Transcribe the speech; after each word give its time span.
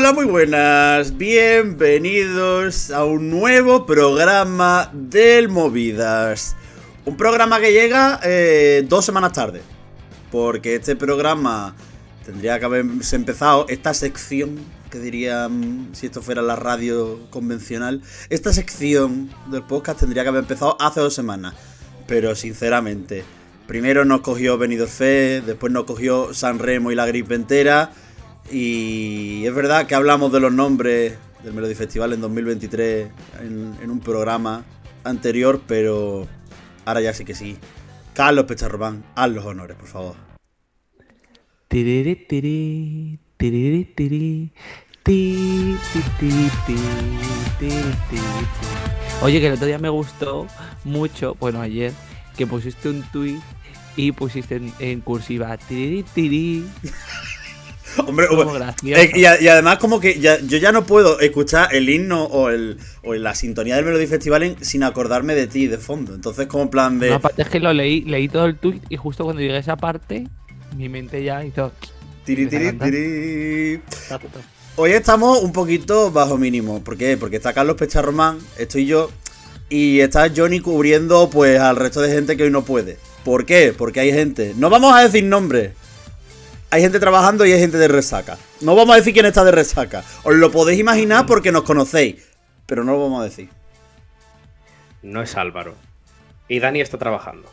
Hola, 0.00 0.14
muy 0.14 0.24
buenas. 0.24 1.18
Bienvenidos 1.18 2.90
a 2.90 3.04
un 3.04 3.28
nuevo 3.28 3.84
programa 3.84 4.90
del 4.94 5.50
Movidas. 5.50 6.56
Un 7.04 7.18
programa 7.18 7.60
que 7.60 7.74
llega 7.74 8.18
eh, 8.24 8.82
dos 8.88 9.04
semanas 9.04 9.34
tarde. 9.34 9.60
Porque 10.32 10.76
este 10.76 10.96
programa 10.96 11.76
tendría 12.24 12.58
que 12.58 12.64
haberse 12.64 13.14
empezado, 13.14 13.66
esta 13.68 13.92
sección, 13.92 14.60
que 14.90 15.00
dirían 15.00 15.90
si 15.92 16.06
esto 16.06 16.22
fuera 16.22 16.40
la 16.40 16.56
radio 16.56 17.20
convencional, 17.28 18.00
esta 18.30 18.54
sección 18.54 19.28
del 19.50 19.64
podcast 19.64 20.00
tendría 20.00 20.22
que 20.22 20.30
haber 20.30 20.44
empezado 20.44 20.78
hace 20.80 21.00
dos 21.00 21.12
semanas. 21.12 21.54
Pero 22.06 22.34
sinceramente, 22.34 23.22
primero 23.66 24.06
nos 24.06 24.22
cogió 24.22 24.56
Benidorm 24.56 24.90
Fe, 24.90 25.42
después 25.44 25.70
nos 25.70 25.84
cogió 25.84 26.32
San 26.32 26.58
Remo 26.58 26.90
y 26.90 26.94
la 26.94 27.04
gripe 27.04 27.34
entera. 27.34 27.92
Y 28.50 29.46
es 29.46 29.54
verdad 29.54 29.86
que 29.86 29.94
hablamos 29.94 30.32
de 30.32 30.40
los 30.40 30.52
nombres 30.52 31.16
del 31.44 31.54
Melody 31.54 31.74
Festival 31.74 32.12
en 32.12 32.20
2023 32.20 33.08
en, 33.42 33.90
un 33.90 34.00
programa 34.00 34.64
anterior, 35.04 35.60
pero 35.68 36.26
ahora 36.84 37.00
ya 37.00 37.14
sí 37.14 37.24
que 37.24 37.34
sí. 37.34 37.56
Carlos 38.12 38.46
Pecharrobán, 38.46 39.04
haz 39.14 39.30
los 39.30 39.44
honores, 39.44 39.76
por 39.76 39.86
favor. 39.86 40.16
Tiri, 41.68 42.16
tiri, 42.28 43.20
tiri, 43.36 43.84
tiri. 43.84 44.52
Oye, 49.22 49.40
que 49.40 49.46
el 49.46 49.52
otro 49.54 49.66
día 49.66 49.78
me 49.78 49.88
gustó 49.88 50.48
mucho, 50.84 51.36
bueno, 51.38 51.60
ayer, 51.60 51.92
que 52.36 52.48
pusiste 52.48 52.88
un 52.88 53.02
tuit 53.12 53.40
y 53.94 54.10
pusiste 54.10 54.56
en, 54.56 54.72
en 54.80 55.00
cursiva 55.00 55.56
tiriri, 55.56 56.02
tiri. 56.02 56.64
Hombre, 58.06 58.26
eh, 58.84 59.12
y, 59.14 59.24
además 59.48 59.78
como 59.78 60.00
que 60.00 60.18
ya- 60.20 60.38
yo 60.40 60.58
ya 60.58 60.72
no 60.72 60.86
puedo 60.86 61.18
escuchar 61.20 61.74
el 61.74 61.88
himno 61.88 62.24
o, 62.24 62.48
el, 62.50 62.78
o 63.02 63.14
la 63.14 63.34
sintonía 63.34 63.76
del 63.76 63.84
Melody 63.84 64.06
Festival 64.06 64.42
en- 64.44 64.64
sin 64.64 64.82
acordarme 64.82 65.34
de 65.34 65.46
ti 65.46 65.66
de 65.66 65.78
fondo. 65.78 66.14
Entonces 66.14 66.46
como 66.46 66.64
en 66.64 66.68
plan 66.70 66.98
de... 66.98 67.08
No, 67.10 67.16
aparte 67.16 67.42
es 67.42 67.48
que 67.48 67.60
lo 67.60 67.72
leí, 67.72 68.02
leí 68.02 68.28
todo 68.28 68.46
el 68.46 68.56
tuit 68.58 68.82
y 68.88 68.96
justo 68.96 69.24
cuando 69.24 69.42
llegué 69.42 69.54
a 69.54 69.58
esa 69.58 69.76
parte, 69.76 70.26
mi 70.76 70.88
mente 70.88 71.22
ya 71.24 71.44
hizo. 71.44 71.72
tiri, 72.24 72.46
tiri, 72.46 72.72
tiri. 72.72 73.80
Hoy 74.76 74.92
estamos 74.92 75.42
un 75.42 75.52
poquito 75.52 76.10
bajo 76.10 76.38
mínimo. 76.38 76.82
¿Por 76.82 76.96
qué? 76.96 77.16
Porque 77.16 77.36
está 77.36 77.52
Carlos 77.52 77.76
Pecharromán, 77.76 78.38
estoy 78.56 78.86
yo, 78.86 79.10
y 79.68 80.00
está 80.00 80.30
Johnny 80.34 80.60
cubriendo 80.60 81.28
pues 81.28 81.60
al 81.60 81.76
resto 81.76 82.00
de 82.00 82.12
gente 82.12 82.36
que 82.36 82.44
hoy 82.44 82.50
no 82.50 82.64
puede. 82.64 82.98
¿Por 83.24 83.44
qué? 83.46 83.74
Porque 83.76 84.00
hay 84.00 84.12
gente. 84.12 84.54
No 84.56 84.70
vamos 84.70 84.94
a 84.94 85.02
decir 85.02 85.24
nombres. 85.24 85.72
Hay 86.70 86.82
gente 86.82 87.00
trabajando 87.00 87.44
y 87.44 87.52
hay 87.52 87.58
gente 87.58 87.78
de 87.78 87.88
resaca. 87.88 88.38
No 88.60 88.74
vamos 88.76 88.94
a 88.94 88.98
decir 88.98 89.12
quién 89.12 89.26
está 89.26 89.44
de 89.44 89.50
resaca. 89.50 90.04
Os 90.22 90.34
lo 90.34 90.50
podéis 90.52 90.78
imaginar 90.78 91.26
porque 91.26 91.50
nos 91.50 91.62
conocéis. 91.64 92.16
Pero 92.66 92.84
no 92.84 92.92
lo 92.92 93.00
vamos 93.00 93.20
a 93.22 93.24
decir. 93.24 93.48
No 95.02 95.22
es 95.22 95.36
Álvaro. 95.36 95.74
Y 96.48 96.60
Dani 96.60 96.80
está 96.80 96.98
trabajando. 96.98 97.50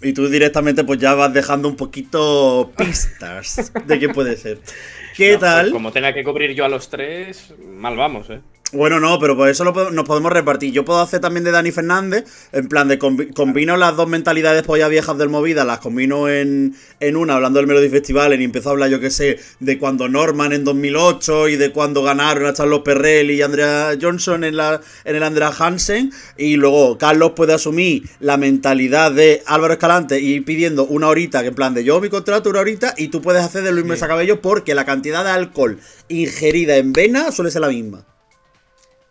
Y 0.00 0.12
tú 0.12 0.28
directamente 0.28 0.84
pues 0.84 0.98
ya 1.00 1.14
vas 1.14 1.32
dejando 1.32 1.68
un 1.68 1.76
poquito 1.76 2.72
pistas 2.76 3.72
de 3.86 3.98
qué 3.98 4.08
puede 4.08 4.36
ser. 4.36 4.60
¿Qué 5.16 5.32
No, 5.32 5.40
pues 5.40 5.50
tal? 5.50 5.70
como 5.72 5.92
tenga 5.92 6.14
que 6.14 6.22
cubrir 6.22 6.54
yo 6.54 6.64
a 6.64 6.68
los 6.68 6.88
tres, 6.88 7.52
mal 7.66 7.96
vamos, 7.96 8.30
¿eh? 8.30 8.40
Bueno, 8.70 9.00
no, 9.00 9.18
pero 9.18 9.34
por 9.34 9.48
eso 9.48 9.64
lo 9.64 9.90
nos 9.90 10.04
podemos 10.04 10.30
repartir. 10.30 10.74
Yo 10.74 10.84
puedo 10.84 11.00
hacer 11.00 11.20
también 11.20 11.42
de 11.42 11.52
Dani 11.52 11.72
Fernández, 11.72 12.24
en 12.52 12.68
plan 12.68 12.86
de 12.86 12.98
combi- 12.98 13.32
combino 13.32 13.78
las 13.78 13.96
dos 13.96 14.06
mentalidades 14.08 14.62
pollas 14.62 14.90
viejas 14.90 15.16
del 15.16 15.30
Movida, 15.30 15.64
las 15.64 15.78
combino 15.78 16.28
en, 16.28 16.76
en 17.00 17.16
una, 17.16 17.36
hablando 17.36 17.60
del 17.60 17.66
Melody 17.66 17.88
Festival, 17.88 18.38
y 18.38 18.44
empiezo 18.44 18.68
a 18.68 18.72
hablar, 18.72 18.90
yo 18.90 19.00
que 19.00 19.08
sé, 19.08 19.38
de 19.60 19.78
cuando 19.78 20.10
Norman 20.10 20.52
en 20.52 20.64
2008 20.64 21.48
y 21.48 21.56
de 21.56 21.72
cuando 21.72 22.02
ganaron 22.02 22.44
a 22.44 22.52
Charlos 22.52 22.80
Perrell 22.80 23.30
y 23.30 23.40
Andrea 23.40 23.96
Johnson 23.98 24.44
en, 24.44 24.58
la, 24.58 24.82
en 25.06 25.16
el 25.16 25.22
Andrea 25.22 25.50
Hansen, 25.58 26.12
y 26.36 26.56
luego 26.56 26.98
Carlos 26.98 27.32
puede 27.34 27.54
asumir 27.54 28.02
la 28.20 28.36
mentalidad 28.36 29.12
de 29.12 29.42
Álvaro 29.46 29.72
Escalante 29.72 30.20
y 30.20 30.34
ir 30.34 30.44
pidiendo 30.44 30.84
una 30.84 31.08
horita, 31.08 31.40
que 31.40 31.48
en 31.48 31.54
plan 31.54 31.72
de 31.72 31.84
yo 31.84 32.02
mi 32.02 32.10
contrato 32.10 32.50
una 32.50 32.60
horita, 32.60 32.92
y 32.98 33.08
tú 33.08 33.22
puedes 33.22 33.42
hacer 33.42 33.62
de 33.62 33.72
Luis 33.72 33.86
Mesa 33.86 34.08
Cabello 34.08 34.42
porque 34.42 34.74
la 34.74 34.84
cantidad 34.84 35.24
de 35.24 35.30
alcohol 35.30 35.78
ingerida 36.08 36.76
en 36.76 36.92
vena 36.92 37.32
suele 37.32 37.50
ser 37.50 37.62
la 37.62 37.68
misma. 37.68 38.04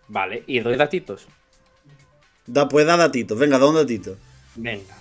Vale, 0.08 0.44
y 0.48 0.60
doy 0.60 0.76
datitos. 0.76 1.28
Da, 2.46 2.68
pues 2.70 2.86
da 2.86 2.96
datitos. 2.98 3.38
Venga, 3.38 3.60
da 3.60 3.68
un 3.68 3.76
datito. 3.76 4.16
Venga. 4.56 4.96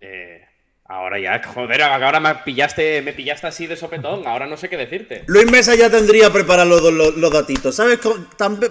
Eh, 0.00 0.42
ahora 0.84 1.18
ya, 1.18 1.42
joder, 1.54 1.82
ahora 1.82 2.20
me 2.20 2.34
pillaste, 2.36 3.02
me 3.02 3.12
pillaste 3.12 3.46
así 3.48 3.66
de 3.66 3.76
sopetón. 3.76 4.26
Ahora 4.28 4.46
no 4.46 4.56
sé 4.56 4.68
qué 4.68 4.76
decirte. 4.76 5.24
Luis 5.26 5.50
Mesa 5.50 5.74
ya 5.74 5.90
tendría 5.90 6.32
preparados 6.32 6.82
los, 6.82 6.92
los- 6.92 7.16
los 7.16 7.32
datitos. 7.32 7.74
¿Sabes 7.74 7.98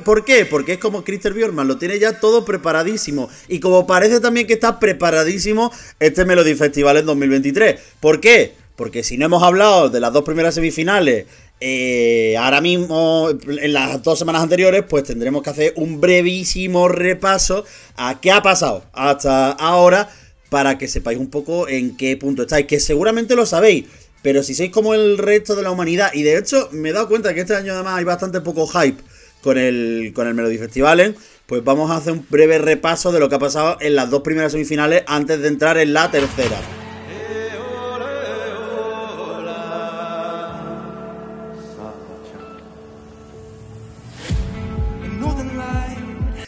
por 0.06 0.24
qué? 0.24 0.46
Porque 0.46 0.74
es 0.74 0.80
como 0.80 1.04
Christer 1.04 1.34
Bjorman, 1.34 1.68
lo 1.68 1.78
tiene 1.78 2.00
ya 2.00 2.20
todo 2.20 2.46
preparadísimo. 2.46 3.30
Y 3.50 3.60
como 3.60 3.86
parece 3.86 4.22
también 4.22 4.48
que 4.48 4.54
está 4.54 4.80
preparadísimo 4.80 5.72
este 6.00 6.24
Melody 6.24 6.56
Festival 6.56 6.98
en 6.98 7.06
2023. 7.06 7.82
¿Por 8.00 8.22
qué? 8.22 8.54
Porque 8.78 9.04
si 9.04 9.18
no 9.18 9.26
hemos 9.26 9.44
hablado 9.44 9.90
de 9.90 10.00
las 10.00 10.12
dos 10.14 10.24
primeras 10.24 10.56
semifinales, 10.56 11.28
eh, 11.60 12.36
ahora 12.38 12.62
mismo, 12.62 13.30
en 13.30 13.74
las 13.74 14.04
dos 14.04 14.20
semanas 14.20 14.44
anteriores, 14.44 14.84
pues 14.88 15.04
tendremos 15.06 15.44
que 15.44 15.50
hacer 15.50 15.74
un 15.78 16.02
brevísimo 16.02 16.88
repaso 16.88 17.64
a 17.96 18.20
qué 18.20 18.32
ha 18.32 18.42
pasado 18.42 18.84
hasta 18.92 19.52
ahora 19.52 20.10
para 20.50 20.78
que 20.78 20.88
sepáis 20.88 21.18
un 21.18 21.30
poco 21.30 21.68
en 21.68 21.98
qué 21.98 22.18
punto 22.18 22.44
estáis, 22.44 22.68
que 22.68 22.80
seguramente 22.80 23.36
lo 23.36 23.46
sabéis, 23.46 23.86
pero 24.22 24.44
si 24.44 24.54
sois 24.54 24.72
como 24.72 24.94
el 24.94 25.18
resto 25.18 25.56
de 25.56 25.64
la 25.64 25.72
humanidad, 25.72 26.12
y 26.14 26.24
de 26.24 26.38
hecho 26.38 26.70
me 26.72 26.90
he 26.90 26.94
dado 26.94 27.08
cuenta 27.08 27.34
que 27.34 27.42
este 27.42 27.56
año 27.56 27.74
además 27.74 27.98
hay 27.98 28.04
bastante 28.04 28.42
poco 28.42 28.68
hype 28.68 29.02
con 29.42 29.58
el, 29.58 30.12
con 30.14 30.28
el 30.28 30.34
Melody 30.34 30.58
Festivalen, 30.58 31.16
pues 31.46 31.64
vamos 31.64 31.92
a 31.92 31.98
hacer 31.98 32.14
un 32.14 32.26
breve 32.30 32.58
repaso 32.58 33.12
de 33.12 33.20
lo 33.20 33.30
que 33.30 33.36
ha 33.36 33.40
pasado 33.40 33.78
en 33.80 33.96
las 33.96 34.10
dos 34.10 34.22
primeras 34.22 34.52
semifinales 34.52 35.04
antes 35.08 35.42
de 35.42 35.48
entrar 35.48 35.78
en 35.78 35.94
la 35.94 36.12
tercera. 36.12 36.83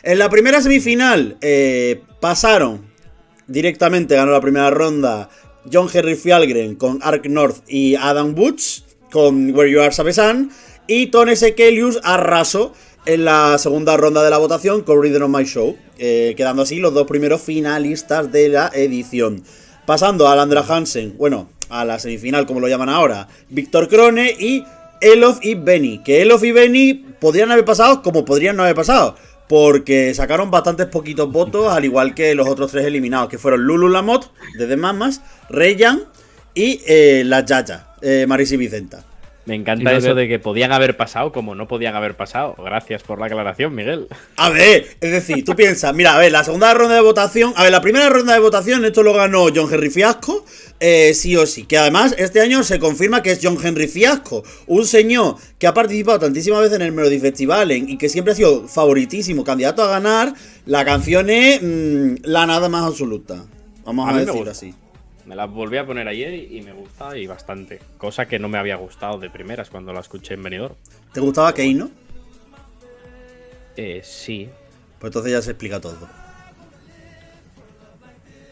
En 0.05 0.19
la 0.19 0.29
primera 0.29 0.61
semifinal 0.61 1.35
eh, 1.41 1.99
pasaron 2.19 2.85
directamente, 3.47 4.13
ganó 4.13 4.33
la 4.33 4.39
primera 4.39 4.69
ronda 4.69 5.29
John 5.73 5.87
Henry 5.91 6.13
Fjallgren 6.13 6.75
con 6.75 6.99
Ark 7.01 7.27
North 7.27 7.63
y 7.67 7.95
Adam 7.95 8.37
Woods 8.37 8.85
con 9.11 9.55
Where 9.55 9.71
You 9.71 9.81
Are 9.81 9.91
Sabesan 9.91 10.51
y 10.85 11.07
Tone 11.07 11.35
Sekelius 11.35 11.99
arrasó 12.03 12.73
en 13.07 13.25
la 13.25 13.57
segunda 13.57 13.97
ronda 13.97 14.23
de 14.23 14.29
la 14.29 14.37
votación 14.37 14.83
con 14.83 15.01
Rhythm 15.01 15.23
of 15.23 15.29
My 15.31 15.43
Show, 15.43 15.75
eh, 15.97 16.35
quedando 16.37 16.61
así 16.61 16.77
los 16.77 16.93
dos 16.93 17.07
primeros 17.07 17.41
finalistas 17.41 18.31
de 18.31 18.49
la 18.49 18.69
edición. 18.75 19.43
Pasando 19.87 20.27
a 20.27 20.35
Landra 20.35 20.63
Hansen, 20.69 21.17
bueno, 21.17 21.49
a 21.69 21.83
la 21.83 21.97
semifinal 21.97 22.45
como 22.45 22.59
lo 22.59 22.67
llaman 22.67 22.89
ahora, 22.89 23.27
Víctor 23.49 23.87
Krone 23.87 24.35
y 24.39 24.63
Elof 25.01 25.39
y 25.41 25.55
Benny. 25.55 26.03
Que 26.03 26.21
Elof 26.21 26.43
y 26.43 26.51
Benny 26.51 26.93
podrían 27.19 27.51
haber 27.51 27.65
pasado 27.65 28.03
como 28.03 28.23
podrían 28.23 28.55
no 28.55 28.61
haber 28.61 28.75
pasado. 28.75 29.15
Porque 29.47 30.13
sacaron 30.13 30.49
bastantes 30.49 30.87
poquitos 30.87 31.31
votos, 31.31 31.71
al 31.71 31.85
igual 31.85 32.15
que 32.15 32.33
los 32.33 32.47
otros 32.47 32.71
tres 32.71 32.85
eliminados, 32.85 33.29
que 33.29 33.37
fueron 33.37 33.63
Lulu 33.63 33.89
Lamott, 33.89 34.31
de 34.57 34.67
The 34.67 34.77
Mamas, 34.77 35.21
Reyan 35.49 36.03
y 36.53 36.81
eh, 36.87 37.23
la 37.25 37.45
Yaya, 37.45 37.87
eh, 38.01 38.25
Marisi 38.27 38.57
Vicenta. 38.57 39.03
Me 39.45 39.53
encanta 39.55 39.93
eso 39.93 40.15
de- 40.15 40.21
de 40.23 40.27
que 40.27 40.39
podían 40.39 40.71
haber 40.71 40.97
pasado 40.97 41.31
como 41.31 41.53
no 41.53 41.67
podían 41.67 41.95
haber 41.95 42.15
pasado. 42.17 42.55
Gracias 42.57 43.03
por 43.03 43.19
la 43.19 43.27
aclaración, 43.27 43.75
Miguel. 43.75 44.07
A 44.37 44.49
ver, 44.49 44.87
es 45.01 45.11
decir, 45.11 45.45
tú 45.45 45.55
piensas, 45.55 45.93
mira, 45.93 46.15
a 46.15 46.19
ver, 46.19 46.31
la 46.31 46.43
segunda 46.43 46.73
ronda 46.73 46.95
de 46.95 47.01
votación, 47.01 47.53
a 47.55 47.61
ver, 47.63 47.71
la 47.71 47.81
primera 47.81 48.09
ronda 48.09 48.33
de 48.33 48.39
votación, 48.39 48.83
esto 48.85 49.03
lo 49.03 49.13
ganó 49.13 49.45
John 49.55 49.71
Henry 49.71 49.91
Fiasco, 49.91 50.43
eh, 50.79 51.13
sí 51.13 51.35
o 51.37 51.45
sí, 51.45 51.65
que 51.65 51.77
además 51.77 52.15
este 52.17 52.41
año 52.41 52.63
se 52.63 52.79
confirma 52.79 53.21
que 53.21 53.31
es 53.31 53.39
John 53.41 53.57
Henry 53.63 53.87
Fiasco, 53.87 54.43
un 54.67 54.85
señor 54.85 55.35
que 55.59 55.67
ha 55.67 55.73
participado 55.75 56.19
tantísimas 56.19 56.61
veces 56.61 56.77
en 56.77 56.81
el 56.81 56.91
Melody 56.91 57.19
Festival 57.19 57.69
en- 57.71 57.87
y 57.89 57.97
que 57.97 58.09
siempre 58.09 58.33
ha 58.33 58.35
sido 58.35 58.67
favoritísimo, 58.67 59.43
candidato 59.43 59.83
a 59.83 59.87
ganar, 59.87 60.33
la 60.65 60.83
canción 60.85 61.29
es 61.29 61.61
mm, 61.61 62.15
la 62.23 62.45
nada 62.47 62.67
más 62.67 62.83
absoluta, 62.83 63.45
vamos 63.85 64.09
A 64.11 64.15
a, 64.17 64.25
decir 64.25 64.49
así. 64.49 64.73
Me 65.25 65.35
la 65.35 65.45
volví 65.45 65.77
a 65.77 65.85
poner 65.85 66.07
ayer 66.07 66.33
y 66.33 66.57
y 66.57 66.61
me 66.61 66.71
gusta 66.73 67.17
y 67.17 67.25
bastante. 67.27 67.79
Cosa 67.97 68.27
que 68.27 68.37
no 68.39 68.47
me 68.47 68.57
había 68.57 68.75
gustado 68.75 69.17
de 69.19 69.29
primeras 69.29 69.69
cuando 69.69 69.91
la 69.91 69.99
escuché 70.01 70.35
en 70.35 70.43
Benidorm. 70.43 70.75
¿Te 71.13 71.19
gustaba 71.19 71.53
Kane, 71.53 71.73
no? 71.73 71.89
Eh, 73.75 74.01
sí. 74.03 74.49
Pues 74.99 75.09
entonces 75.09 75.31
ya 75.31 75.41
se 75.41 75.51
explica 75.51 75.79
todo. 75.81 75.97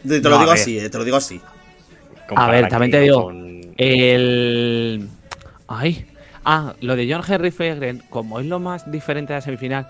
Te, 0.01 0.19
te 0.19 0.21
No, 0.21 0.29
lo 0.31 0.39
digo 0.39 0.51
así, 0.51 0.77
eh, 0.79 0.89
te 0.89 0.97
lo 0.97 1.03
digo 1.03 1.17
así. 1.17 1.39
A 2.35 2.49
ver, 2.49 2.67
también 2.67 2.91
te 2.91 2.99
digo, 3.01 3.23
con- 3.23 3.61
El. 3.77 5.07
Ay. 5.67 6.05
Ah, 6.45 6.73
lo 6.81 6.95
de 6.97 7.09
John 7.11 7.23
Henry 7.25 7.51
Fegren, 7.51 8.03
como 8.09 8.39
es 8.39 8.45
lo 8.45 8.59
más 8.59 8.91
diferente 8.91 9.31
de 9.31 9.37
la 9.37 9.41
semifinal, 9.41 9.89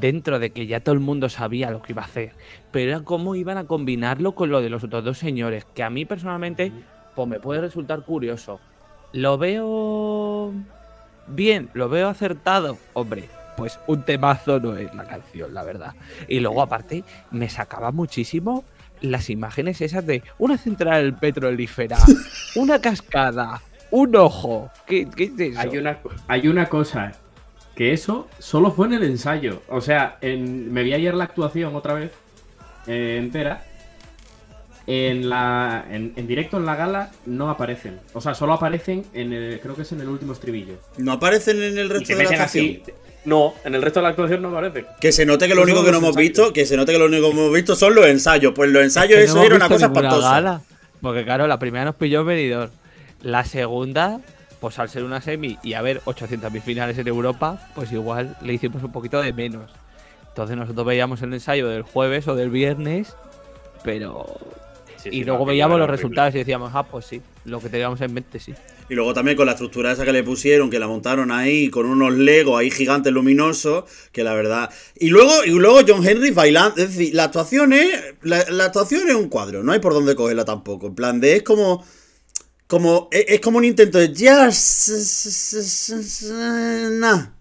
dentro 0.00 0.38
de 0.38 0.50
que 0.50 0.66
ya 0.66 0.80
todo 0.80 0.94
el 0.94 1.00
mundo 1.00 1.28
sabía 1.28 1.70
lo 1.70 1.82
que 1.82 1.92
iba 1.92 2.02
a 2.02 2.06
hacer, 2.06 2.32
pero 2.70 2.90
era 2.90 3.00
cómo 3.04 3.34
iban 3.34 3.58
a 3.58 3.64
combinarlo 3.64 4.34
con 4.34 4.50
lo 4.50 4.60
de 4.60 4.70
los 4.70 4.84
otros 4.84 5.04
dos 5.04 5.18
señores, 5.18 5.64
que 5.74 5.82
a 5.82 5.90
mí 5.90 6.04
personalmente, 6.04 6.72
pues 7.14 7.28
me 7.28 7.40
puede 7.40 7.60
resultar 7.60 8.02
curioso. 8.02 8.60
Lo 9.12 9.38
veo 9.38 10.52
bien, 11.28 11.70
lo 11.74 11.88
veo 11.88 12.08
acertado. 12.08 12.78
Hombre, 12.92 13.28
pues 13.56 13.78
un 13.86 14.02
temazo 14.02 14.60
no 14.60 14.76
es 14.76 14.92
la 14.94 15.04
canción, 15.04 15.54
la 15.54 15.62
verdad. 15.62 15.94
Y 16.28 16.40
luego, 16.40 16.62
aparte, 16.62 17.04
me 17.30 17.48
sacaba 17.48 17.92
muchísimo 17.92 18.64
las 19.00 19.30
imágenes 19.30 19.80
esas 19.80 20.06
de 20.06 20.22
una 20.38 20.56
central 20.56 21.18
petrolífera, 21.18 21.98
una 22.56 22.80
cascada, 22.80 23.60
un 23.90 24.16
ojo. 24.16 24.70
¿Qué, 24.86 25.08
qué 25.08 25.24
es 25.24 25.38
eso? 25.38 25.60
Hay 25.60 25.78
una, 25.78 25.98
hay 26.28 26.48
una 26.48 26.66
cosa, 26.66 27.12
que 27.74 27.92
eso 27.92 28.28
solo 28.38 28.70
fue 28.72 28.86
en 28.86 28.94
el 28.94 29.02
ensayo. 29.04 29.62
O 29.68 29.80
sea, 29.80 30.18
en, 30.20 30.72
me 30.72 30.82
vi 30.82 30.94
ayer 30.94 31.14
la 31.14 31.24
actuación 31.24 31.74
otra 31.76 31.94
vez, 31.94 32.12
eh, 32.86 33.16
entera. 33.20 33.64
En, 34.86 35.30
la, 35.30 35.86
en, 35.90 36.12
en 36.14 36.26
directo 36.26 36.58
en 36.58 36.66
la 36.66 36.76
gala 36.76 37.10
no 37.24 37.48
aparecen. 37.48 38.00
O 38.12 38.20
sea, 38.20 38.34
solo 38.34 38.52
aparecen 38.52 39.02
en 39.14 39.32
el, 39.32 39.58
creo 39.60 39.74
que 39.74 39.80
es 39.82 39.92
en 39.92 40.00
el 40.02 40.08
último 40.08 40.34
estribillo. 40.34 40.74
No 40.98 41.12
aparecen 41.12 41.62
en 41.62 41.78
el 41.78 41.88
resto 41.88 42.14
de 42.14 42.24
la 42.24 42.42
así. 42.44 42.82
No, 43.24 43.54
en 43.64 43.74
el 43.74 43.80
resto 43.80 44.00
de 44.00 44.02
la 44.04 44.08
actuación 44.10 44.42
no 44.42 44.50
aparecen. 44.50 44.84
Que 45.00 45.10
se 45.10 45.24
note 45.24 45.48
que 45.48 45.54
lo 45.54 45.62
único 45.62 45.82
que 45.82 45.90
no 45.90 45.96
hemos 45.96 46.10
ensayos. 46.10 46.28
visto, 46.28 46.52
que 46.52 46.66
se 46.66 46.76
note 46.76 46.92
que 46.92 46.98
lo 46.98 47.06
único 47.06 47.30
que 47.32 47.38
hemos 47.40 47.52
visto 47.54 47.74
son 47.74 47.94
los 47.94 48.04
ensayos. 48.06 48.52
Pues 48.54 48.70
los 48.70 48.82
ensayos, 48.82 49.16
Que 49.16 49.24
eso 49.24 49.36
no 49.36 49.44
era 49.44 49.56
una 49.56 49.68
cosa 49.70 49.86
espantosa. 49.86 50.30
gala. 50.32 50.60
Porque 51.00 51.24
claro, 51.24 51.46
la 51.46 51.58
primera 51.58 51.86
nos 51.86 51.94
pilló 51.94 52.20
en 52.20 52.26
venidor. 52.26 52.70
La 53.22 53.44
segunda, 53.46 54.20
pues 54.64 54.78
al 54.78 54.88
ser 54.88 55.04
una 55.04 55.20
semi 55.20 55.58
y 55.62 55.74
haber 55.74 56.00
800.000 56.04 56.62
finales 56.62 56.96
en 56.96 57.06
Europa, 57.06 57.68
pues 57.74 57.92
igual 57.92 58.34
le 58.40 58.54
hicimos 58.54 58.82
un 58.82 58.92
poquito 58.92 59.20
de 59.20 59.34
menos. 59.34 59.70
Entonces 60.28 60.56
nosotros 60.56 60.86
veíamos 60.86 61.20
el 61.20 61.34
ensayo 61.34 61.68
del 61.68 61.82
jueves 61.82 62.26
o 62.28 62.34
del 62.34 62.48
viernes, 62.48 63.14
pero... 63.82 64.24
Sí, 64.96 65.10
y 65.12 65.24
luego 65.24 65.44
veíamos 65.44 65.76
los 65.76 65.84
horrible. 65.84 65.96
resultados 65.98 66.34
y 66.34 66.38
decíamos, 66.38 66.70
ah, 66.74 66.84
pues 66.84 67.04
sí, 67.04 67.20
lo 67.44 67.60
que 67.60 67.68
teníamos 67.68 68.00
en 68.00 68.14
mente, 68.14 68.40
sí. 68.40 68.54
Y 68.88 68.94
luego 68.94 69.12
también 69.12 69.36
con 69.36 69.44
la 69.44 69.52
estructura 69.52 69.92
esa 69.92 70.06
que 70.06 70.14
le 70.14 70.22
pusieron, 70.22 70.70
que 70.70 70.78
la 70.78 70.88
montaron 70.88 71.30
ahí, 71.30 71.68
con 71.68 71.84
unos 71.84 72.14
legos 72.14 72.58
ahí 72.58 72.70
gigantes 72.70 73.12
luminosos, 73.12 73.84
que 74.12 74.24
la 74.24 74.32
verdad. 74.32 74.70
Y 74.98 75.10
luego, 75.10 75.44
y 75.44 75.50
luego 75.50 75.80
John 75.86 76.08
Henry 76.08 76.30
bailando. 76.30 76.80
Es 76.80 76.96
decir, 76.96 77.14
la 77.14 77.24
actuación 77.24 77.74
es. 77.74 78.14
La, 78.22 78.46
la 78.48 78.64
actuación 78.64 79.06
es 79.10 79.14
un 79.14 79.28
cuadro, 79.28 79.62
no 79.62 79.72
hay 79.72 79.80
por 79.80 79.92
dónde 79.92 80.14
cogerla 80.14 80.46
tampoco. 80.46 80.86
En 80.86 80.94
plan 80.94 81.20
de 81.20 81.36
es 81.36 81.42
como. 81.42 81.84
Como. 82.66 83.08
Es, 83.10 83.24
es 83.28 83.40
como 83.40 83.58
un 83.58 83.64
intento 83.64 83.98
de. 83.98 84.08
Just. 84.08 84.88
No. 86.92 87.34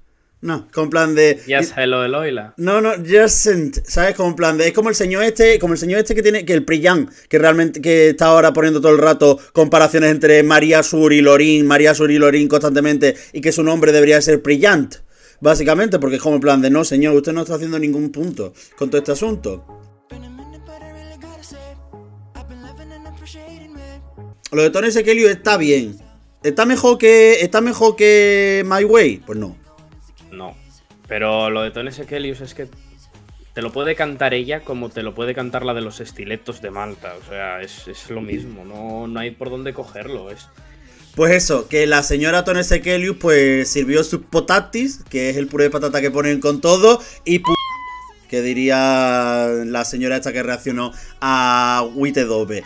No, 0.44 0.68
con 0.74 0.90
plan 0.90 1.16
de. 1.16 1.40
Ya 1.48 1.64
sabes 1.64 1.88
lo 1.88 2.02
de 2.02 2.10
Loila. 2.10 2.54
No, 2.58 2.81
no, 2.81 2.92
Jacent, 3.02 3.80
¿sabes? 3.88 4.14
Como 4.14 4.28
en 4.31 4.36
plan 4.36 4.58
de, 4.58 4.68
es 4.68 4.74
como 4.74 4.90
el 4.90 4.96
señor 4.96 5.24
este, 5.24 5.58
como 5.58 5.74
el 5.74 5.80
señor 5.80 6.02
este 6.02 6.16
que 6.16 6.22
tiene, 6.22 6.44
que 6.44 6.52
el 6.52 6.66
Priyan, 6.66 7.10
que 7.30 7.40
realmente, 7.40 7.80
que 7.80 8.10
está 8.10 8.25
ahora 8.25 8.52
poniendo 8.52 8.81
todo 8.81 8.92
el 8.92 8.98
rato 8.98 9.40
comparaciones 9.54 10.12
entre 10.12 10.44
María 10.44 10.84
Sur 10.84 11.14
y 11.14 11.22
Lorín, 11.22 11.66
María 11.66 11.96
Sur 11.96 12.12
y 12.12 12.18
Lorín 12.18 12.50
constantemente, 12.50 13.16
y 13.31 13.40
que 13.40 13.54
su 13.54 13.64
nombre 13.64 13.94
debería 13.94 14.22
ser 14.22 14.40
Brillant, 14.40 14.96
básicamente, 15.40 15.98
porque 15.98 16.18
es 16.18 16.22
como 16.22 16.36
en 16.36 16.42
plan 16.42 16.62
de, 16.62 16.69
no 16.69 16.84
señor, 16.84 17.16
usted 17.16 17.31
no 17.31 17.44
está 17.44 17.56
haciendo 17.56 17.80
ningún 17.80 18.12
punto 18.12 18.54
con 18.76 18.90
todo 18.90 18.98
este 18.98 19.14
asunto. 19.14 19.82
Lo 24.54 24.62
de 24.62 24.70
Tony 24.70 24.92
Sekelius 24.92 25.32
está 25.32 25.58
bien. 25.58 25.98
¿Está 26.44 26.66
mejor 26.66 26.98
que, 26.98 27.42
está 27.42 27.62
mejor 27.62 27.96
que 27.96 28.64
My 28.66 28.84
Way? 28.84 29.24
Pues 29.26 29.40
no. 29.40 29.58
No. 30.32 30.56
Pero 31.08 31.50
lo 31.50 31.62
de 31.62 31.72
Tony 31.72 31.92
Sekelius 31.92 32.42
es 32.42 32.54
que 32.54 32.68
te 33.54 33.62
lo 33.62 33.72
puede 33.72 33.96
cantar 33.96 34.34
ella 34.34 34.62
como 34.62 34.90
te 34.90 35.04
lo 35.04 35.14
puede 35.14 35.34
cantar 35.34 35.64
la 35.64 35.74
de 35.74 35.82
los 35.82 36.00
estiletos 36.00 36.62
de 36.62 36.72
Malta. 36.72 37.16
O 37.24 37.30
sea, 37.30 37.62
es, 37.62 37.88
es 37.88 38.10
lo 38.10 38.22
mismo. 38.22 38.66
No, 38.66 39.08
no 39.08 39.20
hay 39.20 39.32
por 39.32 39.50
dónde 39.50 39.74
cogerlo. 39.74 40.30
Es, 40.30 40.48
Pues 41.16 41.34
eso, 41.34 41.68
que 41.68 41.88
la 41.88 42.04
señora 42.04 42.44
Tony 42.44 42.64
Sekelius 42.64 43.18
pues 43.18 43.70
sirvió 43.70 44.04
sus 44.04 44.22
potatis, 44.22 45.04
que 45.10 45.30
es 45.30 45.38
el 45.38 45.48
puré 45.48 45.66
de 45.66 45.70
patata 45.70 46.02
que 46.02 46.12
ponen 46.12 46.40
con 46.40 46.62
todo, 46.62 47.02
y 47.26 47.40
pu 47.40 47.54
que 48.28 48.42
diría 48.42 49.48
la 49.66 49.86
señora 49.86 50.16
esta 50.16 50.34
que 50.34 50.42
reaccionó 50.42 50.92
a 51.22 51.88
Witedobe. 51.94 52.64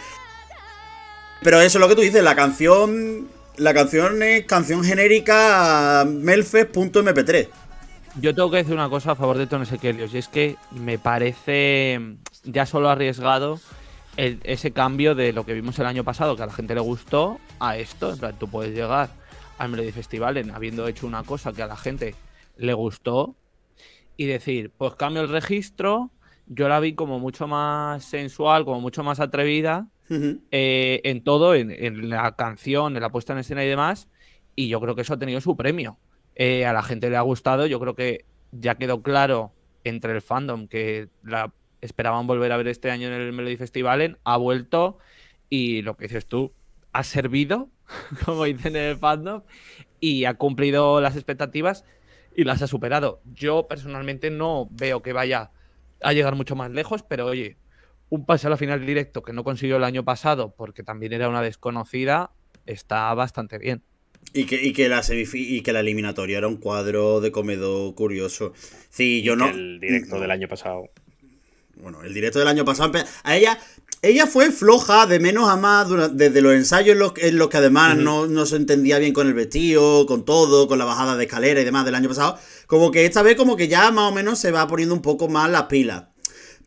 Pero 1.44 1.62
eso 1.62 1.78
es 1.78 1.82
lo 1.82 1.88
que 1.88 1.96
tú 1.96 2.02
dices, 2.02 2.24
la 2.24 2.36
canción 2.36 3.28
la 3.58 3.74
canción 3.74 4.22
es 4.22 4.46
canción 4.46 4.84
genérica 4.84 6.06
melfes.mp3. 6.08 7.48
Yo 8.22 8.36
tengo 8.36 8.52
que 8.52 8.58
decir 8.58 8.76
una 8.76 8.88
cosa 8.90 9.12
a 9.12 9.16
favor 9.16 9.38
de 9.38 9.48
Tony 9.48 9.66
Sekelius, 9.66 10.14
y 10.14 10.20
es 10.20 10.28
que 10.28 10.58
me 10.72 11.00
parece 11.00 12.00
ya 12.44 12.68
solo 12.68 12.90
arriesgado 12.90 13.60
ese 14.16 14.72
cambio 14.72 15.16
de 15.16 15.34
lo 15.34 15.44
que 15.44 15.54
vimos 15.54 15.78
el 15.80 15.88
año 15.88 16.04
pasado, 16.04 16.36
que 16.36 16.44
a 16.44 16.48
la 16.48 16.54
gente 16.54 16.76
le 16.76 16.82
gustó, 16.82 17.40
a 17.60 17.78
esto. 17.78 18.14
En 18.14 18.20
plan, 18.20 18.36
tú 18.38 18.48
puedes 18.48 18.76
llegar 18.76 19.10
al 19.58 19.70
Melody 19.70 19.92
Festival 19.92 20.38
en 20.38 20.52
habiendo 20.52 20.88
hecho 20.88 21.08
una 21.08 21.24
cosa 21.24 21.52
que 21.52 21.64
a 21.64 21.68
la 21.68 21.78
gente 21.78 22.14
le 22.58 22.74
gustó 22.74 23.36
y 24.18 24.26
decir, 24.26 24.72
pues 24.78 24.94
cambio 24.94 25.24
el 25.24 25.30
registro, 25.30 26.12
yo 26.46 26.70
la 26.70 26.80
vi 26.80 26.94
como 26.94 27.20
mucho 27.20 27.48
más 27.48 28.06
sensual, 28.06 28.66
como 28.66 28.82
mucho 28.82 29.04
más 29.04 29.20
atrevida 29.20 29.88
Ujú. 30.10 30.42
eh, 30.52 31.02
en 31.04 31.24
todo, 31.24 31.56
en, 31.56 31.72
en 31.72 32.10
la 32.10 32.36
canción, 32.36 32.96
en 32.96 33.02
la 33.02 33.12
puesta 33.12 33.34
en 33.34 33.40
escena 33.40 33.64
y 33.64 33.68
demás, 33.68 34.10
y 34.56 34.70
yo 34.70 34.80
creo 34.80 34.96
que 34.96 35.02
eso 35.02 35.14
ha 35.14 35.20
tenido 35.20 35.42
su 35.42 35.56
premio. 35.56 35.98
Eh, 36.36 36.66
a 36.66 36.74
la 36.74 36.84
gente 36.84 37.10
le 37.10 37.18
ha 37.18 37.22
gustado, 37.22 37.66
yo 37.66 37.80
creo 37.80 37.96
que 37.96 38.26
ya 38.52 38.76
quedó 38.76 39.02
claro 39.02 39.52
entre 39.84 40.14
el 40.14 40.22
fandom 40.22 40.68
que 40.68 41.10
la 41.24 41.54
esperaban 41.82 42.28
volver 42.28 42.52
a 42.52 42.58
ver 42.58 42.68
este 42.68 42.92
año 42.92 43.08
en 43.08 43.14
el 43.14 43.34
Melody 43.34 43.58
Festival, 43.58 44.20
ha 44.24 44.38
vuelto 44.38 44.98
y 45.50 45.82
lo 45.82 45.96
que 45.96 46.06
dices 46.06 46.26
tú, 46.28 46.54
ha 46.94 47.04
servido, 47.04 47.70
como 48.26 48.46
dicen 48.46 48.76
en 48.76 48.84
el 48.84 48.98
fandom, 48.98 49.44
y 50.00 50.26
ha 50.26 50.36
cumplido 50.36 51.02
las 51.02 51.16
expectativas 51.16 51.86
y 52.36 52.44
las 52.44 52.62
ha 52.62 52.68
superado. 52.68 53.22
Yo 53.34 53.68
personalmente 53.68 54.30
no 54.30 54.68
veo 54.72 55.02
que 55.02 55.14
vaya 55.14 55.52
a 56.02 56.14
llegar 56.14 56.36
mucho 56.36 56.56
más 56.56 56.72
lejos, 56.72 57.04
pero 57.04 57.26
oye, 57.26 57.58
un 58.10 58.26
pase 58.26 58.48
a 58.48 58.50
la 58.50 58.58
final 58.58 58.86
directo 58.86 59.22
que 59.22 59.34
no 59.34 59.44
consiguió 59.44 59.78
el 59.78 59.84
año 59.84 60.04
pasado 60.06 60.54
porque 60.56 60.84
también 60.84 61.14
era 61.14 61.30
una 61.30 61.42
desconocida, 61.42 62.32
está 62.66 63.14
bastante 63.14 63.58
bien. 63.58 63.82
Y 64.34 64.46
que, 64.46 64.62
y 64.62 64.74
que 64.74 64.90
la 64.90 65.02
y 65.34 65.62
que 65.62 65.74
la 65.74 65.80
eliminatoria 65.80 66.38
era 66.38 66.48
un 66.48 66.58
cuadro 66.58 67.22
de 67.22 67.32
comedor 67.32 67.96
curioso. 67.96 68.54
Sí, 68.90 69.22
yo 69.22 69.36
no. 69.36 69.48
el 69.50 69.80
directo 69.80 70.20
del 70.20 70.32
año 70.32 70.48
pasado. 70.48 70.90
Bueno, 71.82 72.04
el 72.04 72.14
directo 72.14 72.40
del 72.40 72.48
año 72.48 72.66
pasado. 72.66 72.92
A 73.24 73.36
ella. 73.38 73.58
Ella 74.04 74.28
fue 74.28 74.52
floja 74.52 75.08
de 75.08 75.20
menos 75.20 75.50
a 75.50 75.56
más 75.58 75.88
desde 76.16 76.40
los 76.42 76.54
ensayos 76.54 76.94
en 76.94 77.00
los, 77.00 77.14
que- 77.14 77.30
en 77.30 77.38
los 77.40 77.48
que 77.50 77.58
además 77.58 77.98
no, 77.98 78.28
no 78.28 78.46
se 78.46 78.56
entendía 78.56 79.00
bien 79.00 79.12
con 79.12 79.26
el 79.28 79.34
vestido, 79.34 80.06
con 80.06 80.24
todo, 80.24 80.68
con 80.68 80.78
la 80.78 80.86
bajada 80.86 81.16
de 81.18 81.24
escalera 81.24 81.62
y 81.62 81.66
demás 81.66 81.84
del 81.84 81.96
año 81.96 82.08
pasado. 82.08 82.38
Como 82.68 82.92
que 82.92 83.06
esta 83.06 83.24
vez 83.24 83.36
como 83.36 83.56
que 83.58 83.68
ya 83.68 83.90
más 83.90 84.12
o 84.12 84.14
menos 84.14 84.38
se 84.38 84.52
va 84.52 84.68
poniendo 84.68 84.94
un 84.94 85.02
poco 85.02 85.30
más 85.30 85.50
las 85.50 85.64
pilas. 85.64 86.04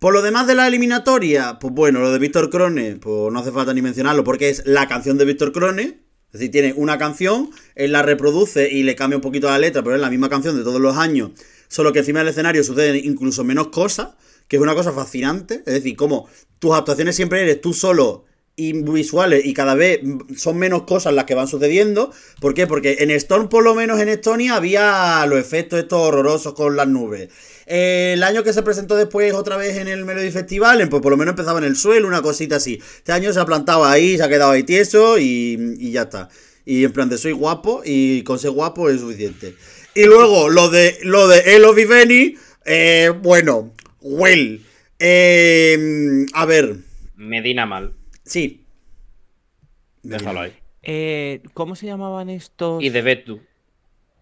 Por 0.01 0.15
lo 0.15 0.23
demás 0.23 0.47
de 0.47 0.55
la 0.55 0.67
eliminatoria, 0.67 1.59
pues 1.61 1.75
bueno, 1.75 2.01
lo 2.01 2.11
de 2.11 2.19
Víctor 2.19 2.49
Crone, 2.49 2.97
pues 2.97 3.31
no 3.31 3.39
hace 3.39 3.53
falta 3.53 3.75
ni 3.75 3.83
mencionarlo 3.83 4.25
porque 4.25 4.49
es 4.49 4.63
la 4.65 4.89
canción 4.89 5.19
de 5.19 5.27
Víctor 5.27 5.53
Crone. 5.53 5.83
Es 5.83 6.33
decir, 6.33 6.51
tiene 6.51 6.73
una 6.75 6.97
canción, 6.97 7.51
él 7.75 7.93
la 7.93 8.01
reproduce 8.01 8.73
y 8.73 8.83
le 8.83 8.97
cambia 8.97 9.19
un 9.19 9.21
poquito 9.21 9.49
la 9.49 9.59
letra, 9.59 9.83
pero 9.83 9.97
es 9.97 10.01
la 10.01 10.09
misma 10.09 10.31
canción 10.31 10.57
de 10.57 10.63
todos 10.63 10.81
los 10.81 10.97
años. 10.97 11.33
Solo 11.69 11.93
que 11.93 11.99
encima 11.99 12.21
del 12.21 12.29
escenario 12.29 12.65
suceden 12.65 12.97
incluso 13.05 13.45
menos 13.45 13.69
cosas, 13.69 14.13
que 14.49 14.57
es 14.57 14.63
una 14.63 14.75
cosa 14.75 14.91
fascinante. 14.91 15.57
Es 15.67 15.75
decir, 15.75 15.97
como 15.97 16.31
tus 16.59 16.73
actuaciones 16.75 17.15
siempre 17.15 17.43
eres 17.43 17.61
tú 17.61 17.75
solo 17.75 18.25
y 18.57 18.73
visuales 18.73 19.45
y 19.45 19.55
cada 19.55 19.75
vez 19.75 20.01
son 20.37 20.59
menos 20.59 20.83
cosas 20.83 21.15
las 21.15 21.25
que 21.25 21.35
van 21.35 21.49
sucediendo. 21.49 22.13
¿Por 22.41 22.55
qué? 22.55 22.67
Porque 22.67 22.97
en 23.01 23.11
Storm, 23.11 23.49
por 23.49 23.65
lo 23.65 23.75
menos 23.75 24.01
en 24.01 24.09
Estonia, 24.09 24.57
había 24.57 25.25
los 25.27 25.39
efectos 25.39 25.79
estos 25.79 26.01
horrorosos 26.01 26.55
con 26.55 26.77
las 26.77 26.89
nubes. 26.89 27.29
Eh, 27.73 28.15
el 28.15 28.23
año 28.25 28.43
que 28.43 28.53
se 28.53 28.65
presentó 28.65 28.97
después 28.97 29.33
otra 29.33 29.57
vez 29.57 29.77
en 29.77 29.87
el 29.87 30.05
Melody 30.05 30.33
Festival, 30.33 30.89
pues 30.89 31.01
por 31.01 31.13
lo 31.13 31.17
menos 31.17 31.35
empezaba 31.35 31.61
en 31.61 31.65
el 31.67 31.77
suelo, 31.77 32.09
una 32.09 32.21
cosita 32.21 32.57
así. 32.57 32.81
Este 32.97 33.13
año 33.13 33.33
se 33.33 33.39
ha 33.39 33.45
plantado 33.47 33.85
ahí, 33.85 34.17
se 34.17 34.25
ha 34.25 34.29
quedado 34.29 34.51
ahí 34.51 34.65
tieso 34.65 35.19
y, 35.19 35.77
y 35.79 35.93
ya 35.93 36.03
está. 36.03 36.29
Y 36.65 36.83
en 36.83 36.93
plan 36.93 37.09
de 37.09 37.17
soy 37.17 37.31
guapo 37.31 37.83
y 37.85 38.25
con 38.25 38.41
ser 38.41 38.51
guapo 38.51 38.91
es 38.91 39.01
suficiente. 39.01 39.55
Y 39.95 40.05
luego 40.05 40.49
lo 40.49 40.69
de 40.69 40.99
lo 41.03 41.29
de 41.29 41.55
Elo 41.55 41.73
Viveni, 41.73 42.35
eh, 42.65 43.13
bueno, 43.23 43.73
well. 44.01 44.65
Eh, 44.99 46.27
a 46.33 46.47
ver, 46.47 46.77
Medina 47.15 47.67
mal. 47.67 47.95
sí. 48.25 48.65
Déjalo 50.03 50.41
ahí. 50.41 50.53
Eh, 50.83 51.41
¿Cómo 51.55 51.77
se 51.77 51.87
llamaban 51.87 52.31
estos? 52.31 52.83
Y 52.83 52.89
de 52.89 53.03
Betu. 53.03 53.41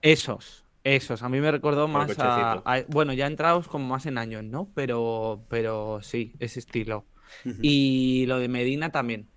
Esos, 0.03 0.65
esos. 0.85 1.23
A 1.23 1.29
mí 1.29 1.41
me 1.41 1.51
recordó 1.51 1.89
más 1.89 2.11
a, 2.11 2.15
cochecito. 2.15 2.63
a- 2.65 2.85
Bueno, 2.89 3.13
ya 3.13 3.27
entrados 3.27 3.69
como 3.69 3.87
más 3.87 4.07
en 4.07 4.19
años, 4.19 4.45
¿no? 4.45 4.71
Pero, 4.75 5.45
pero 5.49 6.01
sí, 6.03 6.35
ese 6.39 6.61
estilo. 6.61 7.05
Y 7.61 8.25
lo 8.27 8.39
de 8.39 8.49
Medina 8.49 8.91
también. 8.91 9.29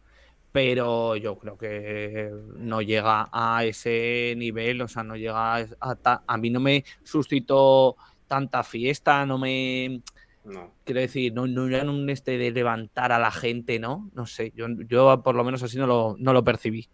Pero 0.51 1.15
yo 1.15 1.38
creo 1.38 1.57
que 1.57 2.29
no 2.57 2.81
llega 2.81 3.29
a 3.31 3.63
ese 3.63 4.33
nivel, 4.38 4.81
o 4.81 4.88
sea, 4.88 5.03
no 5.03 5.15
llega 5.15 5.55
a, 5.57 6.24
a 6.27 6.38
mí 6.38 6.50
no 6.50 6.60
me 6.60 6.83
suscitó 7.03 7.95
tanta 8.27 8.63
fiesta, 8.63 9.25
no 9.25 9.38
me 9.38 10.01
No. 10.43 10.74
quiero 10.83 11.00
decir, 11.01 11.33
no, 11.33 11.48
no 11.48 11.67
era 11.67 11.89
un 11.89 12.10
este 12.10 12.38
de 12.38 12.51
levantar 12.51 13.12
a 13.13 13.19
la 13.19 13.31
gente, 13.31 13.79
¿no? 13.79 14.10
No 14.13 14.25
sé, 14.25 14.51
yo, 14.55 14.65
yo 14.89 15.21
por 15.24 15.36
lo 15.36 15.43
menos 15.45 15.63
así 15.63 15.77
no 15.77 15.88
lo, 15.88 16.15
no 16.19 16.33
lo 16.33 16.43
percibí. 16.43 16.89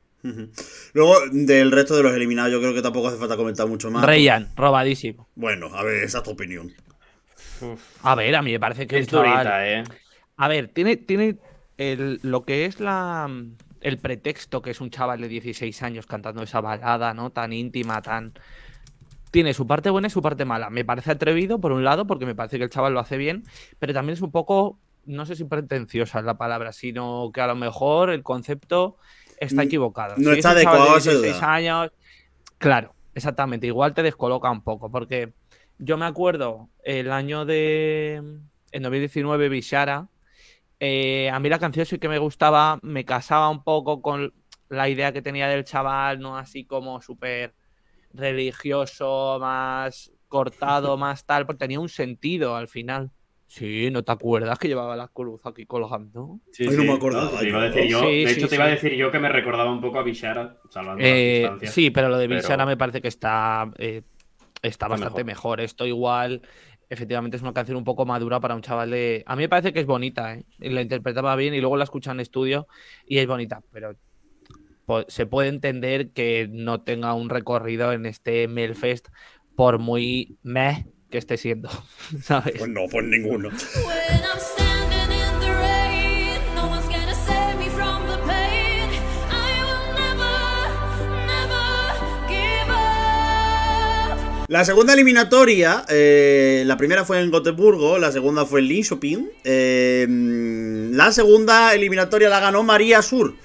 Luego, 0.94 1.16
del 1.32 1.72
resto 1.72 1.96
de 1.96 2.04
los 2.04 2.14
eliminados, 2.14 2.52
yo 2.52 2.60
creo 2.60 2.74
que 2.74 2.82
tampoco 2.82 3.08
hace 3.08 3.18
falta 3.18 3.38
comentar 3.38 3.68
mucho 3.68 3.90
más. 3.92 4.06
Reyan, 4.06 4.50
robadísimo. 4.56 5.28
Bueno, 5.36 5.68
a 5.74 5.84
ver, 5.84 6.04
esa 6.04 6.18
es 6.20 6.24
tu 6.24 6.32
opinión. 6.32 6.74
A 8.04 8.16
ver, 8.16 8.36
a 8.36 8.42
mí 8.42 8.52
me 8.52 8.60
parece 8.60 8.88
que 8.88 9.00
Es 9.00 9.08
chaval- 9.08 9.32
durita, 9.38 9.68
¿eh? 9.68 9.84
A 10.38 10.48
ver, 10.48 10.68
tiene, 10.70 10.98
tiene 10.98 11.38
el- 11.78 12.20
lo 12.24 12.44
que 12.46 12.66
es 12.66 12.80
la 12.80 13.30
el 13.82 14.00
pretexto 14.00 14.62
que 14.64 14.72
es 14.72 14.82
un 14.82 14.90
chaval 14.90 15.22
de 15.22 15.28
16 15.28 15.82
años 15.84 16.08
cantando 16.08 16.42
esa 16.44 16.62
balada, 16.62 17.14
¿no? 17.14 17.30
Tan 17.30 17.54
íntima, 17.54 18.02
tan. 18.02 18.34
Tiene 19.32 19.54
su 19.54 19.68
parte 19.68 19.90
buena 19.92 20.08
y 20.08 20.12
su 20.12 20.22
parte 20.22 20.46
mala. 20.46 20.70
Me 20.70 20.84
parece 20.84 21.12
atrevido, 21.12 21.60
por 21.62 21.72
un 21.72 21.84
lado, 21.84 22.08
porque 22.08 22.26
me 22.26 22.34
parece 22.36 22.58
que 22.58 22.64
el 22.64 22.70
chaval 22.70 22.94
lo 22.94 23.00
hace 23.00 23.18
bien, 23.18 23.44
pero 23.78 23.94
también 23.94 24.14
es 24.16 24.22
un 24.22 24.32
poco, 24.32 24.80
no 25.06 25.26
sé 25.26 25.36
si 25.36 25.44
pretenciosa 25.44 26.20
es 26.20 26.26
la 26.26 26.38
palabra, 26.38 26.72
sino 26.74 27.30
que 27.34 27.42
a 27.42 27.48
lo 27.48 27.56
mejor 27.56 28.10
el 28.10 28.24
concepto 28.24 28.98
está 29.38 29.64
equivocado. 29.64 30.16
no 30.18 30.32
Si 30.32 30.34
está 30.34 30.54
de 30.54 30.62
adecuado 30.62 30.96
esa 30.98 31.14
16 31.14 31.22
edad. 31.22 31.42
años, 31.42 31.92
claro, 32.58 32.96
exactamente. 33.14 33.68
Igual 33.68 33.94
te 33.94 34.04
descoloca 34.04 34.52
un 34.52 34.64
poco, 34.64 34.92
porque 34.92 35.34
yo 35.78 35.98
me 35.98 36.06
acuerdo 36.06 36.70
el 36.84 37.12
año 37.12 37.46
de. 37.46 38.16
En 38.72 38.84
2019, 38.84 39.50
Bishara. 39.50 40.10
eh, 40.80 41.30
a 41.32 41.40
mí 41.40 41.50
la 41.50 41.60
canción 41.60 41.86
sí 41.86 42.00
que 42.00 42.10
me 42.10 42.20
gustaba, 42.20 42.80
me 42.84 43.06
casaba 43.06 43.50
un 43.50 43.64
poco 43.64 44.02
con 44.02 44.34
la 44.70 44.90
idea 44.90 45.14
que 45.14 45.22
tenía 45.22 45.48
del 45.50 45.64
chaval, 45.66 46.20
no 46.20 46.38
así 46.38 46.66
como 46.66 47.02
súper 47.02 47.56
religioso, 48.14 49.38
más 49.40 50.12
cortado, 50.28 50.98
más 50.98 51.26
tal, 51.26 51.46
porque 51.46 51.60
tenía 51.60 51.80
un 51.80 51.90
sentido 51.90 52.56
al 52.56 52.68
final. 52.68 53.12
Sí, 53.48 53.90
¿no 53.92 54.04
te 54.04 54.12
acuerdas 54.12 54.60
que 54.60 54.68
llevaba 54.68 54.96
la 54.98 55.08
cruz 55.08 55.42
aquí 55.46 55.66
colgando? 55.66 56.42
Sí, 56.52 56.66
Ay, 56.68 56.76
no 56.76 56.82
sí, 56.82 56.88
me 56.88 56.94
acordaba 56.94 57.40
te 57.40 57.48
iba 57.48 57.62
a 57.64 57.68
yo. 57.70 57.74
decir 57.74 57.90
yo. 57.90 58.00
Sí, 58.02 58.26
de 58.26 58.28
sí, 58.34 58.40
hecho, 58.40 58.50
te 58.50 58.56
iba 58.56 58.66
a 58.66 58.70
decir 58.70 58.94
yo 58.96 59.10
que 59.12 59.20
me 59.20 59.30
recordaba 59.30 59.72
un 59.72 59.80
poco 59.82 60.00
a 60.00 60.04
Bishara, 60.04 60.58
salvando 60.70 61.02
Eh, 61.04 61.50
las 61.62 61.74
sí, 61.74 61.90
pero 61.90 62.10
lo 62.10 62.18
de 62.18 62.28
pero- 62.28 62.42
Bishara 62.42 62.66
me 62.66 62.76
parece 62.78 63.02
que 63.02 63.08
está, 63.08 63.72
eh, 63.78 64.02
está 64.62 64.68
Está 64.70 64.88
bastante 64.90 65.24
mejor. 65.24 65.60
mejor. 65.60 65.62
Esto 65.62 65.86
igual, 65.86 66.42
efectivamente, 66.90 67.38
es 67.38 67.44
una 67.44 67.54
canción 67.54 67.78
un 67.78 67.86
poco 67.86 68.06
madura 68.06 68.40
para 68.42 68.54
un 68.54 68.62
chaval 68.62 68.92
de. 68.92 69.24
A 69.26 69.36
mí 69.38 69.44
me 69.44 69.50
parece 69.50 69.72
que 69.72 69.80
es 69.80 69.86
bonita, 69.86 70.34
¿eh? 70.36 70.44
La 70.60 70.82
interpretaba 70.82 71.34
bien 71.38 71.54
y 71.54 71.62
luego 71.62 71.78
la 71.78 71.86
escucha 71.86 72.12
en 72.12 72.20
estudio 72.20 72.68
y 73.08 73.20
es 73.20 73.28
bonita, 73.28 73.62
pero 73.72 73.94
se 75.08 75.26
puede 75.26 75.50
entender 75.50 76.12
que 76.12 76.50
no 76.52 76.82
tenga 76.82 77.14
un 77.14 77.30
recorrido 77.30 77.92
en 77.94 78.06
este 78.06 78.48
Melfest 78.48 79.08
por 79.56 79.80
muy 79.80 80.38
meh 80.44 80.86
que 81.10 81.18
esté 81.18 81.38
siendo, 81.38 81.70
¿sabes? 82.24 82.56
Pues 82.58 82.70
no, 82.70 82.82
pues 82.90 83.06
ninguno. 83.06 83.50
La 94.50 94.64
segunda 94.64 94.94
eliminatoria, 94.94 95.84
eh, 95.90 96.64
la 96.66 96.78
primera 96.78 97.04
fue 97.04 97.20
en 97.20 97.30
Gotemburgo, 97.32 97.98
la 98.00 98.14
segunda 98.14 98.46
fue 98.46 98.62
en 98.62 98.68
Linköping. 98.70 99.30
eh, 99.44 100.08
la 100.94 101.12
segunda 101.12 101.76
eliminatoria 101.76 102.30
la 102.30 102.40
ganó 102.40 102.64
María 102.64 103.02
Sur. 103.02 103.36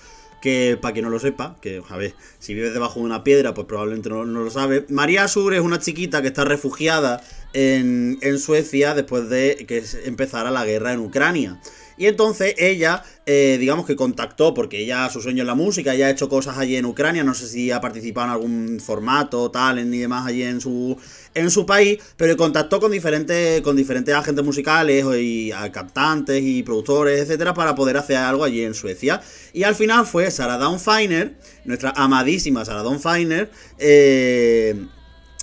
Que, 0.42 0.76
para 0.80 0.92
quien 0.92 1.04
no 1.04 1.10
lo 1.10 1.20
sepa, 1.20 1.56
que, 1.62 1.82
a 1.88 1.96
ver, 1.96 2.14
si 2.40 2.52
vives 2.52 2.74
debajo 2.74 2.98
de 2.98 3.06
una 3.06 3.22
piedra, 3.22 3.54
pues 3.54 3.66
probablemente 3.66 4.08
no, 4.10 4.24
lo 4.24 4.50
sabe. 4.50 4.84
María 4.88 5.28
Sur 5.28 5.54
es 5.54 5.60
una 5.60 5.78
chiquita 5.78 6.20
que 6.20 6.28
está 6.28 6.44
refugiada 6.44 7.22
en, 7.52 8.18
Suecia 8.38 8.94
después 8.94 9.28
de 9.30 9.64
que 9.68 9.84
empezara 10.04 10.50
la 10.50 10.64
guerra 10.64 10.92
en 10.92 11.00
Ucrania. 11.00 11.60
Y 11.96 12.06
entonces 12.06 12.54
ella, 12.58 13.04
eh, 13.26 13.56
digamos 13.60 13.86
que 13.86 13.94
contactó, 13.94 14.54
porque 14.54 14.80
ella, 14.80 15.08
su 15.10 15.20
sueño 15.20 15.42
es 15.42 15.46
la 15.46 15.54
música, 15.54 15.94
ella 15.94 16.08
ha 16.08 16.10
hecho 16.10 16.28
cosas 16.28 16.58
allí 16.58 16.76
en 16.76 16.86
Ucrania, 16.86 17.22
no 17.22 17.34
sé 17.34 17.46
si 17.46 17.70
ha 17.70 17.80
participado 17.80 18.26
en 18.26 18.32
algún 18.32 18.80
formato, 18.80 19.50
tal, 19.50 19.88
ni 19.88 19.98
demás 19.98 20.26
allí 20.26 20.42
en 20.42 20.60
su, 20.60 20.96
en 21.34 21.50
su 21.50 21.66
país, 21.66 21.98
pero 22.16 22.36
contactó 22.36 22.80
con 22.80 22.92
diferentes, 22.92 23.60
con 23.62 23.76
diferentes 23.76 24.14
agentes 24.14 24.44
musicales 24.44 25.04
y 25.18 25.52
a 25.52 25.70
cantantes 25.72 26.42
y 26.42 26.62
productores, 26.62 27.20
etcétera, 27.20 27.54
para 27.54 27.74
poder 27.74 27.96
hacer 27.96 28.16
algo 28.16 28.44
allí 28.44 28.62
en 28.62 28.74
Suecia. 28.74 29.20
Y 29.52 29.62
al 29.64 29.74
final 29.74 30.06
fue 30.06 30.30
Sarah 30.30 30.58
Dawn 30.58 30.80
Finer, 30.80 31.34
nuestra 31.64 31.92
amadísima 31.96 32.64
Sarah 32.64 32.82
Dawn 32.82 33.00
Finer, 33.00 33.50
eh, 33.78 34.86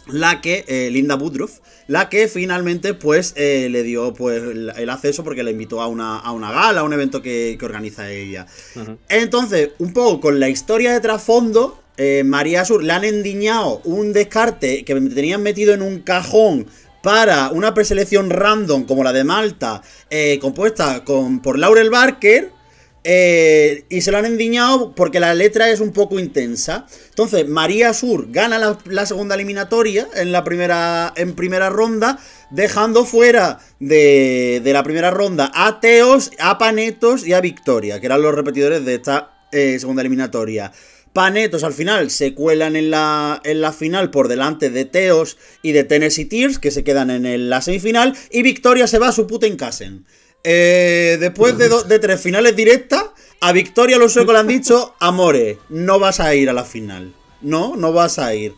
la 0.08 0.42
que, 0.42 0.66
eh, 0.68 0.90
Linda 0.92 1.16
Woodruff, 1.16 1.60
la 1.88 2.08
que 2.08 2.28
finalmente 2.28 2.94
pues 2.94 3.34
eh, 3.36 3.68
le 3.70 3.82
dio 3.82 4.14
pues 4.14 4.44
el, 4.44 4.72
el 4.76 4.90
acceso 4.90 5.24
porque 5.24 5.44
la 5.44 5.50
invitó 5.50 5.82
a 5.82 5.88
una, 5.88 6.20
a 6.20 6.32
una 6.32 6.52
gala, 6.52 6.82
a 6.82 6.84
un 6.84 6.94
evento 6.94 7.22
que, 7.22 7.58
que 7.60 7.66
organiza 7.66 8.12
ella. 8.12 8.46
Entonces, 9.08 9.72
un 9.80 9.92
poco 9.94 10.20
con 10.22 10.40
la 10.40 10.50
historia 10.50 10.94
de 10.94 11.00
trasfondo, 11.00 11.82
eh, 12.02 12.24
María 12.24 12.64
Sur 12.64 12.82
le 12.82 12.94
han 12.94 13.04
endiñado 13.04 13.82
un 13.84 14.14
descarte 14.14 14.86
que 14.86 14.96
me 14.96 15.10
tenían 15.10 15.44
metido 15.44 15.74
en 15.74 15.82
un 15.82 16.00
cajón 16.00 16.66
para 17.04 17.50
una 17.50 17.74
preselección 17.74 18.30
random 18.30 18.86
como 18.86 19.04
la 19.04 19.12
de 19.12 19.26
Malta, 19.26 19.82
eh, 20.10 20.40
compuesta 20.40 21.04
por 21.04 21.60
Laurel 21.60 21.90
Barker. 21.90 22.52
eh, 23.04 23.86
y 23.90 24.02
se 24.02 24.12
lo 24.12 24.18
han 24.18 24.26
endiñado 24.26 24.94
porque 24.94 25.20
la 25.20 25.34
letra 25.34 25.70
es 25.70 25.82
un 25.82 25.92
poco 25.92 26.20
intensa. 26.20 26.86
Entonces, 27.10 27.48
María 27.50 27.94
Sur 27.94 28.32
gana 28.32 28.78
la, 28.86 29.06
segunda 29.06 29.36
eliminatoria 29.36 30.08
en 30.16 30.32
la 30.32 30.46
primera, 30.46 31.12
en 31.18 31.34
primera 31.34 31.70
ronda, 31.70 32.18
dejando 32.50 33.04
fuera 33.04 33.60
de, 33.82 34.62
la 34.66 34.84
primera 34.84 35.12
ronda 35.12 35.52
a 35.54 35.82
Teos, 35.82 36.32
a 36.40 36.58
Panetos 36.58 37.28
y 37.28 37.34
a 37.34 37.42
Victoria, 37.42 38.00
que 38.00 38.06
eran 38.06 38.22
los 38.22 38.34
repetidores 38.34 38.86
de 38.86 38.96
esta 38.96 39.34
segunda 39.52 40.02
eliminatoria. 40.02 40.72
Panetos 41.14 41.64
al 41.64 41.74
final 41.74 42.12
se 42.12 42.34
cuelan 42.34 42.76
en 42.76 42.92
la, 42.92 43.42
en 43.44 43.62
la 43.62 43.74
final 43.74 44.12
por 44.12 44.28
delante 44.28 44.70
de 44.70 44.86
Teos 44.86 45.38
y 45.62 45.72
de 45.72 45.84
Tennessee 45.84 46.26
Tears, 46.26 46.60
que 46.60 46.72
se 46.72 46.84
quedan 46.84 47.10
en 47.10 47.26
el- 47.26 47.50
la 47.50 47.62
semifinal, 47.62 48.16
y 48.32 48.44
Victoria 48.44 48.86
se 48.88 49.00
va 49.00 49.08
a 49.10 49.12
su 49.12 49.26
puta 49.28 49.48
en 49.48 49.56
casen. 49.58 50.06
Eh, 50.44 51.18
después 51.20 51.58
de, 51.58 51.68
do- 51.68 51.84
de 51.84 52.00
tres 52.00 52.22
finales 52.22 52.56
directas, 52.56 53.04
a 53.42 53.52
Victoria 53.52 53.98
los 53.98 54.14
suecos 54.14 54.34
le 54.34 54.40
han 54.40 54.48
dicho, 54.48 54.96
Amore, 55.00 55.58
no 55.70 56.00
vas 56.00 56.20
a 56.20 56.34
ir 56.36 56.50
a 56.50 56.54
la 56.54 56.64
final. 56.64 57.14
No, 57.42 57.76
no 57.76 57.92
vas 57.92 58.20
a 58.20 58.34
ir. 58.36 58.54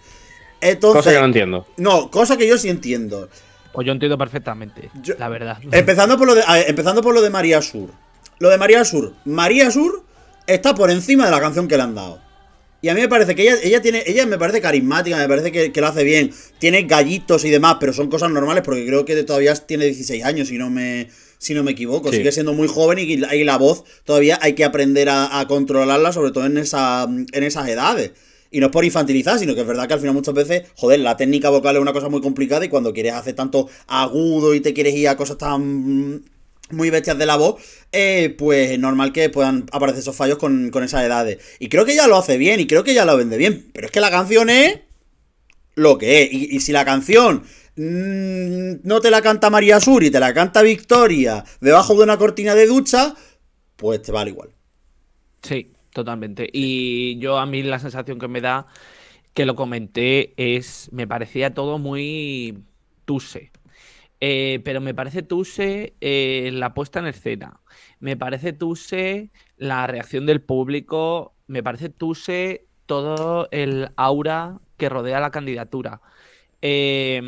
Entonces, 0.59 0.99
Cosa 1.03 1.11
que 1.13 1.19
no 1.19 1.25
entiendo. 1.25 1.67
no, 1.77 2.11
cosa 2.11 2.37
que 2.37 2.47
yo 2.47 2.57
sí 2.57 2.69
entiendo. 2.69 3.29
Pues 3.73 3.87
yo 3.87 3.93
entiendo 3.93 4.17
perfectamente, 4.17 4.91
Yo- 5.01 5.15
la 5.17 5.29
verdad. 5.29 5.57
Empezando 5.71 6.17
por 6.17 6.27
lo 6.27 6.35
de, 6.35 6.43
empezando 6.67 7.01
por 7.01 7.13
lo 7.15 7.21
de 7.21 7.29
María 7.29 7.61
Sur. 7.61 7.89
Lo 8.39 8.49
de 8.49 8.57
María 8.57 8.83
Sur. 8.83 9.13
María 9.25 9.71
Sur 9.71 10.03
está 10.47 10.75
por 10.75 10.91
encima 10.91 11.25
de 11.25 11.31
la 11.31 11.39
canción 11.39 11.67
que 11.67 11.77
le 11.77 11.83
han 11.83 11.95
dado. 11.95 12.19
Y 12.81 12.89
a 12.89 12.95
mí 12.95 13.01
me 13.01 13.07
parece 13.09 13.35
que 13.35 13.43
ella, 13.43 13.55
ella 13.63 13.81
tiene, 13.81 14.03
ella 14.07 14.25
me 14.25 14.37
parece 14.39 14.59
carismática, 14.61 15.17
me 15.17 15.27
parece 15.27 15.51
que, 15.51 15.71
que 15.71 15.81
lo 15.81 15.87
hace 15.87 16.03
bien. 16.03 16.31
Tiene 16.59 16.83
gallitos 16.83 17.45
y 17.45 17.49
demás, 17.49 17.77
pero 17.79 17.93
son 17.93 18.09
cosas 18.09 18.31
normales 18.31 18.63
porque 18.65 18.85
creo 18.85 19.05
que 19.05 19.21
todavía 19.23 19.53
tiene 19.55 19.85
16 19.85 20.23
años, 20.23 20.47
si 20.47 20.57
no 20.57 20.69
me, 20.71 21.07
si 21.37 21.53
no 21.53 21.63
me 21.63 21.71
equivoco. 21.71 22.09
Sí. 22.09 22.17
Sigue 22.17 22.31
siendo 22.31 22.53
muy 22.53 22.67
joven 22.67 22.97
y, 22.99 23.17
la- 23.17 23.35
y 23.35 23.43
la 23.43 23.57
voz 23.57 23.83
todavía 24.03 24.39
hay 24.41 24.53
que 24.53 24.63
aprender 24.65 25.09
a, 25.09 25.39
a 25.39 25.47
controlarla, 25.47 26.11
sobre 26.11 26.31
todo 26.31 26.45
en, 26.45 26.57
esa, 26.57 27.03
en 27.03 27.43
esas 27.43 27.67
edades. 27.67 28.11
Y 28.53 28.59
no 28.59 28.65
es 28.65 28.71
por 28.71 28.83
infantilizar, 28.83 29.37
sino 29.39 29.53
que 29.55 29.61
es 29.61 29.67
verdad 29.67 29.87
que 29.87 29.93
al 29.93 29.99
final 30.01 30.13
muchas 30.15 30.33
veces, 30.33 30.63
joder, 30.75 30.99
la 31.01 31.15
técnica 31.15 31.49
vocal 31.49 31.75
es 31.75 31.81
una 31.81 31.93
cosa 31.93 32.09
muy 32.09 32.19
complicada 32.19 32.65
y 32.65 32.69
cuando 32.69 32.91
quieres 32.93 33.13
hacer 33.13 33.33
tanto 33.35 33.69
agudo 33.87 34.55
y 34.55 34.59
te 34.59 34.73
quieres 34.73 34.93
ir 34.95 35.07
a 35.07 35.15
cosas 35.15 35.37
tan 35.37 36.23
muy 36.73 36.89
bestias 36.89 37.17
de 37.17 37.25
la 37.25 37.35
voz, 37.35 37.61
eh, 37.91 38.35
pues 38.37 38.71
es 38.71 38.79
normal 38.79 39.11
que 39.13 39.29
puedan 39.29 39.65
aparecer 39.71 40.01
esos 40.01 40.15
fallos 40.15 40.37
con, 40.37 40.69
con 40.69 40.83
esas 40.83 41.03
edades. 41.03 41.37
Y 41.59 41.69
creo 41.69 41.85
que 41.85 41.93
ella 41.93 42.07
lo 42.07 42.17
hace 42.17 42.37
bien 42.37 42.59
y 42.59 42.67
creo 42.67 42.83
que 42.83 42.91
ella 42.91 43.05
lo 43.05 43.17
vende 43.17 43.37
bien. 43.37 43.69
Pero 43.73 43.87
es 43.87 43.91
que 43.91 43.99
la 43.99 44.11
canción 44.11 44.49
es 44.49 44.79
lo 45.75 45.97
que 45.97 46.23
es. 46.23 46.29
Y, 46.31 46.59
si 46.59 46.71
la 46.71 46.85
canción 46.85 47.43
mm, 47.75 48.87
no 48.87 49.01
te 49.01 49.11
la 49.11 49.21
canta 49.21 49.49
María 49.49 49.79
Sur 49.79 50.03
y 50.03 50.11
te 50.11 50.19
la 50.19 50.33
canta 50.33 50.61
Victoria 50.61 51.43
debajo 51.59 51.95
de 51.95 52.03
una 52.03 52.17
cortina 52.17 52.55
de 52.55 52.67
ducha, 52.67 53.15
pues 53.75 54.01
te 54.01 54.11
vale 54.11 54.31
igual. 54.31 54.49
Sí, 55.41 55.71
totalmente. 55.91 56.47
Y 56.51 57.17
yo 57.19 57.37
a 57.37 57.45
mí 57.45 57.63
la 57.63 57.79
sensación 57.79 58.19
que 58.19 58.27
me 58.27 58.41
da, 58.41 58.67
que 59.33 59.45
lo 59.45 59.55
comenté, 59.55 60.33
es, 60.37 60.89
me 60.91 61.07
parecía 61.07 61.53
todo 61.53 61.79
muy 61.79 62.63
tuse. 63.05 63.50
Eh, 64.21 64.61
pero 64.63 64.81
me 64.81 64.93
parece 64.93 65.23
tuse 65.23 65.95
eh, 65.99 66.51
la 66.53 66.73
puesta 66.73 66.99
en 66.99 67.07
escena. 67.07 67.59
Me 67.99 68.15
parece 68.15 68.53
tuse 68.53 69.31
la 69.57 69.87
reacción 69.87 70.25
del 70.25 70.41
público. 70.41 71.35
Me 71.47 71.63
parece 71.63 71.89
tuse 71.89 72.67
todo 72.85 73.47
el 73.51 73.89
aura 73.97 74.59
que 74.77 74.89
rodea 74.89 75.19
la 75.19 75.31
candidatura. 75.31 76.01
Eh, 76.61 77.21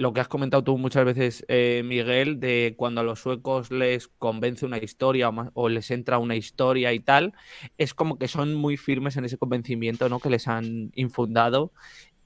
lo 0.00 0.14
que 0.14 0.20
has 0.20 0.28
comentado 0.28 0.64
tú 0.64 0.78
muchas 0.78 1.04
veces, 1.04 1.44
eh, 1.48 1.82
Miguel, 1.84 2.40
de 2.40 2.74
cuando 2.78 3.02
a 3.02 3.04
los 3.04 3.20
suecos 3.20 3.70
les 3.70 4.08
convence 4.08 4.64
una 4.64 4.78
historia 4.78 5.30
o 5.52 5.68
les 5.68 5.90
entra 5.90 6.18
una 6.18 6.36
historia 6.36 6.94
y 6.94 7.00
tal, 7.00 7.34
es 7.76 7.92
como 7.92 8.18
que 8.18 8.26
son 8.26 8.54
muy 8.54 8.78
firmes 8.78 9.18
en 9.18 9.26
ese 9.26 9.36
convencimiento 9.36 10.08
¿no? 10.08 10.18
que 10.18 10.30
les 10.30 10.48
han 10.48 10.90
infundado. 10.94 11.72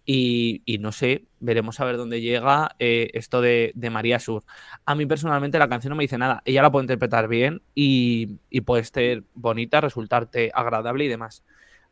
Y, 0.06 0.62
no 0.80 0.92
sé, 0.92 1.24
veremos 1.40 1.80
a 1.80 1.84
ver 1.84 1.96
dónde 1.96 2.20
llega 2.20 2.76
eh, 2.78 3.10
esto 3.14 3.40
de, 3.40 3.72
María 3.90 4.18
Sur. 4.18 4.44
A 4.84 4.94
mí 4.94 5.06
personalmente 5.06 5.58
la 5.58 5.68
canción 5.68 5.90
no 5.90 5.96
me 5.96 6.04
dice 6.04 6.18
nada. 6.18 6.42
Ella 6.44 6.62
la 6.62 6.70
puede 6.70 6.84
interpretar 6.84 7.28
bien 7.28 7.62
y, 7.74 8.38
puede 8.66 8.84
ser 8.84 9.24
bonita, 9.34 9.80
resultarte 9.80 10.50
agradable 10.54 11.04
y 11.04 11.08
demás. 11.08 11.42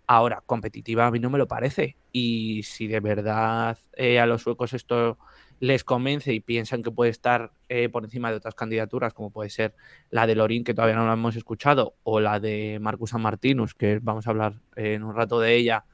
Ahora, 0.07 0.42
competitiva 0.45 1.07
a 1.07 1.11
mí 1.11 1.21
no 1.21 1.31
me 1.31 1.38
lo 1.38 1.49
parece. 1.49 1.97
Y 2.12 2.62
si 2.64 2.87
de 2.87 3.00
verdad 3.00 3.78
eh, 3.97 4.21
a 4.21 4.26
los 4.26 4.42
suecos 4.42 4.75
esto 4.75 5.19
les 5.62 5.85
convence 5.85 6.33
y 6.33 6.40
piensan 6.40 6.83
que 6.83 6.90
puede 6.90 7.12
estar 7.12 7.52
eh, 7.69 7.88
por 7.88 8.02
encima 8.02 8.31
de 8.31 8.37
otras 8.37 8.57
candidaturas, 8.57 9.14
como 9.14 9.31
puede 9.31 9.49
ser 9.49 9.76
la 10.11 10.26
de 10.26 10.35
Lorín, 10.35 10.64
que 10.64 10.75
todavía 10.75 10.97
no 10.97 11.07
la 11.07 11.12
hemos 11.12 11.37
escuchado, 11.37 11.95
o 12.02 12.19
la 12.19 12.40
de 12.40 12.78
Marcus 12.81 13.14
Martinus, 13.14 13.73
que 13.73 14.00
vamos 14.02 14.26
a 14.26 14.31
hablar 14.31 14.54
en 14.75 15.04
un 15.04 15.14
rato 15.14 15.38
de 15.38 15.54
ella, 15.54 15.85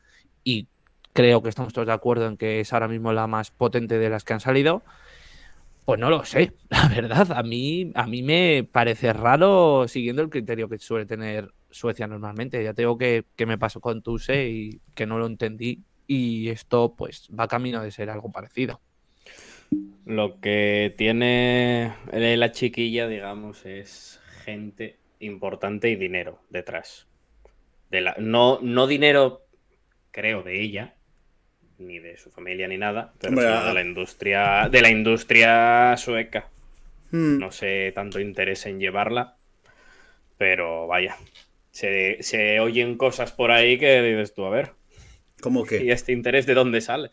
y 0.43 0.69
creo 1.13 1.43
que 1.43 1.49
estamos 1.49 1.73
todos 1.73 1.87
de 1.87 1.93
acuerdo 1.93 2.27
en 2.27 2.37
que 2.37 2.61
es 2.61 2.73
ahora 2.73 2.89
mismo 2.89 3.13
la 3.13 3.27
más 3.27 3.51
potente 3.51 3.99
de 3.99 4.11
las 4.11 4.25
que 4.25 4.35
han 4.35 4.41
salido, 4.41 4.83
pues 5.85 5.99
no 5.99 6.11
lo 6.11 6.25
sé, 6.25 6.53
la 6.69 6.89
verdad, 6.89 7.33
a 7.33 7.43
mí, 7.43 7.93
a 7.95 8.07
mí 8.07 8.23
me 8.23 8.69
parece 8.71 9.13
raro 9.13 9.89
siguiendo 9.89 10.23
el 10.23 10.31
criterio 10.31 10.69
que 10.69 10.79
suele 10.79 11.07
tener 11.07 11.51
Suecia 11.71 12.07
normalmente. 12.07 12.63
Ya 12.63 12.75
tengo 12.75 12.99
que, 12.99 13.25
que 13.37 13.47
me 13.47 13.59
pasó 13.59 13.81
con 13.81 14.03
Tuse 14.03 14.49
y 14.49 14.81
que 14.95 15.07
no 15.07 15.19
lo 15.19 15.27
entendí 15.27 15.83
y 16.07 16.49
esto 16.49 16.95
pues 16.97 17.29
va 17.39 17.49
camino 17.49 17.83
de 17.83 17.91
ser 17.91 18.11
algo 18.11 18.33
parecido. 18.33 18.81
Lo 20.07 20.41
que 20.41 20.95
tiene 20.97 21.93
la 22.11 22.53
chiquilla, 22.53 23.07
digamos, 23.07 23.67
es 23.67 24.21
gente 24.45 24.99
importante 25.21 25.91
y 25.91 25.97
dinero 25.97 26.41
detrás. 26.49 27.07
De 27.91 28.01
la, 28.01 28.15
no, 28.19 28.59
no 28.63 28.87
dinero, 28.87 29.47
creo, 30.11 30.43
de 30.43 30.63
ella, 30.63 30.97
ni 31.79 31.99
de 31.99 32.17
su 32.17 32.31
familia 32.31 32.69
ni 32.69 32.77
nada, 32.77 33.13
pero 33.21 33.33
Hombre, 33.33 33.47
de 33.47 33.75
la 33.75 33.83
industria, 33.83 34.69
de 34.71 34.83
la 34.83 34.91
industria 34.91 35.97
sueca. 35.97 36.49
Hmm. 37.11 37.39
No 37.39 37.51
sé 37.51 37.93
tanto 37.95 38.21
interés 38.21 38.67
en 38.67 38.81
llevarla, 38.81 39.37
pero 40.37 40.87
vaya. 40.87 41.17
Se, 41.71 42.19
se 42.23 42.61
oyen 42.61 42.97
cosas 42.97 43.33
por 43.33 43.51
ahí 43.51 43.79
que 43.79 44.03
dices 44.03 44.35
tú, 44.35 44.45
a 44.45 44.51
ver, 44.51 44.73
¿Cómo 45.41 45.63
¿y 45.65 45.69
que? 45.69 45.93
este 45.93 46.13
interés 46.13 46.47
de 46.47 46.55
dónde 46.55 46.81
sale? 46.81 47.11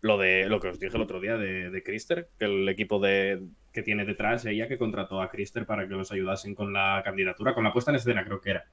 Lo 0.00 0.18
de 0.18 0.46
lo 0.48 0.60
que 0.60 0.68
os 0.68 0.78
dije 0.78 0.96
el 0.96 1.02
otro 1.02 1.20
día 1.20 1.38
de, 1.38 1.70
de 1.70 1.82
Krister, 1.82 2.28
que 2.38 2.44
el 2.44 2.68
equipo 2.68 2.98
de, 2.98 3.42
que 3.72 3.82
tiene 3.82 4.04
detrás, 4.04 4.44
ella 4.44 4.68
que 4.68 4.76
contrató 4.76 5.22
a 5.22 5.30
Krister 5.30 5.64
para 5.64 5.88
que 5.88 5.94
los 5.94 6.12
ayudasen 6.12 6.54
con 6.54 6.72
la 6.72 7.00
candidatura, 7.04 7.54
con 7.54 7.64
la 7.64 7.72
puesta 7.72 7.90
en 7.90 7.96
escena, 7.96 8.24
creo 8.24 8.40
que 8.40 8.50
era, 8.50 8.66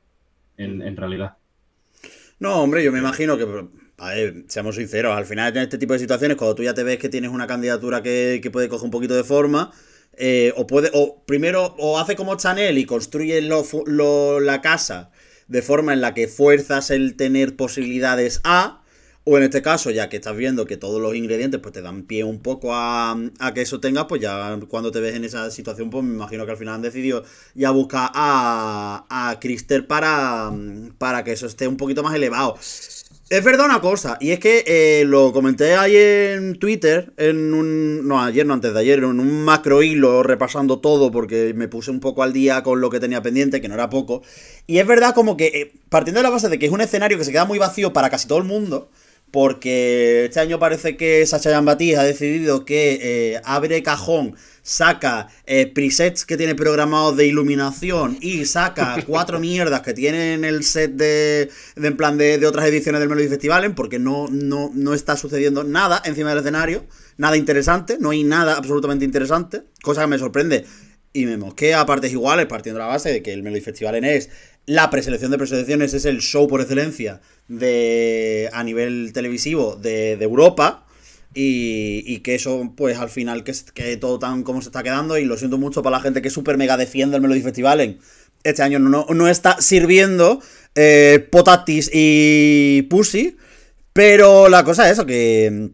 en, 0.58 0.82
en 0.82 0.98
realidad. 0.98 1.38
No, 2.42 2.62
hombre, 2.64 2.84
yo 2.84 2.92
me 2.92 2.98
imagino 3.00 3.38
que, 3.38 3.46
a 4.00 4.10
ver, 4.10 4.46
seamos 4.48 4.76
sinceros, 4.76 5.16
al 5.16 5.26
final 5.28 5.56
en 5.56 5.62
este 5.64 5.78
tipo 5.78 5.94
de 5.94 6.00
situaciones, 6.00 6.38
cuando 6.38 6.56
tú 6.56 6.64
ya 6.64 6.74
te 6.74 6.84
ves 6.84 6.98
que 6.98 7.08
tienes 7.08 7.30
una 7.30 7.46
candidatura 7.46 8.02
que, 8.02 8.40
que 8.42 8.50
puede 8.50 8.68
coger 8.68 8.86
un 8.86 8.92
poquito 8.92 9.14
de 9.16 9.24
forma, 9.24 9.72
eh, 10.18 10.52
o 10.58 10.66
puede, 10.66 10.90
o 10.94 11.24
primero, 11.26 11.76
o 11.78 12.00
hace 12.00 12.16
como 12.16 12.36
Chanel 12.38 12.80
y 12.80 12.86
construye 12.86 13.42
lo 13.42 13.64
lo- 13.86 14.40
la 14.40 14.62
casa 14.62 15.12
de 15.48 15.62
forma 15.62 15.94
en 15.94 16.02
la 16.02 16.14
que 16.16 16.28
fuerzas 16.28 16.90
el 16.90 17.16
tener 17.16 17.56
posibilidades 17.56 18.42
A, 18.44 18.81
o 19.24 19.38
en 19.38 19.44
este 19.44 19.62
caso, 19.62 19.92
ya 19.92 20.10
que 20.10 20.18
estás 20.18 20.36
viendo 20.36 20.66
que 20.66 20.78
todos 20.78 21.00
los 21.00 21.16
ingredientes 21.16 21.60
pues 21.60 21.74
te 21.74 21.82
dan 21.82 22.04
pie 22.04 22.24
un 22.24 22.40
poco 22.40 22.72
a, 22.74 23.16
que 23.54 23.62
eso 23.62 23.80
tengas, 23.80 24.06
pues 24.06 24.22
ya 24.22 24.60
cuando 24.68 24.92
te 24.92 25.00
ves 25.00 25.16
en 25.16 25.24
esa 25.24 25.52
situación, 25.52 25.90
pues 25.90 26.04
me 26.04 26.16
imagino 26.16 26.46
que 26.46 26.52
al 26.52 26.58
final 26.58 26.76
han 26.76 26.82
decidido 26.82 27.24
ya 27.54 27.72
buscar 27.72 28.10
a, 28.14 29.06
a 29.10 29.40
Krister 29.40 29.86
para, 29.88 30.52
para 30.98 31.24
que 31.24 31.34
eso 31.34 31.46
esté 31.46 31.68
un 31.68 31.78
poquito 31.78 32.04
más 32.04 32.16
elevado. 32.16 32.58
Es 33.32 33.46
verdad 33.46 33.66
una 33.66 33.80
cosa, 33.80 34.18
y 34.20 34.32
es 34.32 34.40
que 34.40 34.66
eh, 34.68 35.06
lo 35.06 35.32
comenté 35.32 35.76
ayer 35.76 36.38
en 36.38 36.60
Twitter, 36.60 37.14
en 37.16 37.54
un. 37.54 38.06
No, 38.06 38.22
ayer 38.22 38.46
no, 38.46 38.54
antes 38.54 38.74
de 38.74 38.80
ayer, 38.82 39.00
en 39.00 39.22
un 39.22 39.46
macro 39.46 39.82
hilo 39.84 40.22
repasando 40.22 40.80
todo, 40.80 41.12
porque 41.12 41.54
me 41.54 41.70
puse 41.70 41.92
un 41.92 42.02
poco 42.02 42.24
al 42.24 42.34
día 42.34 42.62
con 42.62 42.82
lo 42.82 42.90
que 42.90 43.00
tenía 43.00 43.22
pendiente, 43.22 43.62
que 43.62 43.70
no 43.70 43.76
era 43.76 43.90
poco. 43.90 44.22
Y 44.68 44.80
es 44.80 44.86
verdad, 44.86 45.16
como 45.16 45.38
que, 45.38 45.46
eh, 45.46 45.74
partiendo 45.88 46.20
de 46.20 46.24
la 46.24 46.30
base 46.30 46.50
de 46.50 46.60
que 46.60 46.66
es 46.66 46.74
un 46.74 46.82
escenario 46.82 47.18
que 47.18 47.24
se 47.24 47.32
queda 47.32 47.46
muy 47.46 47.58
vacío 47.58 47.94
para 47.94 48.10
casi 48.10 48.28
todo 48.28 48.40
el 48.40 48.44
mundo, 48.44 48.90
porque 49.32 50.26
este 50.26 50.40
año 50.42 50.60
parece 50.60 50.98
que 50.98 51.26
Sacha 51.26 51.50
Jean-Baptiste 51.50 51.98
ha 51.98 52.04
decidido 52.04 52.66
que 52.66 53.00
eh, 53.02 53.42
abre 53.46 53.82
cajón, 53.82 54.36
saca 54.62 55.30
eh, 55.46 55.68
presets 55.68 56.26
que 56.26 56.38
tiene 56.38 56.54
programados 56.54 57.16
de 57.18 57.26
iluminación 57.26 58.18
y 58.22 58.46
saca 58.46 58.98
cuatro 59.08 59.40
mierdas 59.40 59.82
que 59.82 59.94
tiene 59.94 60.34
en 60.34 60.44
el 60.44 60.64
set 60.64 60.92
de, 60.92 61.50
de 61.76 61.88
en 61.88 61.98
plan 61.98 62.18
de, 62.18 62.38
de 62.38 62.46
otras 62.46 62.66
ediciones 62.66 63.00
del 63.00 63.10
Melody 63.10 63.30
Festival, 63.30 63.74
porque 63.74 64.00
no, 64.00 64.28
no, 64.30 64.70
no 64.74 64.94
está 64.94 65.16
sucediendo 65.16 65.64
nada 65.64 66.02
encima 66.06 66.30
del 66.30 66.40
escenario, 66.40 66.86
nada 67.18 67.38
interesante, 67.38 67.98
no 68.00 68.10
hay 68.10 68.24
nada 68.24 68.58
absolutamente 68.58 69.06
interesante, 69.06 69.64
cosa 69.82 70.02
que 70.02 70.08
me 70.08 70.20
sorprende. 70.20 70.66
Y 71.14 71.26
me 71.26 71.36
mosquea 71.36 71.82
a 71.82 71.86
partes 71.86 72.14
iguales, 72.14 72.46
partiendo 72.46 72.80
de 72.80 72.86
la 72.86 72.94
base 72.94 73.12
de 73.12 73.22
que 73.22 73.34
el 73.34 73.44
Melody 73.44 73.60
Festival 73.60 74.02
es 74.06 74.30
la 74.66 74.90
preselección 74.90 75.32
de 75.32 75.38
preselecciones, 75.38 75.94
es 75.94 76.06
el 76.06 76.20
show 76.22 76.48
por 76.48 76.62
excelencia 76.62 77.22
de 77.48 78.50
a 78.54 78.64
nivel 78.64 79.12
televisivo 79.14 79.76
de, 79.76 80.18
de 80.18 80.24
Europa. 80.26 80.86
Y, 81.34 82.04
y 82.06 82.20
que 82.20 82.36
eso, 82.36 82.74
pues 82.76 82.98
al 82.98 83.10
final, 83.10 83.46
que, 83.46 83.52
es- 83.52 83.72
que 83.72 83.96
todo 83.96 84.20
tan 84.20 84.44
como 84.44 84.62
se 84.62 84.68
está 84.68 84.84
quedando, 84.84 85.18
y 85.18 85.24
lo 85.24 85.38
siento 85.38 85.58
mucho 85.58 85.82
para 85.82 85.96
la 85.96 86.04
gente 86.04 86.22
que 86.22 86.30
súper 86.30 86.58
mega 86.58 86.76
defiende 86.76 87.16
el 87.16 87.22
Melody 87.22 87.42
Festival, 87.42 88.00
este 88.44 88.64
año 88.64 88.80
no, 88.80 89.06
no, 89.10 89.28
está 89.30 89.62
sirviendo 89.62 90.42
eh, 90.76 91.26
Potatis 91.32 91.90
y 91.94 92.82
Pussy, 92.90 93.38
pero 93.94 94.50
la 94.50 94.66
cosa 94.66 94.90
es 94.90 95.00
que, 95.06 95.70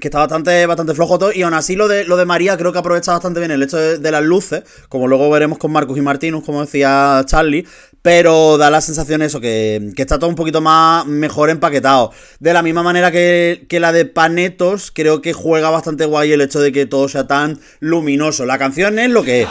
que 0.00 0.08
está 0.08 0.18
bastante, 0.18 0.66
bastante 0.66 0.94
flojo 0.94 1.18
todo. 1.18 1.32
Y 1.32 1.42
aún 1.42 1.54
así 1.54 1.76
lo 1.76 1.88
de, 1.88 2.04
lo 2.04 2.16
de 2.16 2.24
María 2.24 2.56
creo 2.56 2.72
que 2.72 2.78
aprovecha 2.78 3.12
bastante 3.12 3.40
bien 3.40 3.50
el 3.50 3.62
hecho 3.62 3.76
de, 3.76 4.10
las 4.10 4.22
luces, 4.22 4.62
como 4.88 5.08
luego 5.08 5.30
veremos 5.30 5.58
con 5.58 5.72
Marcus 5.72 5.98
y 5.98 6.02
Martinus, 6.02 6.44
como 6.44 6.60
decía 6.60 7.22
Charlie. 7.26 7.66
Pero 8.02 8.58
da 8.58 8.70
la 8.70 8.82
sensación 8.82 9.22
eso, 9.22 9.40
que, 9.40 9.92
que 9.96 10.02
está 10.02 10.18
todo 10.18 10.28
un 10.28 10.36
poquito 10.36 10.60
más 10.60 11.06
mejor 11.06 11.48
empaquetado. 11.48 12.12
De 12.38 12.52
la 12.52 12.62
misma 12.62 12.82
manera 12.82 13.10
que, 13.10 13.64
que 13.68 13.80
la 13.80 13.92
de 13.92 14.04
Panetos, 14.04 14.90
creo 14.90 15.22
que 15.22 15.32
juega 15.32 15.70
bastante 15.70 16.04
guay 16.04 16.32
el 16.32 16.42
hecho 16.42 16.60
de 16.60 16.70
que 16.70 16.84
todo 16.84 17.08
sea 17.08 17.26
tan 17.26 17.58
luminoso. 17.80 18.44
La 18.44 18.58
canción 18.58 18.98
es 18.98 19.08
lo 19.08 19.22
que 19.22 19.42
es. 19.42 19.48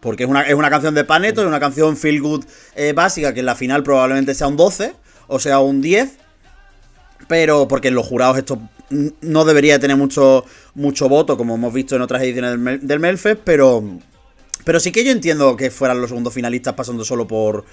Porque 0.00 0.24
es 0.24 0.28
una, 0.30 0.42
es 0.42 0.54
una 0.54 0.70
canción 0.70 0.94
de 0.94 1.04
Paneto, 1.04 1.42
es 1.42 1.46
una 1.46 1.60
canción 1.60 1.96
feel 1.96 2.20
good 2.20 2.44
eh, 2.74 2.92
básica, 2.94 3.34
que 3.34 3.40
en 3.40 3.46
la 3.46 3.54
final 3.54 3.82
probablemente 3.82 4.34
sea 4.34 4.46
un 4.48 4.56
12 4.56 4.94
o 5.28 5.38
sea 5.38 5.60
un 5.60 5.80
10. 5.82 6.16
Pero 7.28 7.68
porque 7.68 7.88
en 7.88 7.94
los 7.94 8.06
jurados 8.06 8.38
esto 8.38 8.60
no 9.20 9.44
debería 9.44 9.78
tener 9.78 9.96
mucho, 9.96 10.44
mucho 10.74 11.08
voto, 11.08 11.36
como 11.36 11.54
hemos 11.54 11.72
visto 11.72 11.94
en 11.94 12.02
otras 12.02 12.22
ediciones 12.22 12.50
del, 12.52 12.58
Mel- 12.60 12.80
del 12.80 12.98
Melfest, 12.98 13.40
pero, 13.44 13.84
pero 14.64 14.80
sí 14.80 14.90
que 14.90 15.04
yo 15.04 15.12
entiendo 15.12 15.54
que 15.56 15.70
fueran 15.70 16.00
los 16.00 16.08
segundos 16.10 16.34
finalistas 16.34 16.74
pasando 16.74 17.04
solo 17.04 17.28
por, 17.28 17.64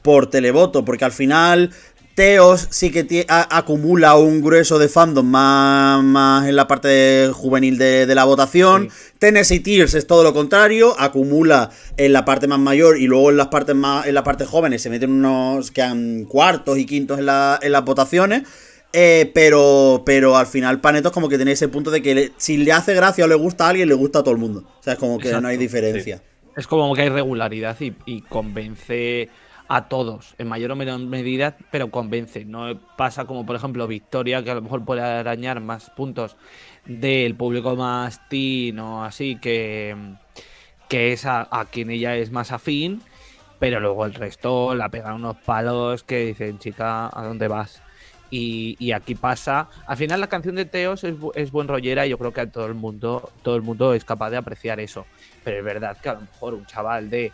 por 0.00 0.30
televoto, 0.30 0.82
porque 0.84 1.04
al 1.04 1.12
final 1.12 1.70
Teos 2.14 2.68
sí 2.70 2.90
que 2.90 3.24
a- 3.28 3.56
acumula 3.56 4.16
un 4.16 4.42
grueso 4.42 4.78
de 4.78 4.88
fandom 4.88 5.26
más, 5.26 6.02
más 6.04 6.46
en 6.48 6.56
la 6.56 6.66
parte 6.68 7.30
juvenil 7.32 7.78
de, 7.78 8.06
de 8.06 8.14
la 8.14 8.24
votación. 8.24 8.90
Tennessee 9.18 9.60
Tears 9.60 9.94
es 9.94 10.06
todo 10.06 10.22
lo 10.22 10.32
contrario, 10.34 10.94
acumula 10.98 11.70
en 11.96 12.12
la 12.12 12.24
parte 12.24 12.46
más 12.48 12.58
mayor 12.58 12.98
y 12.98 13.06
luego 13.06 13.30
en 13.30 13.36
las 13.38 13.48
partes 13.48 13.74
más 13.74 14.06
en 14.06 14.14
las 14.14 14.24
partes 14.24 14.48
jóvenes 14.48 14.82
se 14.82 14.90
meten 14.90 15.10
unos 15.10 15.70
que 15.70 15.80
han 15.82 16.24
cuartos 16.24 16.78
y 16.78 16.84
quintos 16.86 17.18
en, 17.18 17.26
la- 17.26 17.58
en 17.62 17.72
las 17.72 17.84
votaciones. 17.84 18.42
Eh, 18.94 19.30
pero, 19.32 20.02
pero 20.04 20.36
al 20.36 20.46
final 20.46 20.82
Panetos 20.82 21.12
como 21.12 21.30
que 21.30 21.36
tiene 21.36 21.52
ese 21.52 21.68
punto 21.68 21.90
de 21.90 22.02
que 22.02 22.14
le- 22.14 22.32
si 22.36 22.58
le 22.58 22.72
hace 22.72 22.92
gracia 22.94 23.24
o 23.24 23.28
le 23.28 23.34
gusta 23.36 23.64
a 23.66 23.70
alguien, 23.70 23.88
le 23.88 23.94
gusta 23.94 24.18
a 24.18 24.22
todo 24.22 24.32
el 24.34 24.40
mundo. 24.40 24.64
O 24.80 24.82
sea, 24.82 24.92
es 24.92 24.98
como 24.98 25.18
que 25.18 25.28
no 25.40 25.48
hay 25.48 25.56
diferencia. 25.56 26.22
Es 26.54 26.66
como 26.66 26.94
que 26.94 27.00
hay 27.00 27.08
regularidad 27.08 27.74
y, 27.80 27.94
y 28.04 28.20
convence 28.20 29.30
a 29.74 29.88
todos, 29.88 30.34
en 30.36 30.48
mayor 30.48 30.70
o 30.72 30.76
menor 30.76 31.00
medida, 31.00 31.56
pero 31.70 31.90
convence. 31.90 32.44
No 32.44 32.78
pasa 32.98 33.24
como, 33.24 33.46
por 33.46 33.56
ejemplo, 33.56 33.86
Victoria, 33.86 34.44
que 34.44 34.50
a 34.50 34.54
lo 34.54 34.60
mejor 34.60 34.84
puede 34.84 35.00
arañar 35.00 35.60
más 35.60 35.88
puntos 35.88 36.36
del 36.84 37.34
público 37.34 37.74
más 37.74 38.28
teen 38.28 38.78
o 38.80 39.02
así, 39.02 39.36
que, 39.36 39.96
que 40.90 41.14
es 41.14 41.24
a, 41.24 41.48
quien 41.70 41.90
ella 41.90 42.16
es 42.16 42.30
más 42.30 42.52
afín, 42.52 43.00
pero 43.58 43.80
luego 43.80 44.04
el 44.04 44.12
resto 44.12 44.74
la 44.74 44.90
pegan 44.90 45.14
unos 45.14 45.38
palos 45.38 46.04
que 46.04 46.26
dicen, 46.26 46.58
chica, 46.58 47.08
¿a 47.10 47.24
dónde 47.24 47.48
vas? 47.48 47.82
Y, 48.30 48.92
aquí 48.92 49.14
pasa. 49.14 49.70
Al 49.86 49.96
final 49.96 50.20
la 50.20 50.26
canción 50.26 50.54
de 50.54 50.66
Teos 50.66 51.02
es, 51.04 51.14
es 51.34 51.50
buen 51.50 51.68
rollera 51.68 52.06
y 52.06 52.10
yo 52.10 52.18
creo 52.18 52.32
que 52.34 52.42
a 52.42 52.50
todo 52.50 52.66
el 52.66 52.74
mundo, 52.74 53.30
todo 53.42 53.56
el 53.56 53.62
mundo 53.62 53.94
es 53.94 54.04
capaz 54.04 54.28
de 54.28 54.36
apreciar 54.36 54.80
eso. 54.80 55.06
Pero 55.44 55.58
es 55.58 55.64
verdad 55.64 55.96
que 55.96 56.10
a 56.10 56.14
lo 56.14 56.20
mejor 56.20 56.52
un 56.52 56.66
chaval 56.66 57.08
de 57.08 57.32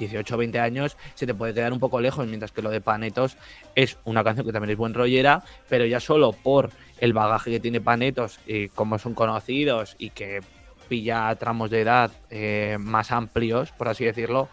18 0.00 0.34
o 0.34 0.38
20 0.38 0.58
años 0.58 0.96
se 1.14 1.26
te 1.26 1.34
puede 1.34 1.54
quedar 1.54 1.72
un 1.72 1.78
poco 1.78 2.00
lejos, 2.00 2.26
mientras 2.26 2.50
que 2.50 2.62
lo 2.62 2.70
de 2.70 2.80
Panetos 2.80 3.36
es 3.76 3.98
una 4.04 4.24
canción 4.24 4.46
que 4.46 4.52
también 4.52 4.72
es 4.72 4.76
buen 4.76 4.94
rollera, 4.94 5.44
pero 5.68 5.86
ya 5.86 6.00
solo 6.00 6.32
por 6.32 6.70
el 6.98 7.12
bagaje 7.12 7.50
que 7.50 7.60
tiene 7.60 7.80
Panetos 7.80 8.40
y 8.46 8.68
cómo 8.68 8.98
son 8.98 9.14
conocidos 9.14 9.94
y 9.98 10.10
que 10.10 10.40
pilla 10.88 11.32
tramos 11.36 11.70
de 11.70 11.82
edad 11.82 12.10
eh, 12.30 12.76
más 12.80 13.12
amplios, 13.12 13.70
por 13.70 13.88
así 13.88 14.04
decirlo, 14.04 14.48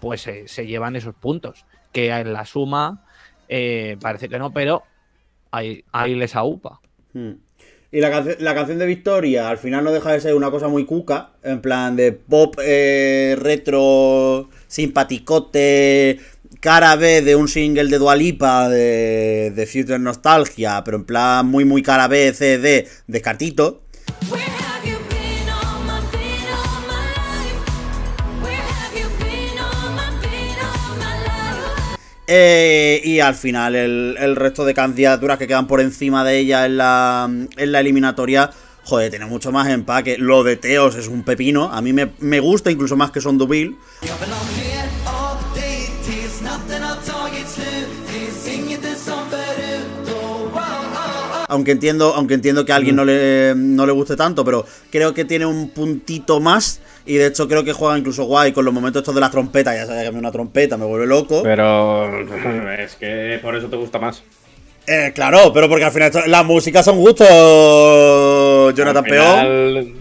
pues 0.00 0.26
eh, 0.26 0.44
se 0.48 0.66
llevan 0.66 0.96
esos 0.96 1.14
puntos. 1.14 1.66
Que 1.92 2.08
en 2.08 2.32
la 2.32 2.44
suma 2.44 3.04
eh, 3.48 3.96
parece 4.00 4.28
que 4.28 4.38
no, 4.38 4.52
pero 4.52 4.82
ahí, 5.50 5.84
ahí 5.92 6.14
les 6.14 6.34
aupa. 6.34 6.80
Hmm. 7.12 7.34
Y 7.94 8.00
la, 8.00 8.24
la 8.40 8.56
canción 8.56 8.80
de 8.80 8.86
Victoria 8.86 9.48
al 9.48 9.56
final 9.56 9.84
no 9.84 9.92
deja 9.92 10.10
de 10.10 10.20
ser 10.20 10.34
una 10.34 10.50
cosa 10.50 10.66
muy 10.66 10.84
cuca, 10.84 11.30
en 11.44 11.60
plan 11.60 11.94
de 11.94 12.10
pop 12.10 12.56
eh, 12.60 13.36
retro, 13.38 14.50
simpaticote, 14.66 16.18
cara 16.58 16.96
B 16.96 17.22
de 17.22 17.36
un 17.36 17.46
single 17.46 17.88
de 17.88 17.98
Dualipa 17.98 18.68
de, 18.68 19.52
de 19.54 19.66
Future 19.68 20.00
Nostalgia, 20.00 20.82
pero 20.84 20.96
en 20.96 21.04
plan 21.04 21.46
muy 21.46 21.64
muy 21.64 21.84
cara 21.84 22.08
B, 22.08 22.32
C, 22.34 22.58
D, 22.58 22.88
descartito. 23.06 23.82
Eh, 32.26 33.02
y 33.04 33.20
al 33.20 33.34
final 33.34 33.74
el, 33.74 34.36
resto 34.36 34.64
de 34.64 34.72
candidaturas 34.72 35.38
que 35.38 35.46
quedan 35.46 35.66
por 35.66 35.80
encima 35.80 36.24
de 36.24 36.38
ella 36.38 36.64
en 36.64 36.78
la, 36.78 37.28
en 37.28 37.72
la 37.72 37.80
eliminatoria, 37.80 38.50
joder, 38.82 39.10
tiene 39.10 39.26
mucho 39.26 39.52
más 39.52 39.68
empaque. 39.68 40.16
Lo 40.18 40.42
de 40.42 40.56
Teos 40.56 40.96
es 40.96 41.08
un 41.08 41.22
pepino, 41.22 41.70
a 41.70 41.82
mí 41.82 41.92
me, 41.92 42.12
me 42.20 42.40
gusta 42.40 42.70
incluso 42.70 42.96
más 42.96 43.10
que 43.10 43.20
Son 43.20 43.38
oh. 43.40 43.48
Aunque 51.48 51.72
entiendo, 51.72 52.14
aunque 52.14 52.34
entiendo 52.34 52.64
que 52.64 52.72
a 52.72 52.76
alguien 52.76 52.96
no 52.96 53.04
le, 53.04 53.52
no 53.54 53.84
le 53.84 53.92
guste 53.92 54.16
tanto, 54.16 54.46
pero 54.46 54.66
creo 54.90 55.12
que 55.12 55.26
tiene 55.26 55.44
un 55.44 55.68
puntito 55.68 56.40
más. 56.40 56.80
Y 57.06 57.16
de 57.16 57.26
hecho 57.26 57.46
creo 57.48 57.62
que 57.64 57.72
juega 57.74 57.98
incluso 57.98 58.24
guay 58.24 58.52
con 58.52 58.64
los 58.64 58.72
momentos 58.72 59.00
estos 59.02 59.14
de 59.14 59.20
las 59.20 59.30
trompetas. 59.30 59.74
Ya 59.76 59.86
sabes 59.86 60.04
que 60.04 60.10
mí 60.12 60.18
una 60.18 60.32
trompeta 60.32 60.76
me 60.76 60.86
vuelve 60.86 61.06
loco. 61.06 61.42
Pero 61.42 62.08
es 62.78 62.94
que 62.96 63.38
por 63.42 63.54
eso 63.56 63.68
te 63.68 63.76
gusta 63.76 63.98
más. 63.98 64.22
Eh, 64.86 65.12
claro, 65.14 65.50
pero 65.52 65.68
porque 65.68 65.84
al 65.84 65.92
final 65.92 66.08
esto- 66.08 66.26
las 66.26 66.44
músicas 66.44 66.84
son 66.84 66.98
gustos, 66.98 67.26
Jonathan 68.74 69.04
Al 69.04 69.10
Peón. 69.10 69.38
final, 69.38 69.94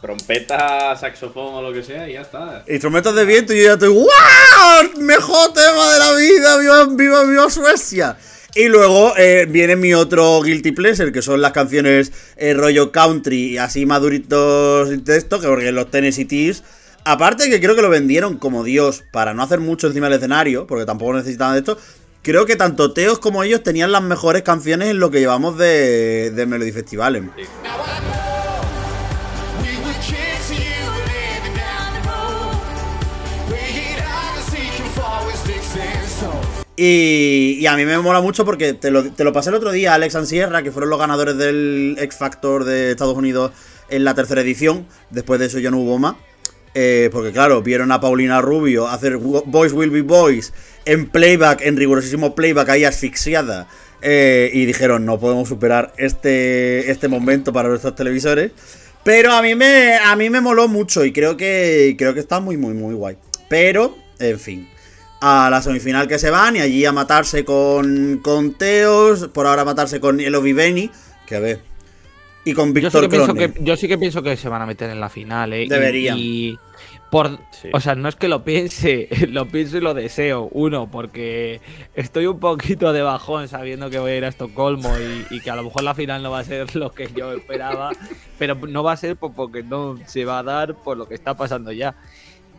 Trompeta, 0.00 0.94
saxofón 0.96 1.54
o 1.54 1.62
lo 1.62 1.72
que 1.72 1.82
sea 1.82 2.08
y 2.08 2.12
ya 2.14 2.20
está. 2.20 2.62
Instrumentos 2.68 3.14
de 3.14 3.24
viento 3.24 3.52
y 3.52 3.58
yo 3.58 3.64
ya 3.68 3.72
estoy 3.72 3.88
¡Wow! 3.88 5.00
Mejor 5.00 5.52
tema 5.52 5.92
de 5.92 5.98
la 5.98 6.12
vida, 6.14 6.58
viva, 6.58 6.84
viva, 6.94 7.24
viva 7.24 7.50
Suecia. 7.50 8.16
Y 8.56 8.68
luego 8.68 9.12
eh, 9.18 9.46
viene 9.46 9.76
mi 9.76 9.92
otro 9.92 10.40
guilty 10.40 10.72
pleasure, 10.72 11.12
que 11.12 11.20
son 11.20 11.42
las 11.42 11.52
canciones 11.52 12.10
eh, 12.38 12.54
rollo 12.54 12.90
country, 12.90 13.58
así 13.58 13.84
maduritos 13.84 14.90
y 14.90 14.96
texto, 14.96 15.38
que 15.38 15.46
porque 15.46 15.72
los 15.72 15.90
Tennessee 15.90 16.24
Tees. 16.24 16.62
Aparte 17.04 17.50
que 17.50 17.60
creo 17.60 17.76
que 17.76 17.82
lo 17.82 17.90
vendieron 17.90 18.38
como 18.38 18.64
Dios 18.64 19.04
para 19.12 19.34
no 19.34 19.42
hacer 19.42 19.60
mucho 19.60 19.88
encima 19.88 20.06
del 20.08 20.16
escenario, 20.16 20.66
porque 20.66 20.86
tampoco 20.86 21.12
necesitaban 21.12 21.52
de 21.52 21.58
esto. 21.58 21.78
Creo 22.22 22.46
que 22.46 22.56
tanto 22.56 22.94
Teos 22.94 23.18
como 23.18 23.42
ellos 23.42 23.62
tenían 23.62 23.92
las 23.92 24.02
mejores 24.02 24.40
canciones 24.40 24.88
en 24.88 25.00
lo 25.00 25.10
que 25.10 25.20
llevamos 25.20 25.58
de, 25.58 26.30
de 26.34 26.46
Melody 26.46 26.72
Festivales. 26.72 27.24
Now 27.24 28.15
Y, 36.76 37.64
a 37.66 37.74
mí 37.74 37.86
me 37.86 37.98
mola 37.98 38.20
mucho 38.20 38.44
porque 38.44 38.74
te 38.74 38.90
lo, 38.90 39.32
pasé 39.32 39.48
el 39.48 39.56
otro 39.56 39.72
día, 39.72 39.94
Alex 39.94 40.14
and 40.14 40.26
Sierra, 40.26 40.62
que 40.62 40.70
fueron 40.70 40.90
los 40.90 40.98
ganadores 40.98 41.38
del 41.38 41.96
X 41.98 42.18
Factor 42.18 42.64
de 42.64 42.90
Estados 42.90 43.16
Unidos 43.16 43.52
en 43.88 44.04
la 44.04 44.14
tercera 44.14 44.42
edición. 44.42 44.86
Después 45.10 45.40
de 45.40 45.46
eso 45.46 45.58
ya 45.58 45.70
no 45.70 45.78
hubo 45.78 45.98
más. 45.98 46.16
Eh, 46.74 47.08
porque 47.10 47.32
claro, 47.32 47.62
vieron 47.62 47.90
a 47.92 48.00
Paulina 48.00 48.42
Rubio 48.42 48.86
hacer 48.86 49.16
Boys 49.16 49.72
Will 49.72 49.88
Be 49.88 50.02
Boys 50.02 50.52
en 50.84 51.08
playback, 51.08 51.62
en 51.62 51.78
rigurosísimo 51.78 52.34
playback, 52.34 52.68
ahí 52.68 52.84
asfixiada. 52.84 53.66
eh, 54.02 54.50
y 54.52 54.66
dijeron, 54.66 55.06
no 55.06 55.18
podemos 55.18 55.48
superar 55.48 55.94
este, 55.96 56.90
este 56.90 57.08
momento 57.08 57.54
para 57.54 57.70
nuestros 57.70 57.94
televisores. 57.94 58.52
Pero 59.02 59.32
a 59.32 59.40
mí 59.40 59.54
me, 59.54 59.96
a 59.96 60.14
mí 60.16 60.28
me 60.28 60.42
moló 60.42 60.68
mucho 60.68 61.04
y 61.06 61.12
creo 61.12 61.38
que, 61.38 61.94
creo 61.96 62.12
que 62.12 62.20
está 62.20 62.40
muy, 62.40 62.58
muy, 62.58 62.74
muy 62.74 62.94
guay. 62.94 63.16
Pero, 63.48 63.96
en 64.18 64.38
fin 64.38 64.75
a 65.20 65.48
la 65.50 65.62
semifinal 65.62 66.08
que 66.08 66.18
se 66.18 66.30
van 66.30 66.56
y 66.56 66.60
allí 66.60 66.84
a 66.84 66.92
matarse 66.92 67.44
con, 67.44 68.18
con 68.22 68.54
Teos, 68.54 69.28
por 69.28 69.46
ahora 69.46 69.62
a 69.62 69.64
matarse 69.64 70.00
con 70.00 70.20
Elo 70.20 70.42
Viveni, 70.42 70.90
que 71.26 71.36
a 71.36 71.40
ver, 71.40 71.60
y 72.44 72.52
con 72.54 72.68
Yo 72.74 72.74
sí, 72.74 72.80
Víctor 72.82 73.02
que 73.02 73.08
pienso 73.08 73.26
Crone. 73.34 73.52
que, 73.52 73.64
yo 73.64 73.76
sí 73.76 73.88
que 73.88 73.98
pienso 73.98 74.22
que 74.22 74.36
se 74.36 74.48
van 74.48 74.62
a 74.62 74.66
meter 74.66 74.90
en 74.90 75.00
la 75.00 75.08
final, 75.08 75.52
¿eh? 75.52 75.64
Y- 75.64 75.68
Deberían. 75.68 76.16
Y, 76.18 76.58
por, 77.10 77.38
Sí. 77.50 77.70
O 77.72 77.80
sea, 77.80 77.94
no 77.94 78.08
es 78.08 78.16
que 78.16 78.28
lo 78.28 78.44
piense, 78.44 79.08
lo 79.30 79.46
pienso 79.48 79.78
y 79.78 79.80
lo 79.80 79.94
deseo. 79.94 80.48
Uno, 80.52 80.88
porque 80.90 81.60
estoy 81.94 82.26
un 82.26 82.38
poquito 82.38 82.92
de 82.92 83.00
bajón 83.02 83.48
sabiendo 83.48 83.88
que 83.90 83.98
voy 83.98 84.10
a 84.12 84.16
ir 84.18 84.24
a 84.24 84.28
Estocolmo 84.28 84.92
y, 84.98 85.34
y 85.36 85.40
que 85.40 85.50
a 85.50 85.56
lo 85.56 85.62
mejor 85.64 85.82
la 85.84 85.94
final 85.94 86.22
no 86.22 86.30
va 86.30 86.40
a 86.40 86.44
ser 86.44 86.76
lo 86.76 86.92
que 86.92 87.08
yo 87.16 87.32
esperaba, 87.32 87.90
pero 88.38 88.54
no 88.54 88.82
va 88.84 88.92
a 88.92 88.96
ser 88.96 89.16
por- 89.16 89.34
porque 89.34 89.62
no 89.62 89.98
se 90.06 90.24
va 90.24 90.40
a 90.40 90.42
dar 90.42 90.74
por 90.74 90.96
lo 90.96 91.08
que 91.08 91.14
está 91.14 91.34
pasando 91.36 91.72
ya. 91.72 91.96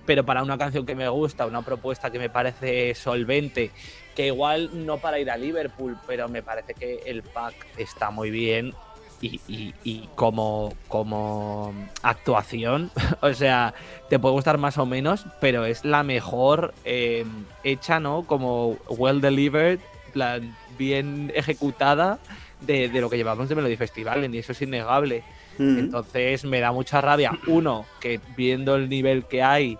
Pero 0.08 0.26
para 0.26 0.42
una 0.42 0.58
canción 0.58 0.86
que 0.88 0.96
me 0.96 1.08
gusta, 1.10 1.46
una 1.46 1.62
propuesta 1.62 2.10
que 2.10 2.18
me 2.18 2.30
parece 2.30 2.96
solvente, 2.96 3.70
que 4.16 4.26
igual 4.28 4.72
no 4.88 4.98
para 4.98 5.20
ir 5.20 5.30
a 5.30 5.38
Liverpool, 5.38 5.96
pero 6.08 6.28
me 6.30 6.42
parece 6.42 6.74
que 6.74 7.02
el 7.06 7.22
pack 7.22 7.54
está 7.78 8.10
muy 8.10 8.32
bien 8.32 8.74
y, 9.22 9.40
y- 9.48 9.74
y 9.84 10.10
como, 10.16 10.74
como 10.88 11.74
actuación, 12.04 12.90
o 13.22 13.34
sea, 13.34 13.74
te 14.10 14.18
puede 14.20 14.34
gustar 14.34 14.58
más 14.58 14.78
o 14.78 14.86
menos, 14.86 15.26
pero 15.42 15.66
es 15.66 15.84
la 15.86 16.04
mejor 16.04 16.74
eh, 16.86 17.26
hecha, 17.64 18.00
¿no? 18.00 18.24
Como 18.24 18.78
well 18.90 19.22
delivered, 19.22 19.80
plan, 20.14 20.56
bien 20.78 21.32
ejecutada 21.36 22.18
de, 22.62 22.90
de 22.90 23.02
lo 23.02 23.10
que 23.10 23.18
llevamos 23.18 23.50
de 23.50 23.56
Melody 23.56 23.76
Festival, 23.76 24.34
y 24.34 24.38
eso 24.38 24.52
es 24.54 24.62
innegable. 24.62 25.24
Mm. 25.58 25.80
Entonces 25.80 26.46
me 26.46 26.60
da 26.60 26.72
mucha 26.72 27.02
rabia, 27.02 27.32
uno, 27.48 27.86
que 28.00 28.20
viendo 28.36 28.76
el 28.76 28.88
nivel 28.90 29.26
que 29.26 29.42
hay, 29.44 29.78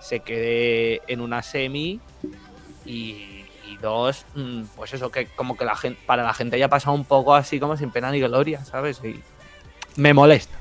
se 0.00 0.20
quede 0.20 1.02
en 1.08 1.20
una 1.20 1.42
semi 1.42 2.00
y, 2.84 3.44
y 3.66 3.76
dos, 3.80 4.24
mm, 4.34 4.62
pues 4.76 4.94
eso, 4.94 5.10
que 5.10 5.26
como 5.36 5.56
que 5.56 5.64
la 5.64 5.76
gente, 5.76 6.00
para 6.06 6.22
la 6.22 6.34
gente 6.34 6.56
haya 6.56 6.68
pasado 6.68 6.94
un 6.96 7.04
poco 7.04 7.34
así 7.34 7.58
como 7.60 7.76
sin 7.76 7.90
pena 7.90 8.10
ni 8.10 8.20
gloria, 8.20 8.64
¿sabes? 8.64 9.00
Y 9.04 9.20
me 9.96 10.14
molesta. 10.14 10.56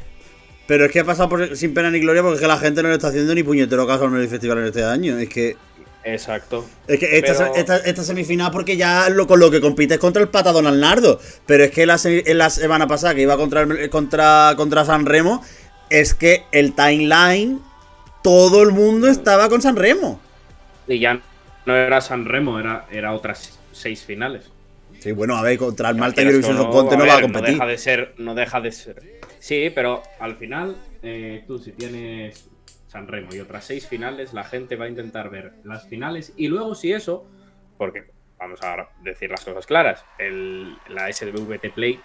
Pero 0.68 0.86
es 0.86 0.92
que 0.92 1.00
ha 1.00 1.06
pasado 1.06 1.30
por- 1.30 1.56
sin 1.56 1.74
pena 1.74 1.90
ni 1.90 2.00
gloria 2.00 2.22
porque 2.22 2.36
es 2.36 2.42
que 2.42 2.48
la 2.48 2.58
gente 2.58 2.84
no 2.84 2.90
le 2.90 2.96
está 2.96 3.08
haciendo 3.08 3.34
ni 3.34 3.44
puñetero 3.44 3.88
caso 3.88 4.04
al 4.06 4.12
Melody 4.12 4.28
Festival 4.28 4.58
en 4.58 4.66
este 4.66 4.84
año. 4.84 5.18
Es 5.18 5.30
que, 5.30 5.56
Exacto. 6.04 6.66
es 6.88 7.00
que 7.00 7.18
esta, 7.20 7.34
Pero- 7.38 7.56
esta, 7.56 7.78
esta 7.78 8.04
semifinal 8.04 8.52
porque 8.52 8.76
ya 8.76 9.08
lo, 9.10 9.28
con 9.28 9.40
lo 9.40 9.50
que 9.50 9.62
compites 9.62 9.98
contra 9.98 10.22
el 10.22 10.28
pata 10.28 10.52
Don 10.52 10.68
Arnaldo. 10.68 11.20
Pero 11.46 11.64
es 11.64 11.72
que 11.72 11.86
la, 11.86 11.98
se- 11.98 12.30
en 12.30 12.38
la 12.38 12.50
semana 12.50 12.86
pasada 12.88 13.16
que 13.16 13.22
iba 13.22 13.38
contra, 13.38 13.62
el- 13.62 13.90
contra, 13.90 14.54
contra 14.58 14.84
San 14.84 15.06
Remo, 15.06 15.42
es 15.90 16.14
que 16.14 16.44
el 16.52 16.74
timeline, 16.74 17.62
todo 18.28 18.62
el 18.62 18.74
mundo 18.74 19.08
estaba 19.08 19.48
con 19.48 19.62
San 19.62 19.78
Remo. 19.78 20.20
Y 20.86 21.00
ya 21.00 21.22
no 21.66 21.74
era 21.74 22.02
San 22.02 22.26
Remo, 22.26 22.60
era, 22.60 22.86
era 22.92 23.14
otras 23.14 23.58
seis 23.72 24.04
finales. 24.04 24.52
Sí, 25.00 25.14
bueno, 25.14 25.38
a 25.38 25.42
ver, 25.42 25.58
contra 25.58 25.92
el 25.92 25.96
Malta 25.96 26.22
que 26.22 26.28
Eurovision 26.28 26.58
no, 26.58 26.70
Contest 26.70 27.00
no 27.00 27.08
va 27.08 27.20
a 27.20 27.22
competir. 27.22 27.52
deja 27.52 27.66
de 27.66 27.78
ser, 27.78 28.16
no 28.18 28.36
deja 28.36 28.60
de 28.60 28.74
ser. 28.74 29.22
Sí, 29.40 29.72
pero 29.74 30.04
al 30.20 30.36
final, 30.36 30.76
eh, 31.04 31.46
tú 31.48 31.58
si 31.58 31.72
tienes 31.72 32.50
San 32.90 33.08
Remo 33.08 33.34
y 33.34 33.40
otras 33.40 33.64
seis 33.64 33.88
finales, 33.88 34.34
la 34.34 34.44
gente 34.44 34.76
va 34.76 34.84
a 34.84 34.90
intentar 34.90 35.30
ver 35.30 35.54
las 35.64 35.88
finales 35.88 36.34
y 36.36 36.50
luego 36.50 36.76
si 36.76 36.92
eso, 36.92 37.26
porque 37.78 38.08
vamos 38.38 38.62
a 38.62 38.90
decir 39.04 39.32
las 39.32 39.46
cosas 39.46 39.66
claras, 39.66 40.04
el, 40.20 40.76
la 40.90 41.10
SWT 41.14 41.74
Play, 41.74 41.98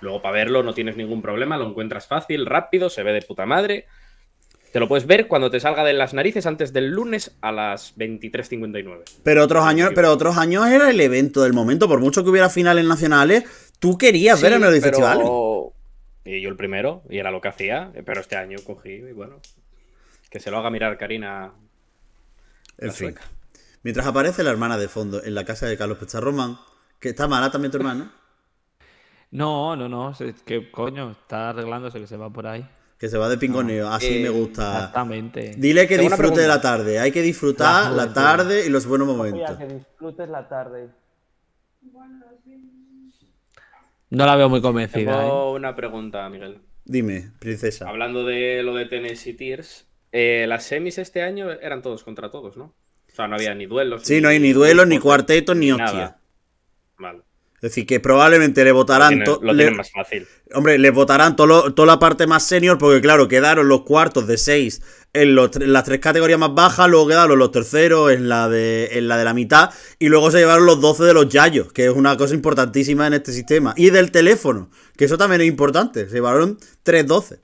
luego 0.00 0.22
para 0.22 0.36
verlo 0.36 0.62
no 0.62 0.72
tienes 0.72 0.96
ningún 0.96 1.20
problema, 1.20 1.58
lo 1.58 1.68
encuentras 1.68 2.06
fácil, 2.06 2.46
rápido, 2.46 2.88
se 2.88 3.02
ve 3.02 3.12
de 3.12 3.20
puta 3.20 3.44
madre. 3.44 3.84
Te 4.74 4.80
lo 4.80 4.88
puedes 4.88 5.06
ver 5.06 5.28
cuando 5.28 5.52
te 5.52 5.60
salga 5.60 5.84
de 5.84 5.92
las 5.92 6.14
narices 6.14 6.46
antes 6.46 6.72
del 6.72 6.90
lunes 6.90 7.36
a 7.42 7.52
las 7.52 7.96
23.59. 7.96 9.04
Pero 9.22 9.44
otros 9.44 9.64
años, 9.64 9.92
pero 9.94 10.10
otros 10.10 10.36
años 10.36 10.66
era 10.66 10.90
el 10.90 11.00
evento 11.00 11.44
del 11.44 11.52
momento. 11.52 11.86
Por 11.86 12.00
mucho 12.00 12.24
que 12.24 12.30
hubiera 12.30 12.50
finales 12.50 12.84
nacionales, 12.84 13.44
tú 13.78 13.96
querías 13.96 14.42
ver 14.42 14.54
el 14.54 14.58
Melody 14.58 14.80
pero- 14.80 14.98
Festival. 14.98 15.22
Y 16.24 16.40
yo 16.42 16.48
el 16.48 16.56
primero, 16.56 17.02
y 17.08 17.18
era 17.18 17.30
lo 17.30 17.40
que 17.40 17.46
hacía, 17.46 17.92
pero 18.04 18.20
este 18.20 18.34
año 18.34 18.58
cogí 18.66 18.94
y 18.94 19.12
bueno, 19.12 19.36
que 20.28 20.40
se 20.40 20.50
lo 20.50 20.58
haga 20.58 20.70
mirar 20.70 20.98
Karina. 20.98 21.52
En 22.78 22.92
fin. 22.92 23.14
sueca. 23.14 23.22
Mientras 23.84 24.08
aparece 24.08 24.42
la 24.42 24.50
hermana 24.50 24.76
de 24.76 24.88
fondo 24.88 25.22
en 25.22 25.36
la 25.36 25.44
casa 25.44 25.68
de 25.68 25.78
Carlos 25.78 25.98
Pecharromán, 25.98 26.58
que 26.98 27.10
está 27.10 27.28
mala 27.28 27.48
también 27.52 27.70
tu 27.70 27.76
hermana, 27.76 28.12
No, 29.30 29.76
no, 29.76 29.88
no, 29.88 30.10
es 30.10 30.42
que 30.44 30.68
coño, 30.72 31.12
está 31.12 31.50
arreglándose 31.50 32.00
que 32.00 32.08
se 32.08 32.16
va 32.16 32.28
por 32.28 32.48
ahí. 32.48 32.68
Que 33.04 33.10
se 33.10 33.18
va 33.18 33.28
de 33.28 33.36
pingoneo. 33.36 33.90
Así 33.90 34.16
Eh, 34.16 34.22
me 34.22 34.30
gusta. 34.30 34.76
Exactamente. 34.76 35.52
Dile 35.58 35.86
que 35.86 35.98
Tengo 35.98 36.08
disfrute 36.08 36.40
de 36.40 36.48
la 36.48 36.62
tarde. 36.62 36.98
Hay 36.98 37.12
que 37.12 37.20
disfrutar 37.20 37.92
La 37.92 38.14
tarde 38.14 38.64
y 38.64 38.70
los 38.70 38.86
buenos 38.86 39.06
momentos. 39.06 39.58
que 39.58 39.66
disfrutes 39.66 40.26
la 40.30 40.48
tarde. 40.48 40.88
No 44.08 44.24
la 44.24 44.36
veo 44.36 44.48
muy 44.48 44.62
convencida. 44.62 45.16
¿eh? 45.16 45.20
Tengo 45.20 45.52
una 45.52 45.76
pregunta, 45.76 46.26
Miguel. 46.30 46.60
Dime, 46.86 47.30
princesa. 47.40 47.86
Hablando 47.90 48.24
de 48.24 48.62
lo 48.62 48.74
de 48.74 48.86
Tennessee 48.86 49.34
Tears, 49.34 49.86
eh, 50.10 50.46
las 50.48 50.64
semis 50.64 50.96
este 50.96 51.20
año 51.22 51.50
eran 51.52 51.82
todos 51.82 52.04
contra 52.04 52.30
todos, 52.30 52.56
¿no? 52.56 52.64
O 52.64 53.14
sea, 53.14 53.28
no 53.28 53.34
había 53.36 53.54
ni 53.54 53.66
duelos. 53.66 54.02
Sí, 54.04 54.22
no 54.22 54.28
hay 54.30 54.40
ni 54.40 54.54
duelos, 54.54 54.86
ni 54.86 54.94
grupos, 54.96 55.04
cuartetos, 55.10 55.56
ni 55.56 55.68
nada. 55.68 55.84
hostia. 55.84 56.16
Vale. 56.98 57.20
Decir, 57.64 57.86
que 57.86 58.00
probablemente 58.00 58.64
le 58.64 58.72
votarán. 58.72 59.08
Tienen- 59.10 59.26
lo 59.40 59.52
le- 59.52 59.62
tienen 59.62 59.76
más 59.76 59.90
fácil. 59.90 60.26
Hombre, 60.52 60.78
les 60.78 60.92
votarán 60.92 61.34
toda 61.36 61.86
la 61.86 61.98
parte 61.98 62.26
más 62.26 62.44
senior, 62.46 62.78
porque 62.78 63.00
claro, 63.00 63.26
quedaron 63.28 63.68
los 63.68 63.82
cuartos 63.82 64.26
de 64.26 64.36
seis 64.38 64.82
en, 65.12 65.34
los 65.34 65.50
tre- 65.50 65.64
en 65.64 65.72
las 65.72 65.84
tres 65.84 66.00
categorías 66.00 66.38
más 66.38 66.54
bajas, 66.54 66.88
luego 66.88 67.08
quedaron 67.08 67.38
los 67.38 67.50
terceros 67.52 68.12
en 68.12 68.28
la 68.28 68.48
de, 68.48 68.90
en 68.92 69.08
la, 69.08 69.16
de 69.16 69.24
la 69.24 69.34
mitad, 69.34 69.70
y 69.98 70.08
luego 70.08 70.30
se 70.30 70.38
llevaron 70.38 70.66
los 70.66 70.80
12 70.80 71.04
de 71.04 71.14
los 71.14 71.28
yayos, 71.28 71.72
que 71.72 71.86
es 71.86 71.90
una 71.92 72.16
cosa 72.16 72.34
importantísima 72.34 73.06
en 73.06 73.14
este 73.14 73.32
sistema. 73.32 73.74
Y 73.76 73.90
del 73.90 74.10
teléfono, 74.10 74.70
que 74.96 75.04
eso 75.06 75.16
también 75.18 75.40
es 75.40 75.48
importante, 75.48 76.08
se 76.08 76.14
llevaron 76.14 76.58
3 76.82 77.06
12. 77.06 77.40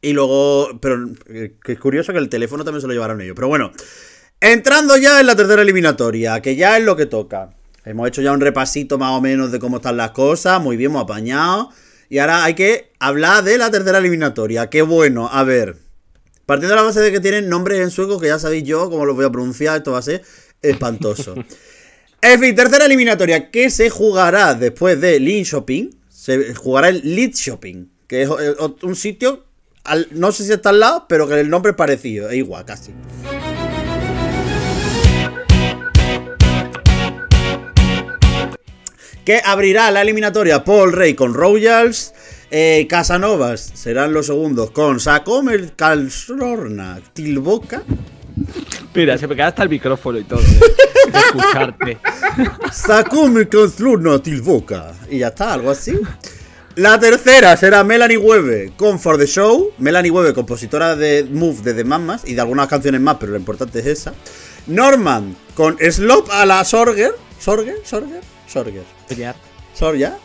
Y 0.00 0.12
luego, 0.12 0.78
pero 0.82 0.98
eh, 1.28 1.54
que 1.64 1.72
es 1.72 1.78
curioso 1.78 2.12
que 2.12 2.18
el 2.18 2.28
teléfono 2.28 2.62
también 2.64 2.82
se 2.82 2.86
lo 2.86 2.92
llevaron 2.92 3.20
ellos. 3.22 3.34
Pero 3.34 3.48
bueno, 3.48 3.72
entrando 4.40 4.96
ya 4.96 5.20
en 5.20 5.26
la 5.26 5.36
tercera 5.36 5.62
eliminatoria, 5.62 6.40
que 6.42 6.56
ya 6.56 6.76
es 6.76 6.84
lo 6.84 6.96
que 6.96 7.06
toca. 7.06 7.54
Hemos 7.84 8.08
hecho 8.08 8.22
ya 8.22 8.32
un 8.32 8.40
repasito 8.40 8.98
más 8.98 9.10
o 9.12 9.20
menos 9.20 9.52
de 9.52 9.58
cómo 9.58 9.76
están 9.76 9.96
las 9.96 10.12
cosas, 10.12 10.60
muy 10.62 10.76
bien, 10.76 10.90
hemos 10.90 11.02
apañado. 11.04 11.70
Y 12.08 12.18
ahora 12.18 12.44
hay 12.44 12.54
que 12.54 12.92
hablar 12.98 13.44
de 13.44 13.58
la 13.58 13.70
tercera 13.70 13.98
eliminatoria. 13.98 14.70
Qué 14.70 14.82
bueno, 14.82 15.28
a 15.30 15.42
ver. 15.44 15.76
Partiendo 16.46 16.74
de 16.74 16.80
la 16.80 16.82
base 16.86 17.00
de 17.00 17.10
que 17.12 17.20
tienen 17.20 17.48
nombres 17.48 17.80
en 17.80 17.90
sueco, 17.90 18.20
que 18.20 18.26
ya 18.28 18.38
sabéis 18.38 18.64
yo 18.64 18.90
cómo 18.90 19.04
los 19.06 19.16
voy 19.16 19.24
a 19.24 19.30
pronunciar, 19.30 19.76
esto 19.78 19.92
va 19.92 19.98
a 19.98 20.02
ser 20.02 20.22
espantoso. 20.62 21.34
en 22.22 22.40
fin, 22.40 22.54
tercera 22.54 22.86
eliminatoria, 22.86 23.50
que 23.50 23.70
se 23.70 23.88
jugará 23.90 24.54
después 24.54 25.00
de 25.00 25.18
Lin 25.20 25.44
Shopping. 25.44 25.90
Se 26.08 26.54
jugará 26.54 26.88
el 26.88 27.02
Lead 27.16 27.32
Shopping, 27.34 27.90
que 28.06 28.22
es 28.22 28.28
eh, 28.30 28.54
un 28.82 28.96
sitio, 28.96 29.44
al- 29.84 30.08
no 30.12 30.32
sé 30.32 30.44
si 30.44 30.52
está 30.52 30.70
al 30.70 30.80
lado, 30.80 31.06
pero 31.08 31.28
que 31.28 31.38
el 31.40 31.50
nombre 31.50 31.70
es 31.72 31.76
parecido, 31.76 32.30
es 32.30 32.36
igual, 32.36 32.64
casi. 32.64 32.92
Que 39.24 39.40
abrirá 39.44 39.90
la 39.90 40.02
eliminatoria 40.02 40.64
Paul 40.64 40.92
Rey 40.92 41.14
con 41.14 41.34
Royals. 41.34 42.14
Eh, 42.50 42.86
Casanovas 42.88 43.72
serán 43.74 44.12
los 44.12 44.26
segundos 44.26 44.70
con 44.70 45.00
Sacomer 45.00 45.72
Kalsorna 45.74 47.00
Tilboca. 47.12 47.82
Mira, 48.94 49.18
se 49.18 49.26
me 49.26 49.34
queda 49.34 49.48
hasta 49.48 49.62
el 49.62 49.68
micrófono 49.68 50.18
y 50.18 50.24
todo. 50.24 50.40
De, 50.40 51.10
de 51.10 51.18
escucharte. 51.18 51.98
Sacomer 52.72 53.48
Kalsorna 53.48 54.22
Tilboca. 54.22 54.92
Y 55.10 55.18
ya 55.18 55.28
está, 55.28 55.54
algo 55.54 55.70
así. 55.70 55.98
La 56.76 56.98
tercera 56.98 57.56
será 57.56 57.84
Melanie 57.84 58.18
Webe 58.18 58.72
con 58.76 58.98
For 58.98 59.16
the 59.16 59.26
Show. 59.26 59.72
Melanie 59.78 60.10
Webe, 60.10 60.34
compositora 60.34 60.96
de 60.96 61.24
Move 61.24 61.62
de 61.62 61.74
The 61.74 61.84
Mamas 61.84 62.22
y 62.24 62.34
de 62.34 62.40
algunas 62.40 62.68
canciones 62.68 63.00
más, 63.00 63.16
pero 63.18 63.32
lo 63.32 63.38
importante 63.38 63.78
es 63.78 63.86
esa. 63.86 64.12
Norman 64.66 65.36
con 65.54 65.78
Slop 65.78 66.28
a 66.30 66.44
la 66.44 66.64
Sorger. 66.64 67.14
¿Sorger? 67.38 67.76
¿Sorger? 67.84 68.33
Sorger. 68.46 68.84
Soñar. 69.08 69.36
Sorya. 69.74 70.18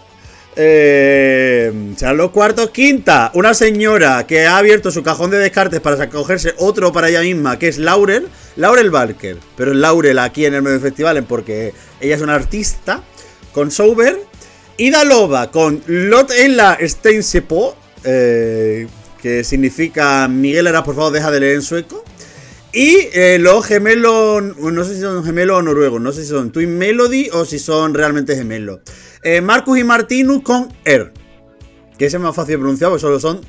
Eh, 0.55 1.93
serán 1.95 2.17
los 2.17 2.31
cuartos. 2.31 2.69
Quinta, 2.71 3.31
una 3.33 3.53
señora 3.53 4.25
que 4.27 4.45
ha 4.45 4.57
abierto 4.57 4.91
su 4.91 5.03
cajón 5.03 5.31
de 5.31 5.37
descartes 5.37 5.79
para 5.79 6.09
cogerse 6.09 6.53
otro 6.57 6.91
para 6.91 7.09
ella 7.09 7.21
misma, 7.21 7.57
que 7.57 7.67
es 7.67 7.77
Laurel. 7.77 8.27
Laurel 8.55 8.91
Barker. 8.91 9.37
Pero 9.55 9.71
es 9.71 9.77
Laurel 9.77 10.19
aquí 10.19 10.45
en 10.45 10.55
el 10.55 10.61
medio 10.61 10.79
festival 10.79 11.23
porque 11.23 11.73
ella 12.01 12.15
es 12.15 12.21
una 12.21 12.35
artista. 12.35 13.03
Con 13.53 13.71
Sober. 13.71 14.17
Ida 14.77 15.03
Loba 15.03 15.51
con 15.51 15.83
Lot 15.87 16.31
en 16.31 16.57
la 16.57 16.77
Steinsepo. 16.81 17.75
Eh, 18.03 18.87
que 19.21 19.43
significa 19.43 20.27
Miguel 20.27 20.67
Era, 20.67 20.83
por 20.83 20.95
favor, 20.95 21.11
deja 21.11 21.31
de 21.31 21.39
leer 21.39 21.55
en 21.55 21.61
sueco. 21.61 22.03
Y 22.71 23.07
eh, 23.13 23.37
los 23.39 23.65
gemelos, 23.65 24.43
no 24.57 24.83
sé 24.83 24.95
si 24.95 25.01
son 25.01 25.23
gemelos 25.23 25.57
o 25.57 25.61
noruegos, 25.63 25.99
no 25.99 26.11
sé 26.11 26.21
si 26.21 26.29
son 26.29 26.51
Twin 26.51 26.77
Melody 26.77 27.29
o 27.33 27.43
si 27.45 27.57
son 27.57 27.93
realmente 27.95 28.35
gemelos. 28.35 28.81
Eh, 29.23 29.41
Marcus 29.41 29.79
y 29.79 29.83
Martinus 29.83 30.43
con 30.43 30.71
Er. 30.85 31.11
Que 31.97 32.05
ese 32.05 32.17
es 32.17 32.23
más 32.23 32.35
fácil 32.35 32.53
de 32.53 32.59
pronunciar, 32.59 32.91
porque 32.91 33.01
solo 33.01 33.19
son 33.19 33.41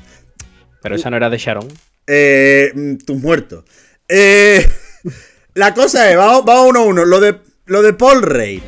Pero 0.81 0.95
esa 0.95 1.09
no 1.09 1.17
era 1.17 1.29
de 1.29 1.37
Sharon. 1.37 1.67
eh, 2.07 2.71
mm, 2.73 2.95
tus 3.05 3.17
muertos. 3.21 3.63
Eh, 4.09 4.67
la 5.53 5.73
cosa 5.73 6.09
es, 6.09 6.17
vamos, 6.17 6.43
vamos 6.43 6.69
uno 6.69 6.79
a 6.79 6.83
uno. 6.85 7.05
Lo 7.05 7.19
de, 7.19 7.37
lo 7.67 7.81
de 7.83 7.93
Paul 7.93 8.23
Rey. 8.23 8.61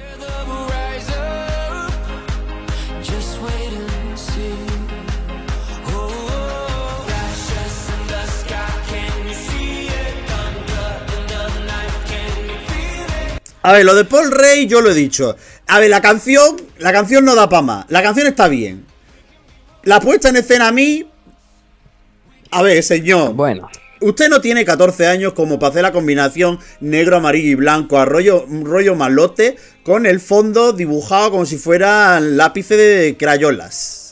A 13.63 13.71
ver, 13.71 13.85
lo 13.85 13.95
de 13.95 14.03
Paul 14.03 14.29
Rey 14.29 14.67
yo 14.67 14.81
lo 14.81 14.91
he 14.91 14.93
dicho. 14.93 15.37
A 15.67 15.79
ver, 15.79 15.89
la 15.89 16.01
canción, 16.01 16.57
la 16.79 16.91
canción 16.91 17.23
no 17.23 17.33
da 17.33 17.47
para 17.47 17.61
más. 17.61 17.85
La 17.87 18.03
canción 18.03 18.27
está 18.27 18.49
bien. 18.49 18.85
La 19.83 20.01
puesta 20.01 20.29
en 20.29 20.35
escena 20.35 20.67
a 20.67 20.71
mí... 20.71 21.09
A 22.51 22.61
ver, 22.61 22.83
señor. 22.83 23.33
Bueno. 23.33 23.69
Usted 24.01 24.27
no 24.27 24.41
tiene 24.41 24.65
14 24.65 25.07
años 25.07 25.31
como 25.31 25.59
para 25.59 25.71
hacer 25.71 25.81
la 25.81 25.93
combinación 25.93 26.59
negro, 26.81 27.15
amarillo 27.15 27.47
y 27.47 27.55
blanco 27.55 27.97
a 27.97 28.03
rollo, 28.03 28.45
rollo 28.49 28.95
malote 28.95 29.55
con 29.83 30.05
el 30.05 30.19
fondo 30.19 30.73
dibujado 30.73 31.31
como 31.31 31.45
si 31.45 31.57
fuera 31.57 32.19
lápiz 32.19 32.67
de 32.67 33.15
crayolas. 33.17 34.02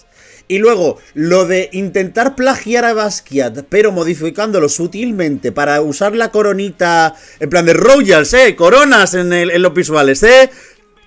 Y 0.51 0.59
luego, 0.59 0.97
lo 1.13 1.45
de 1.45 1.69
intentar 1.71 2.35
plagiar 2.35 2.83
a 2.83 2.93
Basquiat, 2.93 3.59
pero 3.69 3.93
modificándolo 3.93 4.67
sutilmente 4.67 5.53
para 5.53 5.79
usar 5.79 6.13
la 6.13 6.29
coronita 6.29 7.15
en 7.39 7.49
plan 7.49 7.65
de 7.65 7.71
Royals, 7.71 8.33
eh, 8.33 8.53
coronas 8.57 9.13
en, 9.13 9.31
el- 9.31 9.61
los 9.61 9.73
visuales, 9.73 10.21
eh. 10.23 10.49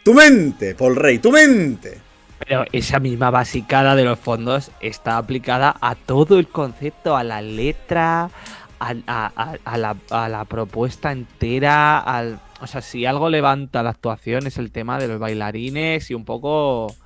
Tu 0.03 0.15
mente, 0.15 0.75
Paul 0.75 0.97
Rey, 0.97 1.19
tu 1.19 1.31
mente. 1.31 1.99
Pero 2.39 2.65
esa 2.73 3.01
misma 3.01 3.29
basicada 3.29 3.95
de 3.95 4.05
los 4.05 4.19
fondos 4.19 4.71
está 4.81 5.19
aplicada 5.19 5.77
a 5.79 5.95
todo 5.95 6.39
el 6.39 6.49
concepto, 6.49 7.15
a 7.15 7.23
la 7.23 7.43
letra, 7.43 8.31
a, 8.79 9.77
la, 9.77 10.45
propuesta 10.49 11.13
entera. 11.13 12.03
O 12.63 12.67
sea, 12.67 12.81
si 12.81 13.05
algo 13.05 13.29
levanta 13.29 13.83
la 13.83 13.91
actuación 13.91 14.47
es 14.47 14.57
el 14.57 14.71
tema 14.73 14.99
de 14.99 15.09
los 15.09 15.19
bailarines 15.19 16.11
y 16.11 16.15
un 16.15 16.25
poco 16.25 16.97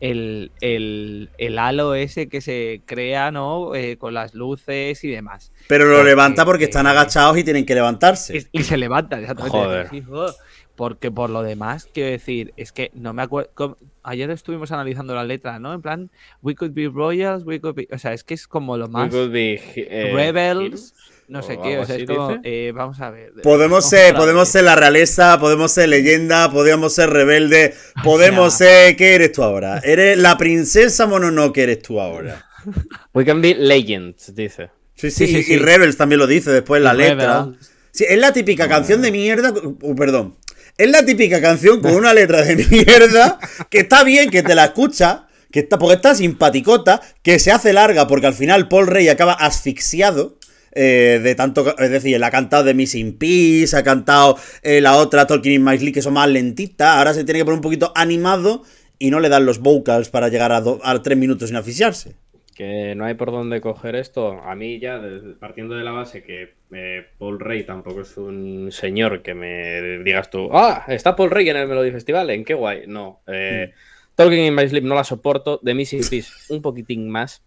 el, 0.00 0.52
el, 0.60 1.30
el 1.38 1.58
halo 1.58 1.94
ese 1.94 2.28
que 2.28 2.40
se 2.40 2.82
crea, 2.86 3.30
¿no? 3.30 3.74
Eh, 3.74 3.96
con 3.96 4.14
las 4.14 4.34
luces 4.34 5.02
y 5.04 5.08
demás. 5.08 5.52
Pero 5.68 5.86
lo 5.86 5.96
Porque, 5.96 6.08
levanta 6.10 6.44
porque 6.44 6.64
están 6.64 6.86
eh, 6.86 6.90
agachados 6.90 7.38
y 7.38 7.44
tienen 7.44 7.64
que 7.66 7.74
levantarse. 7.74 8.36
Y, 8.52 8.60
y 8.60 8.62
se 8.64 8.76
levantan, 8.76 9.20
exactamente. 9.20 9.58
Joder. 10.04 10.34
Porque 10.74 11.10
por 11.10 11.30
lo 11.30 11.42
demás, 11.42 11.88
quiero 11.94 12.10
decir, 12.10 12.52
es 12.58 12.70
que 12.70 12.90
no 12.92 13.14
me 13.14 13.22
acuerdo. 13.22 13.78
Ayer 14.02 14.30
estuvimos 14.30 14.72
analizando 14.72 15.14
la 15.14 15.24
letra, 15.24 15.58
¿no? 15.58 15.72
En 15.72 15.80
plan, 15.80 16.10
we 16.42 16.54
could 16.54 16.72
be 16.74 16.86
royals, 16.88 17.44
we 17.46 17.58
could 17.60 17.74
be. 17.74 17.88
O 17.90 17.96
sea, 17.98 18.12
es 18.12 18.22
que 18.24 18.34
es 18.34 18.46
como 18.46 18.76
lo 18.76 18.84
We 18.84 18.90
más. 18.90 19.10
could 19.10 19.30
be, 19.32 19.54
eh, 19.74 20.12
Rebels, 20.14 20.60
heroes, 20.62 20.94
no 21.28 21.42
sé 21.42 21.54
o 21.54 21.62
qué. 21.62 21.68
algo 21.72 21.82
O 21.82 21.86
sea, 21.86 21.96
es 21.96 22.04
como. 22.06 22.38
eh, 22.44 22.72
vamos 22.74 23.00
a 23.00 23.10
ver. 23.10 23.32
Podemos 23.42 23.70
vamos 23.84 23.90
ser, 23.90 24.14
podemos 24.14 24.48
ser 24.48 24.64
la 24.64 24.76
realeza, 24.76 25.38
podemos 25.40 25.72
ser 25.72 25.88
leyenda, 25.88 26.50
podemos 26.50 26.94
ser 26.94 27.10
rebelde, 27.10 27.74
podemos 28.04 28.54
sea- 28.54 28.66
ser. 28.86 28.96
¿Qué 28.96 29.14
eres 29.14 29.32
tú 29.32 29.42
ahora? 29.42 29.78
Eres 29.84 30.18
la 30.18 30.36
princesa 30.38 31.06
Mononoke, 31.06 31.58
eres 31.58 31.82
tú 31.82 32.00
ahora. 32.00 32.44
We 33.14 33.24
can 33.24 33.40
be 33.40 33.54
legends, 33.54 34.34
dice. 34.34 34.70
Sí, 34.94 35.10
sí, 35.10 35.26
Sí, 35.26 35.32
sí, 35.34 35.38
y- 35.38 35.42
sí. 35.44 35.52
y 35.54 35.56
Rebels 35.58 35.96
también 35.96 36.18
lo 36.18 36.26
dice 36.26 36.50
después 36.50 36.78
en 36.80 36.84
la 36.84 36.94
letra. 36.94 37.48
Sí, 37.92 38.04
es 38.08 38.18
la 38.18 38.32
típica 38.32 38.68
canción 38.68 39.02
de 39.02 39.10
mierda. 39.12 39.50
uh, 39.52 39.94
perdón. 39.94 40.36
Es 40.78 40.90
la 40.90 41.04
típica 41.06 41.40
canción 41.40 41.80
con 41.80 41.94
una 41.94 42.12
letra 42.12 42.42
de 42.42 42.56
mierda 42.70 43.38
que 43.70 43.78
está 43.80 44.04
bien, 44.04 44.28
que 44.30 44.42
te 44.42 44.54
la 44.54 44.66
escucha, 44.66 45.26
que 45.50 45.60
está, 45.60 45.78
porque 45.78 45.94
está 45.96 46.14
simpaticota, 46.14 47.00
que 47.22 47.38
se 47.38 47.50
hace 47.52 47.72
larga 47.72 48.06
porque 48.06 48.26
al 48.26 48.34
final 48.34 48.68
Paul 48.68 48.86
Rey 48.86 49.08
acaba 49.08 49.32
asfixiado. 49.32 50.36
Eh, 50.76 51.18
de 51.22 51.34
tanto, 51.34 51.74
es 51.78 51.90
decir, 51.90 52.14
él 52.14 52.22
ha 52.22 52.30
cantado 52.30 52.62
de 52.62 52.74
Missing 52.74 53.18
Peace, 53.18 53.74
ha 53.76 53.82
cantado 53.82 54.36
eh, 54.62 54.80
la 54.80 54.96
otra 54.96 55.26
Talking 55.26 55.52
in 55.52 55.64
My 55.64 55.76
Sleep, 55.78 55.94
que 55.94 56.02
son 56.02 56.12
más 56.14 56.28
lentitas. 56.28 56.96
Ahora 56.98 57.14
se 57.14 57.24
tiene 57.24 57.40
que 57.40 57.44
poner 57.46 57.56
un 57.58 57.62
poquito 57.62 57.92
animado 57.96 58.62
y 58.98 59.10
no 59.10 59.18
le 59.20 59.28
dan 59.28 59.44
los 59.46 59.58
vocals 59.58 60.08
para 60.10 60.28
llegar 60.28 60.52
a, 60.52 60.60
do- 60.60 60.78
a 60.84 61.02
tres 61.02 61.18
minutos 61.18 61.48
sin 61.48 61.56
asfixiarse. 61.56 62.14
Que 62.54 62.94
no 62.94 63.04
hay 63.04 63.12
por 63.14 63.32
dónde 63.32 63.60
coger 63.60 63.96
esto. 63.96 64.40
A 64.42 64.54
mí 64.54 64.78
ya, 64.78 64.98
partiendo 65.38 65.74
de 65.74 65.84
la 65.84 65.90
base 65.90 66.22
que 66.22 66.54
eh, 66.72 67.04
Paul 67.18 67.38
Rey 67.38 67.64
tampoco 67.64 68.00
es 68.00 68.16
un 68.16 68.72
señor 68.72 69.20
que 69.22 69.34
me 69.34 69.98
digas 70.02 70.30
tú, 70.30 70.48
ah, 70.52 70.84
está 70.88 71.14
Paul 71.14 71.30
Rey 71.30 71.48
en 71.50 71.56
el 71.58 71.68
Melody 71.68 71.90
Festival, 71.90 72.30
¿en 72.30 72.44
qué 72.46 72.54
guay? 72.54 72.84
No. 72.86 73.20
Eh, 73.26 73.72
Talking 74.14 74.46
in 74.46 74.54
My 74.54 74.66
Sleep 74.66 74.84
no 74.84 74.94
la 74.94 75.04
soporto. 75.04 75.60
De 75.62 75.74
Missing 75.74 76.00
Peace 76.08 76.30
un 76.48 76.62
poquitín 76.62 77.10
más. 77.10 77.42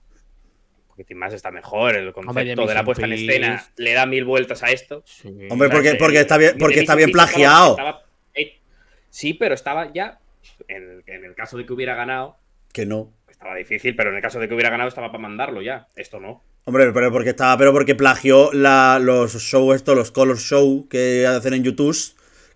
Poquitín 1.00 1.18
más 1.18 1.34
está 1.34 1.50
mejor. 1.50 1.96
El 1.96 2.12
concepto 2.12 2.30
Hombre, 2.42 2.68
de, 2.68 2.74
la 2.74 2.84
puesta 2.84 3.06
en 3.06 3.14
escena 3.14 3.66
le 3.78 3.94
da 3.94 4.06
mil 4.06 4.26
vueltas 4.26 4.64
a 4.64 4.68
esto. 4.72 5.02
Sí. 5.06 5.30
Hombre, 5.50 5.70
porque, 5.70 5.96
porque 5.96 6.20
está 6.20 6.38
bien, 6.38 6.58
porque 6.60 6.82
está 6.82 6.96
bien 6.96 7.10
plagiado. 7.12 7.72
estaba- 7.72 8.04
eh, 8.34 8.60
sí, 9.10 9.34
pero 9.34 9.56
estaba 9.56 9.94
ya. 9.94 10.20
En, 10.68 11.02
en 11.08 11.24
el 11.24 11.36
caso 11.36 11.56
de 11.58 11.66
que 11.66 11.72
hubiera 11.72 11.96
ganado, 11.96 12.38
Que 12.74 12.86
no. 12.86 13.14
estaba 13.30 13.56
difícil, 13.56 13.96
pero 13.96 14.10
en 14.10 14.18
el 14.18 14.22
caso 14.22 14.42
de 14.42 14.50
que 14.50 14.54
hubiera 14.54 14.70
ganado, 14.70 14.90
estaba 14.90 15.08
para 15.08 15.22
mandarlo 15.22 15.62
ya. 15.62 15.88
Esto 15.96 16.20
no. 16.20 16.44
Hombre, 16.66 16.92
pero 16.92 17.12
porque 17.14 17.30
estaba, 17.30 17.58
pero 17.58 17.72
porque 17.72 17.96
plagió 17.96 18.52
la, 18.52 19.00
los 19.02 19.34
shows 19.42 19.78
estos, 19.78 19.96
los 19.96 20.12
color 20.12 20.38
show 20.38 20.90
que 20.90 21.26
hacen 21.26 21.54
en 21.54 21.64
YouTube, 21.64 21.96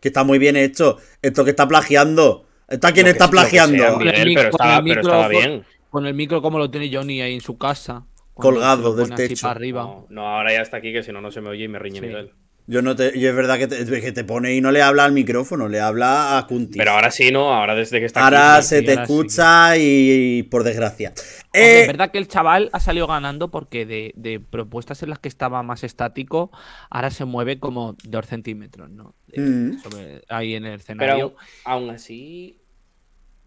que 0.01 0.10
está 0.10 0.25
muy 0.25 0.38
bien 0.38 0.58
hecho. 0.58 0.97
Esto 1.21 1.45
que 1.45 1.51
está 1.51 1.65
plagiando 1.65 2.45
Está 2.67 2.91
quien 2.91 3.08
está 3.08 3.25
sea, 3.25 3.32
plagiando. 3.32 3.97
Miguel, 3.99 4.13
Con 4.15 4.27
el 4.27 4.34
pero 4.36 4.49
estaba, 4.49 4.84
pero 4.84 5.29
bien. 5.29 5.65
Con 5.89 6.06
el 6.08 6.13
micro 6.13 6.41
como 6.41 6.58
lo 6.58 6.69
tiene 6.69 6.93
Johnny 6.93 7.21
ahí 7.21 7.36
en 7.36 7.41
su 7.41 7.58
casa. 7.58 8.03
Colgado 8.43 8.95
del 8.95 9.10
techo. 9.15 9.41
para 9.47 9.51
arriba. 9.56 9.84
No, 9.84 10.06
no, 10.10 10.27
ahora 10.27 10.53
ya 10.53 10.62
está 10.62 10.77
aquí, 10.77 10.93
que 10.93 11.01
si 11.03 11.12
no, 11.12 11.21
no 11.21 11.32
se 11.32 11.41
me 11.41 11.49
oye 11.49 11.63
y 11.63 11.67
me 11.67 11.79
riñe 11.79 11.99
Sí. 11.99 12.06
Miguel. 12.08 12.32
Yo 12.65 12.82
no 12.82 12.95
te, 12.95 13.12
y 13.17 13.25
es 13.25 13.36
verdad 13.36 13.58
que 13.58 13.67
te, 13.67 13.86
que 13.99 14.12
te 14.13 14.23
pone 14.23 14.56
y 14.56 14.62
no 14.62 14.71
le 14.71 14.82
habla 14.82 15.03
al 15.03 15.12
micrófono, 15.12 15.67
le 15.67 15.82
habla 15.82 16.38
a 16.38 16.47
Kunti. 16.47 16.77
Pero 16.77 16.91
ahora 16.91 17.12
sí, 17.12 17.29
¿no? 17.29 17.53
Ahora 17.53 17.75
desde 17.75 17.99
que 17.99 18.06
está 18.06 18.23
Ahora 18.23 18.56
aquí. 18.56 18.65
se 18.67 18.82
te 18.84 18.91
ahora 18.91 19.06
sí. 19.06 19.12
escucha 19.13 19.77
y, 19.77 20.38
y 20.39 20.43
por 20.43 20.63
desgracia. 20.63 21.10
Hombre, 21.10 21.41
Eh, 21.51 21.82
es 21.82 21.88
verdad 21.88 22.10
que 22.12 22.19
el 22.19 22.29
chaval 22.29 22.69
ha 22.71 22.79
salido 22.79 23.06
ganando 23.06 23.51
porque 23.51 23.86
de, 23.86 24.13
de 24.15 24.39
propuestas 24.39 25.03
en 25.03 25.10
las 25.10 25.19
que 25.19 25.27
estaba 25.27 25.62
más 25.62 25.84
estático, 25.84 26.51
ahora 26.89 27.10
se 27.10 27.25
mueve 27.25 27.60
como 27.60 27.97
dos 28.06 28.27
centímetros, 28.27 28.89
¿no? 28.89 29.13
Mm. 29.36 29.79
sobre- 29.82 30.21
ahí 30.29 30.53
en 30.56 30.63
el 30.63 30.79
Pero 30.79 30.82
escenario. 30.82 31.23
aún, 31.65 31.84
aún 31.84 31.89
así, 31.89 32.62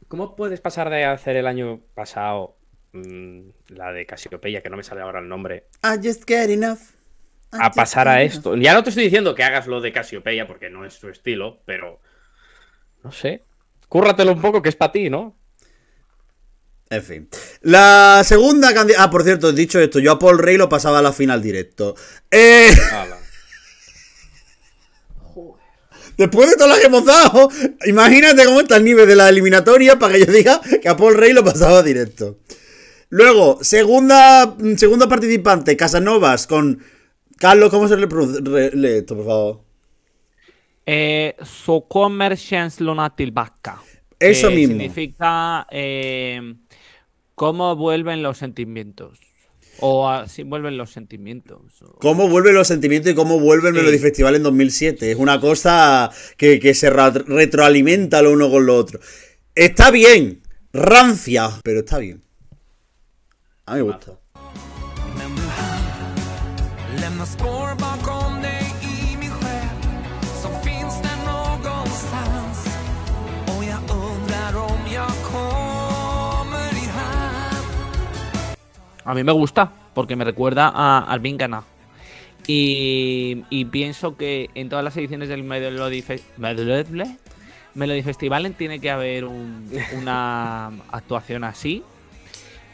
¿cómo 0.09 0.37
puedes 0.37 0.61
pasar 0.61 0.91
de 0.91 1.07
hacer 1.07 1.37
el 1.37 1.47
año 1.47 1.81
pasado 1.95 2.59
mm, 2.97 3.75
la 3.75 3.93
de 3.93 4.07
Casiopeya, 4.07 4.63
que 4.63 4.71
no 4.71 4.77
me 4.77 4.83
sale 4.83 5.03
ahora 5.03 5.21
el 5.21 5.29
nombre, 5.29 5.67
I 5.85 5.97
just 6.07 6.25
get 6.27 6.51
enough. 6.51 6.81
I 7.53 7.59
a 7.61 7.71
pasar 7.71 8.09
a 8.09 8.23
esto? 8.23 8.57
Ya 8.57 8.75
no 8.75 8.83
te 8.83 8.91
estoy 8.91 9.05
diciendo 9.05 9.35
que 9.35 9.45
hagas 9.45 9.67
lo 9.67 9.81
de 9.81 9.93
Casiopeia 9.93 10.47
porque 10.47 10.71
no 10.71 10.85
es 10.85 10.99
tu 10.99 11.09
estilo, 11.09 11.61
pero 11.65 12.01
no 13.03 13.13
sé. 13.13 13.45
Cúrratelo 13.89 14.33
un 14.33 14.41
poco 14.41 14.63
que 14.63 14.69
es 14.69 14.77
para 14.77 14.91
ti, 14.91 15.09
¿no? 15.09 15.37
En 16.91 17.03
fin. 17.03 17.29
La 17.63 18.23
segunda 18.25 18.75
candidata. 18.75 19.05
Ah, 19.05 19.11
por 19.11 19.23
cierto, 19.25 19.53
dicho 19.53 19.81
esto, 19.81 19.99
yo 19.99 20.13
a 20.13 20.19
Paul 20.19 20.39
Rey 20.39 20.57
lo 20.57 20.69
pasaba 20.69 20.99
a 20.99 21.03
la 21.03 21.13
final 21.13 21.43
directo. 21.43 21.95
Eh, 22.31 22.71
Hala. 22.93 23.17
después 26.17 26.51
de 26.51 26.57
todas 26.57 26.71
las 26.71 26.81
que 26.81 26.87
hemos 26.87 27.05
dado, 27.05 27.49
imagínate 27.87 28.45
cómo 28.45 28.61
está 28.61 28.77
el 28.77 28.85
nivel 28.85 29.07
de 29.07 29.17
la 29.17 29.29
eliminatoria 29.29 29.99
para 29.99 30.15
que 30.15 30.27
yo 30.27 30.33
diga 30.33 30.61
que 30.83 30.89
a 30.89 30.97
Paul 30.97 31.17
Rey 31.17 31.33
lo 31.33 31.45
pasaba 31.45 31.83
directo. 31.83 32.39
Luego, 33.09 33.59
segunda, 33.63 34.57
segunda 34.77 35.09
participante, 35.09 35.77
Casanovas, 35.77 36.47
con 36.47 36.83
Carlos, 37.39 37.71
¿cómo 37.71 37.87
se 37.89 37.97
le 37.97 38.07
pronuncia? 38.09 38.43
Por 39.07 39.25
favor. 39.25 39.61
Eh, 40.87 41.35
känslorna 42.49 43.15
tillbaka. 43.15 43.83
Eso 44.19 44.51
mismo. 44.51 44.73
Significa 44.79 45.67
eh, 45.71 46.55
cómo 47.35 47.77
vuelven 47.77 48.23
los 48.23 48.39
sentimientos. 48.39 49.19
O 49.81 50.09
así 50.09 50.43
vuelven 50.43 50.79
los 50.79 50.91
sentimientos. 50.91 51.83
o- 51.83 51.99
Cómo 51.99 52.29
vuelven 52.29 52.55
los 52.55 52.67
sentimientos 52.67 53.13
y 53.13 53.15
cómo 53.15 53.39
vuelve 53.39 53.69
el 53.69 53.75
Sí. 53.75 53.81
Melody 53.81 53.99
Festival 53.99 54.35
en 54.37 54.43
2007. 54.43 55.13
Es 55.13 55.19
una 55.19 55.39
cosa 55.41 56.11
que, 56.39 56.59
que 56.61 56.73
se 56.73 56.89
retroalimenta 56.89 58.23
lo 58.23 58.33
uno 58.33 58.51
con 58.51 58.65
lo 58.65 58.75
otro. 58.77 59.01
Está 59.55 59.91
bien, 59.91 60.41
rancia, 60.73 61.51
pero 61.63 61.81
está 61.81 61.99
bien. 61.99 62.23
A 63.69 63.75
mí 63.75 63.83
me 63.83 63.85
gusta. 63.85 64.13
Men 65.19 65.35
du 65.37 65.43
här 65.43 67.01
lämnar 67.01 67.25
spår 67.27 67.75
bakom 67.81 68.43
dig 68.43 68.65
i 68.83 69.17
min 69.17 69.31
själ 69.31 69.69
Så 70.43 70.49
finns 70.49 71.03
det 71.03 71.17
någonstans 71.27 72.67
Och 73.47 73.65
jag 73.65 73.81
undrar 73.91 74.57
om 74.57 74.81
jag 74.95 75.11
kommer 75.33 76.69
i 76.85 76.87
hamn 76.97 77.67
A 79.05 79.15
mí 79.15 79.23
me 79.25 79.33
gusta 79.33 79.69
porque 79.95 80.17
me 80.17 80.25
recuerda 80.25 80.69
a 80.75 80.99
Alvin 81.09 81.39
Gana. 81.39 81.63
Y, 82.47 83.45
y 83.51 83.65
pienso 83.65 84.17
que 84.17 84.51
en 84.55 84.69
todas 84.69 84.85
las 84.85 84.97
ediciones 84.97 85.29
del 85.31 85.43
Melody, 85.43 86.03
Fe- 86.03 86.23
Melody- 86.37 87.17
Melody 87.75 88.03
Festival 88.03 88.53
tiene 88.59 88.79
que 88.79 88.91
haber 88.91 89.25
un- 89.25 89.71
una 89.97 90.67
actuación 90.93 91.45
así 91.45 91.83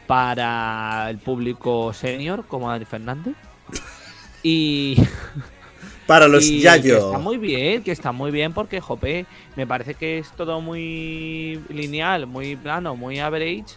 para 0.07 1.09
el 1.11 1.19
público 1.19 1.93
senior 1.93 2.47
como 2.47 2.69
Dani 2.71 2.85
Fernández. 2.85 3.35
Y, 4.45 4.97
Para 6.07 6.27
los 6.27 6.45
y 6.45 6.62
que 6.62 6.97
está 6.97 7.19
muy 7.19 7.38
bien, 7.38 7.83
que 7.83 7.93
está 7.93 8.12
muy 8.12 8.31
bien 8.31 8.53
porque, 8.53 8.81
jope, 8.81 9.25
me 9.57 9.67
parece 9.67 9.95
que 9.95 10.19
es 10.19 10.33
todo 10.33 10.61
muy 10.61 11.62
lineal, 11.69 12.27
muy 12.27 12.57
plano, 12.57 12.97
muy 12.97 13.21
average. 13.21 13.77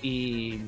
Y, 0.00 0.60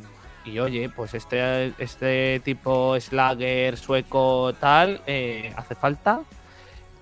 y 0.45 0.59
oye, 0.59 0.89
pues 0.89 1.15
este, 1.15 1.73
este 1.79 2.41
tipo 2.45 2.99
Slagger, 2.99 3.77
sueco, 3.77 4.53
tal, 4.55 5.01
eh, 5.07 5.53
hace 5.57 5.75
falta 5.75 6.21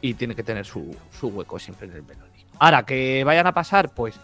y 0.01 0.15
tiene 0.15 0.35
que 0.35 0.43
tener 0.43 0.67
su, 0.67 0.95
su 1.19 1.29
hueco 1.29 1.59
siempre 1.59 1.87
en 1.87 1.95
el 1.95 2.03
Melody. 2.03 2.45
Ahora, 2.59 2.85
que 2.85 3.25
vayan 3.25 3.47
a 3.47 3.53
pasar, 3.53 3.89
pues 3.89 4.21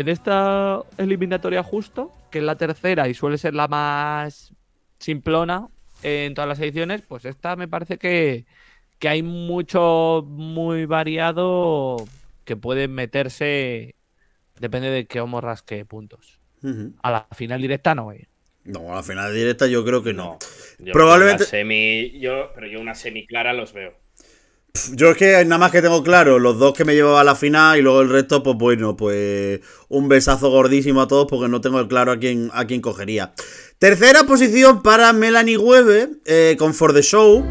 en 0.00 0.08
esta 0.08 0.80
eliminatoria 0.96 1.62
justo, 1.62 2.12
que 2.30 2.38
es 2.38 2.44
la 2.44 2.56
tercera 2.56 3.08
y 3.08 3.14
suele 3.14 3.38
ser 3.38 3.54
la 3.54 3.68
más 3.68 4.52
simplona 4.98 5.68
en 6.02 6.34
todas 6.34 6.48
las 6.48 6.60
ediciones, 6.60 7.02
pues 7.02 7.24
esta 7.24 7.56
me 7.56 7.68
parece 7.68 7.98
que, 7.98 8.44
que 8.98 9.08
hay 9.08 9.22
mucho 9.22 10.24
muy 10.26 10.86
variado 10.86 11.96
que 12.44 12.56
pueden 12.56 12.92
meterse, 12.94 13.94
depende 14.60 14.90
de 14.90 15.06
qué 15.06 15.20
homo 15.20 15.40
rasque 15.40 15.84
puntos. 15.84 16.38
A 17.02 17.10
la 17.10 17.26
final 17.36 17.60
directa 17.62 17.94
no, 17.94 18.12
eh. 18.12 18.28
No, 18.64 18.92
a 18.92 18.96
la 18.96 19.02
final 19.02 19.32
directa 19.32 19.66
yo 19.66 19.84
creo 19.84 20.02
que 20.02 20.12
no. 20.12 20.38
No. 20.78 20.86
Yo 20.86 20.92
Probablemente- 20.92 21.44
semi, 21.44 22.18
yo, 22.18 22.50
pero 22.54 22.66
yo 22.66 22.80
una 22.80 22.94
semi 22.94 23.26
clara 23.26 23.52
los 23.52 23.72
veo. 23.72 23.94
Yo 24.94 25.10
es 25.10 25.16
que 25.16 25.44
nada 25.44 25.58
más 25.58 25.70
que 25.70 25.82
tengo 25.82 26.02
claro 26.02 26.38
los 26.38 26.58
dos 26.58 26.74
que 26.74 26.84
me 26.84 26.94
llevaba 26.94 27.20
a 27.20 27.24
la 27.24 27.34
final 27.34 27.78
y 27.78 27.82
luego 27.82 28.00
el 28.00 28.08
resto, 28.08 28.42
pues 28.42 28.56
bueno, 28.56 28.96
pues 28.96 29.60
un 29.88 30.08
besazo 30.08 30.50
gordísimo 30.50 31.02
a 31.02 31.08
todos 31.08 31.26
porque 31.28 31.48
no 31.48 31.60
tengo 31.60 31.86
claro 31.88 32.12
a 32.12 32.18
quién, 32.18 32.50
a 32.52 32.66
quién 32.66 32.80
cogería. 32.80 33.32
Tercera 33.78 34.24
posición 34.24 34.82
para 34.82 35.12
Melanie 35.12 35.56
Webe 35.56 36.10
eh, 36.24 36.56
con 36.58 36.74
For 36.74 36.92
the 36.92 37.02
Show. 37.02 37.44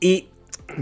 Y 0.00 0.31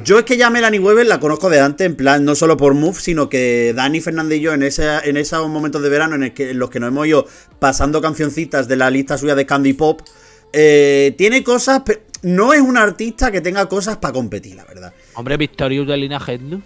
yo 0.05 0.18
es 0.18 0.24
que 0.24 0.37
ya 0.37 0.48
a 0.48 0.50
Melanie 0.50 0.81
Weber 0.81 1.07
la 1.07 1.20
conozco 1.20 1.50
de 1.50 1.61
antes, 1.61 1.87
en 1.87 1.96
plan, 1.96 2.24
no 2.24 2.35
solo 2.35 2.57
por 2.57 2.74
Move, 2.74 2.98
sino 3.00 3.29
que 3.29 3.72
Dani 3.74 4.00
Fernández 4.00 4.38
y 4.38 4.42
yo 4.42 4.53
en, 4.53 4.62
ese, 4.62 4.87
en 5.05 5.16
esos 5.16 5.48
momentos 5.48 5.83
de 5.83 5.88
verano 5.88 6.14
en, 6.14 6.24
el 6.24 6.33
que, 6.35 6.50
en 6.50 6.59
los 6.59 6.70
que 6.70 6.81
nos 6.81 6.88
hemos 6.88 7.07
ido 7.07 7.26
pasando 7.59 8.00
cancioncitas 8.00 8.68
de 8.68 8.76
la 8.76 8.90
lista 8.90 9.18
suya 9.18 9.35
de 9.35 9.46
Candy 9.46 9.72
Pop, 9.72 10.03
eh, 10.53 11.14
tiene 11.18 11.42
cosas, 11.44 11.81
pe- 11.81 12.03
no 12.22 12.53
es 12.53 12.61
una 12.61 12.83
artista 12.83 13.31
que 13.31 13.40
tenga 13.40 13.68
cosas 13.68 13.96
para 13.98 14.12
competir, 14.12 14.57
la 14.57 14.64
verdad. 14.64 14.92
Hombre, 15.14 15.37
Victorious 15.37 15.87
de 15.87 15.96
Lina 15.96 16.20
Headley. 16.26 16.62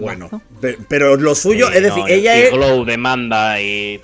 Bueno, 0.00 0.28
pe- 0.60 0.76
pero 0.88 1.16
lo 1.16 1.34
suyo, 1.34 1.68
Sí, 1.68 1.76
es 1.76 1.82
decir, 1.82 2.00
no, 2.02 2.08
ella 2.08 2.36
es... 2.36 2.50
Glow 2.52 2.84
demanda 2.84 3.60
y. 3.60 4.00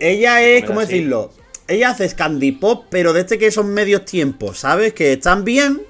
Ella 0.00 0.42
es, 0.42 0.64
¿cómo 0.64 0.80
así. 0.80 0.92
decirlo? 0.92 1.32
Ella 1.66 1.90
hace 1.90 2.14
Candy 2.14 2.52
Pop, 2.52 2.84
pero 2.90 3.12
de 3.14 3.20
este 3.22 3.38
que 3.38 3.50
son 3.50 3.72
medios 3.72 4.04
tiempos, 4.04 4.58
¿sabes? 4.58 4.92
Que 4.92 5.14
están 5.14 5.44
bien, 5.44 5.80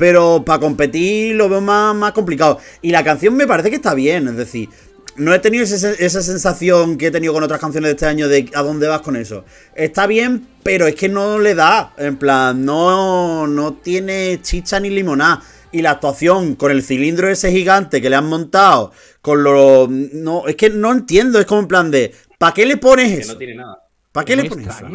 pero 0.00 0.42
para 0.46 0.58
competir 0.60 1.36
lo 1.36 1.50
veo 1.50 1.60
más, 1.60 1.94
más 1.94 2.12
complicado. 2.12 2.58
Y 2.80 2.90
la 2.90 3.04
canción 3.04 3.34
me 3.34 3.46
parece 3.46 3.68
que 3.68 3.76
está 3.76 3.92
bien, 3.92 4.26
es 4.28 4.36
decir, 4.36 4.70
no 5.16 5.34
he 5.34 5.38
tenido 5.40 5.62
ese- 5.64 6.02
esa 6.02 6.22
sensación 6.22 6.96
que 6.96 7.08
he 7.08 7.10
tenido 7.10 7.34
con 7.34 7.42
otras 7.42 7.60
canciones 7.60 7.88
de 7.88 7.92
este 7.96 8.06
año 8.06 8.26
de 8.26 8.48
a 8.54 8.62
dónde 8.62 8.88
vas 8.88 9.02
con 9.02 9.14
eso. 9.14 9.44
Está 9.74 10.06
bien, 10.06 10.46
pero 10.62 10.86
es 10.86 10.94
que 10.94 11.10
no 11.10 11.38
le 11.38 11.54
da, 11.54 11.92
en 11.98 12.16
plan, 12.16 12.64
no, 12.64 13.46
no 13.46 13.74
tiene 13.74 14.40
chicha 14.40 14.80
ni 14.80 14.88
limonada. 14.88 15.42
Y 15.70 15.82
la 15.82 15.90
actuación 15.90 16.54
con 16.54 16.70
el 16.70 16.82
cilindro 16.82 17.28
ese 17.28 17.52
gigante 17.52 18.00
que 18.00 18.08
le 18.08 18.16
han 18.16 18.26
montado, 18.26 18.92
con 19.20 19.42
lo... 19.44 19.86
No, 19.90 20.48
es 20.48 20.56
que 20.56 20.70
no 20.70 20.90
entiendo, 20.92 21.38
es 21.38 21.44
como 21.46 21.60
en 21.60 21.68
plan 21.68 21.90
de... 21.90 22.12
¿Para 22.38 22.54
qué 22.54 22.64
le 22.64 22.78
pones 22.78 23.08
Que 23.12 23.20
eso? 23.20 23.32
no 23.34 23.38
tiene 23.38 23.54
nada. 23.56 23.76
¿Para 24.12 24.24
qué 24.24 24.34
le 24.36 24.44
pones 24.48 24.66
eso? 24.66 24.88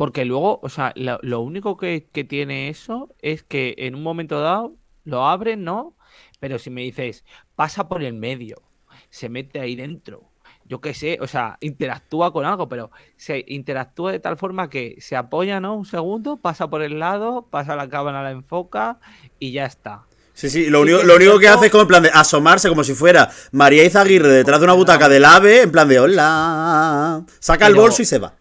Porque 0.00 0.24
luego, 0.24 0.60
o 0.62 0.70
sea, 0.70 0.94
lo, 0.96 1.18
lo 1.20 1.40
único 1.40 1.76
que, 1.76 2.08
que 2.10 2.24
tiene 2.24 2.70
eso 2.70 3.10
es 3.20 3.42
que 3.42 3.74
en 3.76 3.94
un 3.94 4.02
momento 4.02 4.40
dado 4.40 4.72
lo 5.04 5.28
abren, 5.28 5.62
¿no? 5.62 5.94
Pero 6.38 6.58
si 6.58 6.70
me 6.70 6.80
dices, 6.80 7.22
pasa 7.54 7.86
por 7.86 8.02
el 8.02 8.14
medio, 8.14 8.62
se 9.10 9.28
mete 9.28 9.60
ahí 9.60 9.76
dentro, 9.76 10.22
yo 10.64 10.80
qué 10.80 10.94
sé, 10.94 11.18
o 11.20 11.26
sea, 11.26 11.58
interactúa 11.60 12.32
con 12.32 12.46
algo, 12.46 12.66
pero 12.66 12.90
se 13.18 13.44
interactúa 13.46 14.12
de 14.12 14.20
tal 14.20 14.38
forma 14.38 14.70
que 14.70 14.96
se 15.00 15.16
apoya, 15.16 15.60
¿no? 15.60 15.74
Un 15.74 15.84
segundo, 15.84 16.38
pasa 16.38 16.70
por 16.70 16.80
el 16.80 16.98
lado, 16.98 17.46
pasa 17.50 17.76
la 17.76 17.90
cámara, 17.90 18.22
la 18.22 18.30
enfoca 18.30 19.00
y 19.38 19.52
ya 19.52 19.66
está. 19.66 20.06
Sí, 20.32 20.48
sí, 20.48 20.70
lo 20.70 20.80
único, 20.80 21.00
que 21.00 21.04
lo 21.04 21.16
único 21.16 21.38
que 21.38 21.48
hace 21.48 21.66
es 21.66 21.70
como 21.70 21.82
en 21.82 21.88
plan 21.88 22.02
de 22.04 22.08
asomarse 22.08 22.70
como 22.70 22.84
si 22.84 22.94
fuera 22.94 23.30
María 23.52 23.84
Izaguirre 23.84 24.28
detrás 24.28 24.60
de 24.60 24.64
una 24.64 24.72
butaca 24.72 25.10
del 25.10 25.26
ave, 25.26 25.60
en 25.60 25.70
plan 25.70 25.86
de 25.86 26.00
hola. 26.00 27.22
Saca 27.38 27.66
el 27.66 27.74
bolso 27.74 28.00
y 28.00 28.06
se 28.06 28.18
va. 28.18 28.39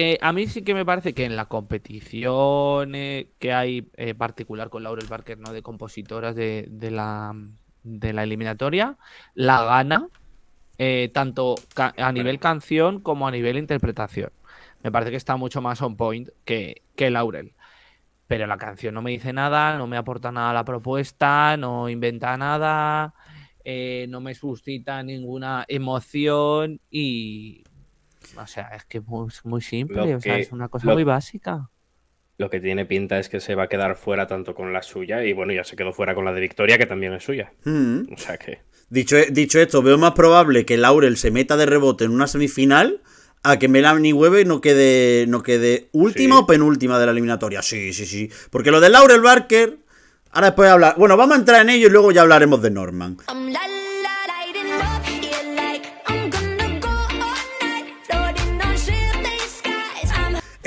Eh, 0.00 0.16
a 0.22 0.32
mí 0.32 0.46
sí 0.46 0.62
que 0.62 0.74
me 0.74 0.84
parece 0.84 1.12
que 1.12 1.24
en 1.24 1.34
la 1.34 1.46
competición 1.46 2.94
eh, 2.94 3.32
que 3.40 3.52
hay 3.52 3.90
eh, 3.96 4.14
particular 4.14 4.70
con 4.70 4.84
Laurel 4.84 5.08
Barker, 5.08 5.38
¿no? 5.38 5.52
De 5.52 5.62
compositoras 5.62 6.36
de, 6.36 6.66
de 6.70 6.90
la, 6.92 7.34
de 7.82 8.12
la 8.12 8.22
eliminatoria, 8.22 8.96
la 9.34 9.64
gana 9.64 10.08
eh, 10.78 11.10
tanto 11.12 11.56
a 11.76 12.12
nivel 12.12 12.38
canción 12.38 13.00
como 13.00 13.26
a 13.26 13.32
nivel 13.32 13.58
interpretación. 13.58 14.30
Me 14.82 14.92
parece 14.92 15.10
que 15.10 15.16
está 15.16 15.36
mucho 15.36 15.60
más 15.62 15.82
on 15.82 15.96
point 15.96 16.28
que, 16.44 16.82
que 16.96 17.10
Laurel. 17.10 17.54
pero 18.28 18.46
la 18.46 18.58
canción 18.58 18.94
no 18.94 19.02
me 19.02 19.10
dice 19.10 19.32
nada, 19.32 19.78
no 19.78 19.86
me 19.88 19.96
aporta 19.96 20.30
nada 20.30 20.50
a 20.50 20.54
la 20.54 20.64
propuesta, 20.64 21.56
no 21.56 21.88
inventa 21.88 22.36
nada, 22.36 23.14
eh, 23.64 24.06
no 24.10 24.20
me 24.20 24.34
suscita 24.34 25.02
ninguna 25.02 25.64
emoción 25.68 26.80
y... 26.90 27.64
O 28.36 28.46
sea, 28.46 28.68
es 28.74 28.84
que 28.84 28.98
es 28.98 29.04
muy, 29.06 29.28
muy 29.44 29.60
simple, 29.62 30.14
o 30.14 30.20
sea, 30.20 30.38
es 30.38 30.52
una 30.52 30.68
cosa 30.68 30.86
lo- 30.86 30.94
muy 30.94 31.04
básica. 31.04 31.70
Lo 32.36 32.50
que 32.50 32.60
tiene 32.60 32.86
pinta 32.86 33.18
es 33.18 33.28
que 33.28 33.40
se 33.40 33.56
va 33.56 33.64
a 33.64 33.68
quedar 33.68 33.96
fuera 33.96 34.28
tanto 34.28 34.54
con 34.54 34.72
la 34.72 34.82
suya 34.82 35.24
y 35.24 35.32
bueno, 35.32 35.52
ya 35.52 35.64
se 35.64 35.74
quedó 35.74 35.92
fuera 35.92 36.14
con 36.14 36.24
la 36.24 36.32
de 36.32 36.40
Victoria, 36.40 36.78
que 36.78 36.86
también 36.86 37.12
es 37.14 37.24
suya. 37.24 37.52
Mm. 37.64 38.12
O 38.12 38.16
sea 38.16 38.36
que. 38.38 38.60
Dicho, 38.90 39.16
dicho 39.30 39.58
esto, 39.60 39.82
veo 39.82 39.98
más 39.98 40.12
probable 40.12 40.64
que 40.64 40.76
Laurel 40.76 41.16
se 41.16 41.30
meta 41.32 41.56
de 41.56 41.66
rebote 41.66 42.04
en 42.04 42.12
una 42.12 42.28
semifinal 42.28 43.02
a 43.42 43.58
que 43.58 43.66
Melanie 43.68 44.12
Webe 44.12 44.44
no 44.44 44.60
quede, 44.60 45.26
no 45.26 45.42
quede 45.42 45.88
última 45.92 46.36
Sí. 46.36 46.42
o 46.42 46.46
penúltima 46.46 46.98
de 47.00 47.06
la 47.06 47.12
eliminatoria. 47.12 47.60
Sí, 47.62 47.92
sí, 47.92 48.06
sí. 48.06 48.30
Porque 48.50 48.70
lo 48.70 48.80
de 48.80 48.88
Laurel 48.90 49.20
Barker, 49.20 49.78
ahora 50.30 50.46
después 50.48 50.70
hablar. 50.70 50.94
Bueno, 50.96 51.16
vamos 51.16 51.36
a 51.36 51.40
entrar 51.40 51.62
en 51.62 51.70
ello 51.70 51.88
y 51.88 51.90
luego 51.90 52.12
ya 52.12 52.22
hablaremos 52.22 52.62
de 52.62 52.70
Norman. 52.70 53.16
La 53.26 53.34
la 53.34 53.60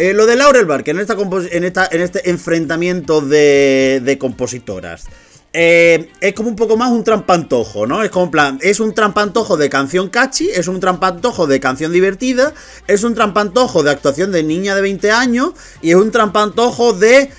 Eh, 0.02 0.16
lo 0.16 0.26
de 0.26 0.36
Laurel 0.36 0.66
Barker 0.66 0.96
en, 0.96 1.02
esta 1.02 1.16
en, 1.52 1.64
esta, 1.64 1.88
en 1.92 2.02
este 2.02 2.28
enfrentamiento 2.32 3.22
de, 3.22 4.02
de 4.04 4.18
compositoras. 4.18 5.06
eh, 5.54 6.10
es 6.20 6.34
como 6.34 6.50
un 6.50 6.56
poco 6.56 6.76
más 6.76 6.90
un 6.90 7.04
trampantojo, 7.04 7.86
¿no? 7.86 8.02
Es 8.02 8.10
como 8.10 8.26
en 8.26 8.32
plan, 8.32 8.60
es 8.64 8.80
un 8.80 8.96
trampantojo 8.96 9.58
de 9.58 9.70
canción 9.70 10.10
catchy, 10.10 10.50
es 10.50 10.68
un 10.68 10.80
trampantojo 10.80 11.46
de 11.46 11.60
canción 11.60 11.92
divertida, 11.92 12.52
es 12.88 13.04
un 13.04 13.14
trampantojo 13.14 13.84
de 13.84 13.92
actuación 13.92 14.32
de 14.32 14.42
niña 14.42 14.74
de 14.74 14.82
20 14.82 15.12
años 15.12 15.52
y 15.84 15.92
es 15.92 15.98
un 15.98 16.10
trampantojo 16.10 16.94
de 16.94 17.30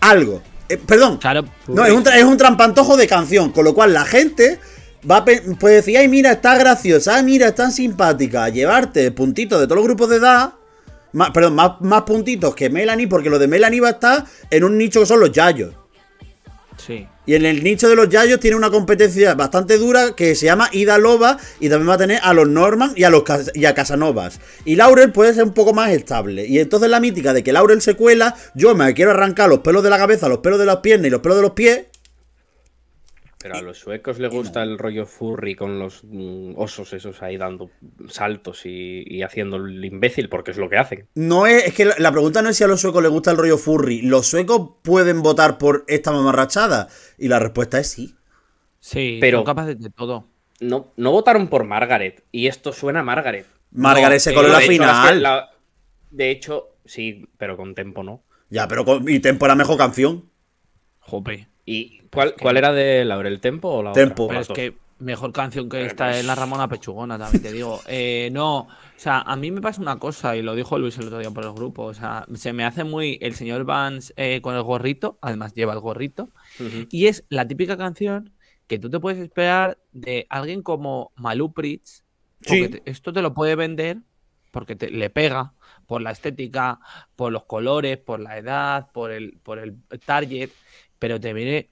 algo. 0.00 0.40
Eh, 0.70 0.78
perdón, 0.78 1.18
Claro, 1.18 1.44
no, 1.66 1.84
es 1.84 1.92
un, 1.92 2.08
es 2.08 2.24
un 2.24 2.38
trampantojo 2.38 2.96
de 2.96 3.06
canción, 3.06 3.52
con 3.52 3.66
lo 3.66 3.74
cual 3.74 3.92
la 3.92 4.06
gente 4.06 4.58
va 5.08 5.18
a 5.18 5.24
puede 5.26 5.74
decir, 5.74 5.98
ay, 5.98 6.08
mira, 6.08 6.32
está 6.32 6.56
graciosa, 6.56 7.16
ay, 7.16 7.24
mira, 7.24 7.48
está 7.48 7.70
simpática, 7.70 8.48
llevarte 8.48 9.10
puntitos 9.10 9.60
de 9.60 9.66
todos 9.66 9.76
los 9.76 9.84
grupos 9.84 10.08
de 10.08 10.16
edad, 10.16 10.54
más, 11.16 11.30
perdón, 11.30 11.54
más, 11.54 11.80
más 11.80 12.02
puntitos 12.02 12.54
que 12.54 12.68
Melanie, 12.68 13.08
porque 13.08 13.30
lo 13.30 13.38
de 13.38 13.48
Melanie 13.48 13.80
va 13.80 13.88
a 13.88 13.92
estar 13.92 14.24
en 14.50 14.64
un 14.64 14.76
nicho 14.76 15.00
que 15.00 15.06
son 15.06 15.18
los 15.18 15.32
yayos. 15.32 15.74
sí. 16.76 17.08
Y 17.24 17.34
en 17.34 17.44
el 17.44 17.64
nicho 17.64 17.88
de 17.88 17.96
los 17.96 18.08
yayos 18.08 18.38
tiene 18.38 18.56
una 18.56 18.70
competencia 18.70 19.34
bastante 19.34 19.78
dura 19.78 20.14
que 20.14 20.36
se 20.36 20.46
llama 20.46 20.68
Ida 20.72 20.96
Loba 20.96 21.38
y 21.58 21.68
también 21.68 21.88
va 21.88 21.94
a 21.94 21.98
tener 21.98 22.20
a 22.22 22.32
los 22.34 22.46
Norman 22.46 22.92
y 22.94 23.02
a 23.02 23.10
los 23.10 23.24
y 23.54 23.64
a 23.64 23.74
Casanovas. 23.74 24.40
Y 24.64 24.76
Laurel 24.76 25.10
puede 25.10 25.34
ser 25.34 25.44
un 25.44 25.52
poco 25.52 25.72
más 25.72 25.90
estable. 25.90 26.46
Y 26.46 26.60
entonces 26.60 26.88
la 26.88 27.00
mítica 27.00 27.32
de 27.32 27.42
que 27.42 27.52
Laurel 27.52 27.80
se 27.80 27.94
cuela, 27.94 28.36
yo 28.54 28.76
me 28.76 28.94
quiero 28.94 29.10
arrancar 29.10 29.48
los 29.48 29.60
pelos 29.60 29.82
de 29.82 29.90
la 29.90 29.98
cabeza, 29.98 30.28
los 30.28 30.38
pelos 30.38 30.60
de 30.60 30.66
las 30.66 30.76
piernas 30.76 31.08
y 31.08 31.10
los 31.10 31.20
pelos 31.20 31.38
de 31.38 31.42
los 31.42 31.52
pies. 31.52 31.86
Pero 33.48 33.58
a 33.58 33.62
los 33.62 33.78
suecos 33.78 34.18
les 34.18 34.30
gusta 34.32 34.62
el 34.62 34.78
rollo 34.78 35.06
furry 35.06 35.54
con 35.54 35.78
los 35.78 36.02
mm, 36.04 36.52
osos 36.56 36.92
esos 36.92 37.22
ahí 37.22 37.36
dando 37.36 37.70
saltos 38.08 38.66
y, 38.66 39.04
y 39.06 39.22
haciendo 39.22 39.56
el 39.56 39.84
imbécil, 39.84 40.28
porque 40.28 40.50
es 40.50 40.56
lo 40.56 40.68
que 40.68 40.78
hacen. 40.78 41.08
No 41.14 41.46
es, 41.46 41.66
es 41.66 41.74
que 41.74 41.84
la, 41.84 41.94
la 41.98 42.12
pregunta 42.12 42.42
no 42.42 42.48
es 42.48 42.56
si 42.56 42.64
a 42.64 42.66
los 42.68 42.80
suecos 42.80 43.02
les 43.02 43.12
gusta 43.12 43.30
el 43.30 43.36
rollo 43.36 43.58
furry. 43.58 44.02
¿Los 44.02 44.26
suecos 44.26 44.70
pueden 44.82 45.22
votar 45.22 45.58
por 45.58 45.84
esta 45.88 46.12
mamarrachada? 46.12 46.88
Y 47.18 47.28
la 47.28 47.38
respuesta 47.38 47.78
es 47.78 47.88
sí. 47.88 48.14
Sí, 48.80 49.18
Pero- 49.20 49.38
son 49.38 49.46
capaces 49.46 49.80
de 49.80 49.90
todo. 49.90 50.28
No, 50.60 50.92
no 50.96 51.12
votaron 51.12 51.48
por 51.48 51.64
Margaret, 51.64 52.24
y 52.32 52.46
esto 52.46 52.72
suena 52.72 53.00
a 53.00 53.02
Margaret. 53.02 53.46
Margaret 53.72 54.14
No, 54.14 54.20
se 54.20 54.30
eh, 54.30 54.34
coló 54.34 54.48
la 54.48 54.58
de 54.58 54.64
hecho, 54.64 54.72
final. 54.72 55.22
la- 55.22 55.50
de 56.10 56.30
hecho, 56.30 56.68
sí, 56.84 57.28
pero 57.36 57.56
con 57.58 57.74
tempo 57.74 58.02
no. 58.02 58.22
Ya, 58.48 58.66
pero 58.68 58.84
con, 58.84 59.06
y 59.08 59.18
Tempo 59.20 59.44
era 59.44 59.54
mejor 59.54 59.76
canción. 59.76 60.30
Jope. 61.00 61.48
¿Y 61.66 61.98
cuál, 62.12 62.34
cuál 62.40 62.56
era 62.56 62.72
de 62.72 63.04
Laurel 63.04 63.40
Tempo 63.40 63.68
o 63.68 63.82
la 63.82 63.92
Tempo. 63.92 64.24
otra? 64.24 64.28
Pero 64.28 64.40
es 64.40 64.48
que 64.48 64.74
mejor 64.98 65.32
canción 65.32 65.68
que 65.68 65.84
esta 65.84 66.18
es 66.18 66.24
la 66.24 66.34
Ramona 66.34 66.68
Pechugona, 66.68 67.18
también 67.18 67.42
te 67.42 67.52
digo. 67.52 67.82
Eh, 67.88 68.30
no, 68.32 68.58
o 68.60 68.68
sea, 68.96 69.20
a 69.20 69.36
mí 69.36 69.50
me 69.50 69.60
pasa 69.60 69.82
una 69.82 69.98
cosa, 69.98 70.36
y 70.36 70.42
lo 70.42 70.54
dijo 70.54 70.78
Luis 70.78 70.96
el 70.98 71.06
otro 71.08 71.18
día 71.18 71.30
por 71.30 71.44
el 71.44 71.52
grupo, 71.52 71.82
o 71.84 71.94
sea, 71.94 72.24
se 72.34 72.52
me 72.52 72.64
hace 72.64 72.84
muy 72.84 73.18
el 73.20 73.34
señor 73.34 73.64
Vance 73.64 74.12
eh, 74.16 74.40
con 74.40 74.54
el 74.54 74.62
gorrito, 74.62 75.18
además 75.20 75.54
lleva 75.54 75.72
el 75.74 75.80
gorrito, 75.80 76.30
y 76.58 77.06
es 77.06 77.24
la 77.28 77.46
típica 77.46 77.76
canción 77.76 78.32
que 78.66 78.78
tú 78.78 78.90
te 78.90 78.98
puedes 79.00 79.18
esperar 79.20 79.78
de 79.92 80.26
alguien 80.30 80.62
como 80.62 81.12
Malú 81.16 81.52
Pritz, 81.52 82.04
porque 82.46 82.68
Sí. 82.68 82.68
te- 82.68 82.90
esto 82.90 83.12
te 83.12 83.22
lo 83.22 83.34
puede 83.34 83.56
vender 83.56 83.98
porque 84.50 84.74
te, 84.76 84.90
le 84.90 85.10
pega 85.10 85.52
por 85.86 86.00
la 86.00 86.12
estética, 86.12 86.80
por 87.14 87.30
los 87.32 87.44
colores, 87.44 87.98
por 87.98 88.20
la 88.20 88.38
edad, 88.38 88.90
por 88.92 89.10
el, 89.12 89.38
por 89.42 89.58
el 89.58 89.76
target, 90.04 90.50
pero 90.98 91.20
te 91.20 91.32
viene, 91.32 91.70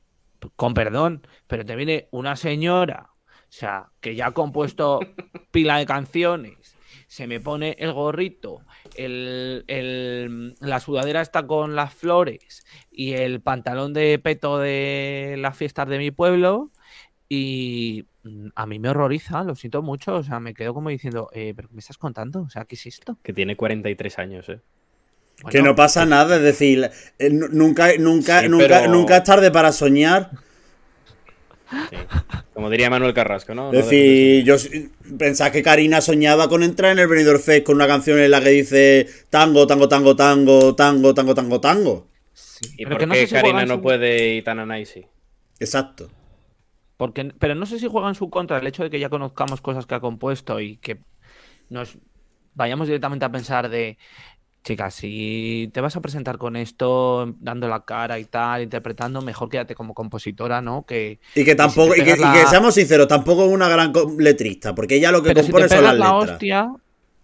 con 0.56 0.74
perdón, 0.74 1.26
pero 1.46 1.64
te 1.64 1.76
viene 1.76 2.08
una 2.10 2.36
señora, 2.36 3.10
o 3.28 3.32
sea, 3.56 3.90
que 4.00 4.14
ya 4.14 4.26
ha 4.28 4.32
compuesto 4.32 5.00
pila 5.50 5.78
de 5.78 5.86
canciones, 5.86 6.76
se 7.06 7.26
me 7.26 7.38
pone 7.40 7.76
el 7.78 7.92
gorrito, 7.92 8.62
el, 8.96 9.64
el- 9.68 10.54
la 10.60 10.80
sudadera 10.80 11.20
está 11.20 11.46
con 11.46 11.76
las 11.76 11.94
flores 11.94 12.64
y 12.90 13.12
el 13.12 13.40
pantalón 13.40 13.92
de 13.92 14.18
peto 14.18 14.58
de 14.58 15.36
las 15.38 15.56
fiestas 15.56 15.88
de 15.88 15.98
mi 15.98 16.10
pueblo. 16.10 16.70
Y 17.28 18.06
mm, 18.24 18.48
a 18.54 18.66
mí 18.66 18.78
me 18.78 18.90
horroriza, 18.90 19.42
lo 19.44 19.54
siento 19.54 19.82
mucho. 19.82 20.16
O 20.16 20.22
sea, 20.22 20.40
me 20.40 20.54
quedo 20.54 20.74
como 20.74 20.90
diciendo, 20.90 21.30
eh, 21.32 21.52
¿pero 21.56 21.68
qué 21.68 21.74
me 21.74 21.80
estás 21.80 21.98
contando? 21.98 22.42
O 22.42 22.50
sea, 22.50 22.64
¿qué 22.64 22.74
es 22.74 22.86
esto? 22.86 23.18
Que 23.22 23.32
tiene 23.32 23.56
43 23.56 24.18
años, 24.18 24.48
¿eh? 24.48 24.60
Que 25.50 25.62
no 25.62 25.74
pasa 25.74 26.06
nada, 26.06 26.36
es 26.36 26.42
decir, 26.42 26.90
eh, 27.18 27.30
nu- 27.30 27.48
nunca, 27.50 27.88
nunca, 27.98 28.40
Sí, 28.40 28.48
nunca, 28.48 28.66
pero- 28.80 28.88
nunca 28.92 29.16
es 29.18 29.24
tarde 29.24 29.50
para 29.50 29.72
soñar. 29.72 30.30
Sí. 31.90 31.96
Como 32.52 32.70
diría 32.70 32.88
Manuel 32.88 33.14
Carrasco, 33.14 33.54
¿no? 33.54 33.72
Es 33.72 33.84
decir, 33.84 34.44
yo 34.44 34.56
pensaba 35.18 35.50
que 35.50 35.62
Karina 35.62 36.00
soñaba 36.00 36.48
con 36.48 36.62
entrar 36.62 36.92
en 36.92 37.00
el 37.00 37.08
Benidorm 37.08 37.40
Fest 37.40 37.64
con 37.66 37.76
una 37.76 37.86
canción 37.88 38.18
en 38.20 38.30
la 38.30 38.40
que 38.40 38.50
dice 38.50 39.08
tango, 39.28 39.66
tango, 39.66 39.88
tango, 39.88 40.14
tango, 40.14 40.74
tango, 40.76 41.14
tango, 41.14 41.34
tango, 41.34 41.60
tango. 41.60 42.08
sí, 42.32 42.66
¿Y 42.78 42.86
por 42.86 43.04
no 43.06 43.14
sé 43.14 43.26
si 43.26 43.34
Karina 43.34 43.64
no 43.66 43.76
su- 43.76 43.82
puede 43.82 44.34
y 44.36 44.42
Tananay 44.42 44.86
sí? 44.86 45.06
Exacto. 45.58 46.10
Porque, 46.96 47.32
pero 47.38 47.54
no 47.56 47.66
sé 47.66 47.78
si 47.80 47.88
juega 47.88 48.08
en 48.08 48.14
su 48.14 48.30
contra 48.30 48.58
el 48.58 48.66
hecho 48.66 48.84
de 48.84 48.90
que 48.90 49.00
ya 49.00 49.08
conozcamos 49.08 49.60
cosas 49.60 49.86
que 49.86 49.96
ha 49.96 50.00
compuesto 50.00 50.60
y 50.60 50.76
que 50.76 50.98
nos 51.70 51.98
vayamos 52.54 52.86
directamente 52.86 53.24
a 53.24 53.32
pensar 53.32 53.68
de, 53.68 53.98
chicas, 54.64 54.94
si 54.94 55.70
te 55.72 55.80
vas 55.80 55.94
a 55.94 56.00
presentar 56.00 56.38
con 56.38 56.56
esto, 56.56 57.34
dando 57.38 57.68
la 57.68 57.84
cara 57.84 58.18
y 58.18 58.24
tal, 58.24 58.62
interpretando, 58.62 59.20
mejor 59.20 59.50
quédate 59.50 59.74
como 59.74 59.94
compositora, 59.94 60.62
¿no? 60.62 60.84
Que 60.86 61.20
Y 61.34 61.44
que 61.44 61.54
tampoco, 61.54 61.94
y, 61.94 62.02
que, 62.02 62.12
y 62.12 62.46
seamos 62.48 62.74
sinceros, 62.74 63.06
tampoco 63.06 63.44
es 63.44 63.52
una 63.52 63.68
gran 63.68 63.92
letrista, 64.18 64.74
porque 64.74 64.96
ella 64.96 65.12
lo 65.12 65.22
que 65.22 65.28
pero 65.28 65.42
si 65.42 65.46
te 65.48 65.52
compone 65.52 65.68
son 65.68 65.78
pegas 65.78 65.92
las 65.92 65.98
la 65.98 66.18
letras. 66.18 66.32
hostia, 66.32 66.72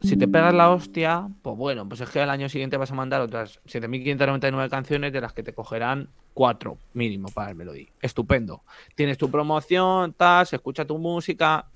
si 0.03 0.16
te 0.16 0.28
pegas 0.28 0.55
la 0.55 0.70
hostia, 0.70 1.28
pues 1.43 1.57
bueno, 1.57 1.88
pues 1.88 2.03
es 2.03 2.11
que 2.11 2.20
al 2.20 2.30
año 2.30 2.49
siguiente 2.49 2.76
vas 2.76 2.91
a 2.91 2.95
mandar 2.95 3.22
otras 3.22 3.61
7.599 3.66 4.68
canciones 4.68 5.12
de 5.12 5.20
las 5.20 5.32
que 5.32 5.43
te 5.43 5.53
cogerán 5.53 6.09
cuatro 6.34 6.78
mínimo 6.93 7.28
para 7.28 7.51
el 7.51 7.57
Melody. 7.57 7.88
Estupendo. 8.01 8.62
Tienes 8.95 9.18
tu 9.18 9.30
promoción, 9.30 10.12
tal, 10.14 10.47
se 10.47 10.57
escucha 10.57 10.86
tu 10.86 10.99
música, 10.99 11.66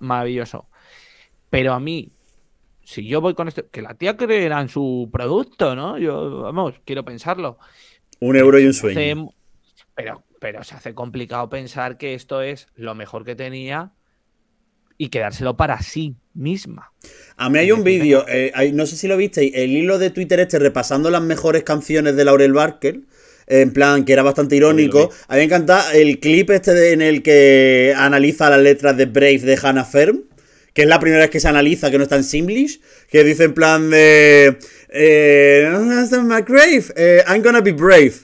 maravilloso. 0.00 0.66
Pero 1.50 1.72
a 1.72 1.80
mí, 1.80 2.10
si 2.84 3.06
yo 3.06 3.20
voy 3.20 3.34
con 3.34 3.48
esto, 3.48 3.68
que 3.70 3.82
la 3.82 3.94
tía 3.94 4.16
creerá 4.16 4.60
en 4.60 4.68
su 4.68 5.08
producto, 5.12 5.74
¿no? 5.74 5.98
Yo, 5.98 6.42
vamos, 6.42 6.74
quiero 6.84 7.04
pensarlo. 7.04 7.58
Un 8.20 8.36
euro 8.36 8.58
y 8.58 8.66
un 8.66 8.72
sueño. 8.74 8.98
hace- 8.98 9.34
pero, 9.94 10.24
pero 10.40 10.62
se 10.64 10.74
hace 10.74 10.94
complicado 10.94 11.48
pensar 11.48 11.96
que 11.96 12.14
esto 12.14 12.42
es 12.42 12.68
lo 12.76 12.94
mejor 12.94 13.24
que 13.24 13.34
tenía 13.36 13.92
y 14.96 15.08
quedárselo 15.08 15.56
para 15.56 15.80
sí 15.82 16.14
misma. 16.34 16.92
A 17.36 17.48
mí 17.50 17.58
hay 17.58 17.72
un 17.72 17.82
vídeo, 17.84 18.24
eh, 18.28 18.52
no 18.72 18.86
sé 18.86 18.96
si 18.96 19.08
lo 19.08 19.16
visteis, 19.16 19.52
el 19.54 19.70
hilo 19.70 19.98
de 19.98 20.10
Twitter 20.10 20.38
este 20.40 20.58
repasando 20.58 21.10
las 21.10 21.22
mejores 21.22 21.64
canciones 21.64 22.16
de 22.16 22.24
Laurel 22.24 22.52
Barker, 22.52 23.00
en 23.46 23.72
plan 23.72 24.04
que 24.04 24.12
era 24.12 24.22
bastante 24.22 24.56
irónico. 24.56 25.10
A 25.28 25.34
mí 25.34 25.38
me 25.38 25.44
encanta 25.44 25.92
el 25.94 26.18
clip 26.20 26.50
este 26.50 26.72
de- 26.74 26.92
en 26.92 27.02
el 27.02 27.22
que 27.22 27.92
analiza 27.96 28.48
las 28.50 28.60
letras 28.60 28.96
de 28.96 29.06
Brave 29.06 29.38
de 29.40 29.58
Hannah 29.62 29.84
Ferm, 29.84 30.22
que 30.74 30.82
es 30.82 30.88
la 30.88 30.98
primera 30.98 31.22
vez 31.22 31.30
que 31.30 31.40
se 31.40 31.48
analiza, 31.48 31.90
que 31.90 31.98
no 31.98 32.02
está 32.02 32.16
en 32.16 32.24
Simlish, 32.24 32.80
que 33.08 33.22
dice 33.22 33.44
en 33.44 33.54
plan 33.54 33.90
de... 33.90 34.58
Eh, 34.88 35.72
my 36.22 36.42
grave, 36.42 36.84
eh, 36.96 37.22
I'm 37.28 37.42
gonna 37.42 37.60
be 37.60 37.72
brave, 37.72 38.14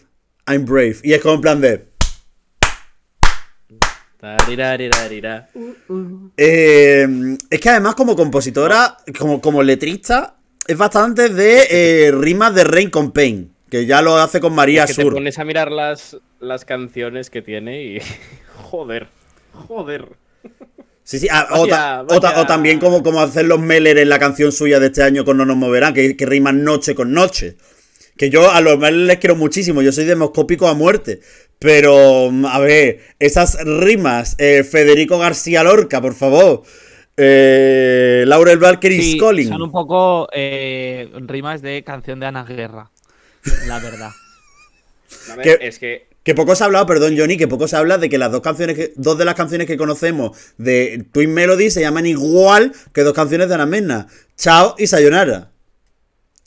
I'm 0.47 0.65
brave. 0.67 0.97
Y 1.05 1.13
es 1.13 1.21
como 1.23 1.37
en 1.37 1.41
plan 1.41 1.61
de... 1.61 1.89
Tariraririrarira. 4.19 5.49
Eh, 6.37 7.37
es 7.49 7.61
que 7.61 7.71
además 7.71 7.95
como 7.95 8.15
compositora, 8.15 8.99
como, 9.19 9.41
como 9.41 9.63
letrista, 9.63 10.37
es 10.67 10.77
bastante 10.77 11.31
de 11.31 11.67
eh, 11.71 12.13
rimas 12.13 12.55
de 12.55 12.65
Rain 12.65 12.91
con 12.91 13.13
Pain, 13.13 13.55
que 13.71 13.87
ya 13.87 14.03
lo 14.03 14.19
hace 14.19 14.41
con 14.41 14.55
María 14.55 14.85
Es 14.85 14.91
que 14.91 14.97
te 14.97 15.03
Sur. 15.03 15.15
pones 15.15 15.39
a 15.39 15.45
mirar 15.45 15.71
las, 15.71 16.19
las 16.39 16.67
canciones 16.67 17.31
que 17.31 17.41
tiene 17.41 17.83
y. 17.83 17.99
Joder. 18.71 19.09
Joder. 19.55 20.20
Sí, 21.11 21.19
sí, 21.19 21.27
ah, 21.29 21.49
o, 21.51 21.63
Vaya, 21.63 21.75
ta- 21.75 22.03
o 22.03 22.21
ta- 22.21 22.29
vaya. 22.31 22.43
o 22.43 22.47
también 22.47 22.79
como, 22.79 23.03
como 23.03 23.21
hacer 23.21 23.45
los 23.47 23.59
Meller 23.59 23.99
en 23.99 24.09
la 24.09 24.21
canción 24.21 24.53
suya 24.53 24.79
de 24.79 24.87
este 24.87 25.03
año 25.03 25.25
con 25.25 25.37
No 25.39 25.45
nos 25.45 25.57
moverán, 25.57 25.93
que, 25.93 26.17
que 26.17 26.25
riman 26.25 26.63
noche 26.63 26.95
con 26.95 27.13
noche. 27.13 27.57
Que 28.17 28.31
yo 28.31 28.49
a 28.49 28.61
los 28.61 28.75
Smells 28.75 29.07
les 29.09 29.19
quiero 29.19 29.35
muchísimo, 29.35 29.83
yo 29.83 29.91
soy 29.91 30.05
demoscópico 30.05 30.69
a 30.69 30.75
muerte. 30.75 31.21
Pero, 31.59 32.31
a 32.49 32.61
ver, 32.61 33.01
esas 33.19 33.59
rimas, 33.65 34.37
eh, 34.39 34.63
Federico 34.63 35.19
García 35.19 35.65
Lorca, 35.65 36.01
por 36.01 36.15
favor. 36.15 36.63
Eh, 37.17 38.23
Laurel 38.29 38.59
Valkyrie 38.59 39.03
Sí, 39.03 39.19
Calling. 39.19 39.49
son 39.49 39.63
un 39.63 39.73
poco 39.73 40.29
eh, 40.33 41.11
rimas 41.27 41.61
de 41.61 41.83
canción 41.83 42.21
de 42.21 42.27
Ana 42.27 42.45
Guerra, 42.45 42.89
la 43.67 43.81
verdad. 43.81 44.11
A 45.33 45.35
ver, 45.35 45.59
es 45.61 45.79
que 45.81 46.07
Que 46.23 46.35
poco 46.35 46.55
se 46.55 46.63
ha 46.63 46.67
hablado, 46.67 46.85
perdón, 46.87 47.15
Johnny, 47.17 47.39
que 47.39 47.49
poco 47.49 47.67
se 47.67 47.77
habla 47.77 47.97
de 47.97 48.09
que 48.11 48.19
las 48.19 48.31
dos 48.31 48.43
canciones, 48.43 48.77
que, 48.77 48.93
dos 48.97 49.17
de 49.17 49.25
las 49.25 49.35
canciones 49.35 49.67
que 49.67 49.79
conocemos 49.79 50.37
de 50.59 51.07
Twin 51.13 51.33
Melody 51.33 51.71
se 51.71 51.81
llaman 51.81 52.05
igual 52.07 52.73
que 52.93 53.03
dos 53.03 53.15
canciones 53.15 53.49
de 53.49 53.55
Ana 53.55 53.65
Mena. 53.67 54.07
Chao 54.37 54.75
y 54.79 54.87
Sayonara. 54.87 55.51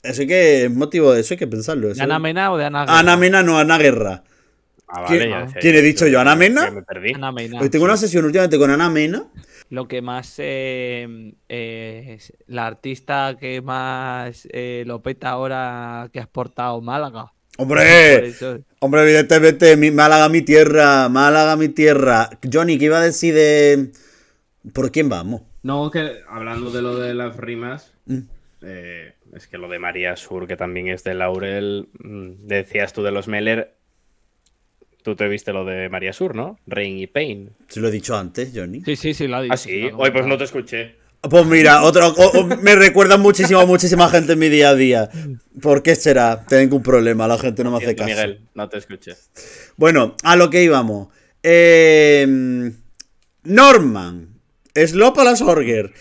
Eso 0.04 0.20
hay 0.20 0.28
que, 0.28 0.64
es 0.66 0.70
motivo 0.70 1.12
de 1.12 1.20
eso 1.22 1.34
hay 1.34 1.38
que 1.38 1.46
pensarlo. 1.48 1.92
¿De 1.92 2.00
Ana 2.02 2.18
Mena 2.20 2.52
o 2.52 2.56
de 2.56 2.66
Ana 2.66 2.84
Guerra? 2.84 2.98
Ana 3.00 3.16
Mena, 3.16 3.42
no 3.42 3.58
Ana 3.58 3.78
Guerra. 3.78 4.22
Ah, 4.86 5.04
¿Quién- 5.08 5.18
vale, 5.20 5.30
ya 5.30 5.40
decía 5.46 5.60
quién 5.60 5.74
he 5.76 5.82
dicho 5.82 6.06
yo? 6.06 6.20
¿Ana 6.20 6.36
Mena? 6.36 6.66
que 6.66 6.70
Me 6.70 6.82
perdí. 6.82 7.12
Ana 7.14 7.32
Mena. 7.32 7.60
Hoy 7.60 7.68
tengo 7.68 7.84
una 7.86 7.96
sesión 7.96 8.24
últimamente 8.26 8.58
con 8.58 8.70
Ana 8.70 8.88
Mena. 8.90 9.24
Lo 9.70 9.88
que 9.88 10.02
más. 10.02 10.34
eh, 10.38 11.32
eh, 11.48 12.14
es 12.16 12.32
la 12.46 12.66
artista 12.66 13.36
que 13.40 13.60
más 13.60 14.46
eh, 14.52 14.84
lo 14.86 15.02
peta 15.02 15.30
ahora 15.30 16.08
que 16.12 16.20
has 16.20 16.28
portado 16.28 16.80
Málaga. 16.80 17.32
¡Hombre! 17.56 18.32
Hombre, 18.80 19.02
evidentemente, 19.02 19.76
mi, 19.76 19.90
Málaga, 19.90 20.28
mi 20.28 20.42
tierra. 20.42 21.08
Málaga, 21.08 21.56
mi 21.56 21.68
tierra. 21.68 22.30
Johnny, 22.52 22.78
¿qué 22.78 22.86
iba 22.86 22.98
a 22.98 23.04
decir 23.04 23.34
de. 23.34 23.92
¿Por 24.72 24.90
quién 24.90 25.08
vamos? 25.08 25.42
No, 25.62 25.90
que 25.90 26.20
hablando 26.28 26.70
de 26.70 26.82
lo 26.82 26.98
de 26.98 27.14
las 27.14 27.36
rimas, 27.36 27.94
Mm. 28.06 28.18
Eh, 28.66 29.12
es 29.34 29.46
que 29.46 29.58
lo 29.58 29.68
de 29.68 29.78
María 29.78 30.16
Sur, 30.16 30.46
que 30.46 30.56
también 30.56 30.88
es 30.88 31.04
de 31.04 31.14
Laurel, 31.14 31.88
mm, 31.98 32.46
decías 32.46 32.92
tú 32.92 33.02
de 33.02 33.10
los 33.10 33.28
Meller. 33.28 33.74
Tú 35.02 35.16
te 35.16 35.28
viste 35.28 35.52
lo 35.52 35.64
de 35.64 35.88
María 35.90 36.14
Sur, 36.14 36.34
¿no? 36.34 36.58
Rain 36.66 36.98
y 36.98 37.06
Pain. 37.06 37.50
Se 37.68 37.80
lo 37.80 37.88
he 37.88 37.90
dicho 37.90 38.16
antes, 38.16 38.52
Johnny. 38.54 38.82
Sí, 38.82 38.96
sí, 38.96 39.12
sí, 39.12 39.26
lo 39.26 39.36
ha 39.36 39.42
dicho. 39.42 39.54
Ah, 39.54 39.58
sí. 39.58 39.90
Hoy 39.94 40.10
pues 40.10 40.26
no 40.26 40.38
te 40.38 40.44
escuché. 40.44 40.96
Pues 41.30 41.46
mira, 41.46 41.82
otro, 41.82 42.08
o- 42.08 42.38
o- 42.40 42.44
me 42.46 42.74
recuerda 42.74 43.16
muchísimo 43.16 43.60
a 43.60 43.66
muchísima 43.66 44.08
gente 44.10 44.34
en 44.34 44.38
mi 44.38 44.48
día 44.48 44.70
a 44.70 44.74
día. 44.74 45.08
¿Por 45.60 45.82
qué 45.82 45.94
será? 45.96 46.44
Tengo 46.46 46.76
un 46.76 46.82
problema, 46.82 47.26
la 47.26 47.38
gente 47.38 47.64
no 47.64 47.70
me 47.70 47.78
hace 47.78 47.96
caso. 47.96 48.08
Miguel, 48.10 48.46
no 48.54 48.68
te 48.68 48.78
escuché. 48.78 49.16
Bueno, 49.76 50.16
a 50.22 50.36
lo 50.36 50.50
que 50.50 50.62
íbamos. 50.62 51.08
Eh, 51.42 52.72
Norman. 53.44 54.28
Slop 54.74 55.18
a 55.18 55.22
under 55.22 55.92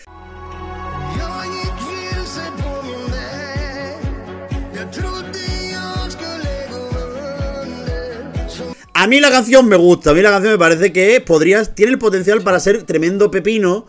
Som 8.47 8.73
A 8.95 9.07
mí 9.07 9.19
la 9.19 9.29
canción 9.31 9.67
me 9.67 9.75
gusta, 9.75 10.11
a 10.11 10.13
mí 10.13 10.21
la 10.21 10.29
canción 10.31 10.53
me 10.53 10.59
parece 10.59 10.93
que 10.93 11.19
podría, 11.21 11.63
tiene 11.65 11.91
el 11.93 11.97
potencial 11.99 12.41
para 12.41 12.59
ser 12.59 12.83
tremendo 12.83 13.31
pepino, 13.31 13.85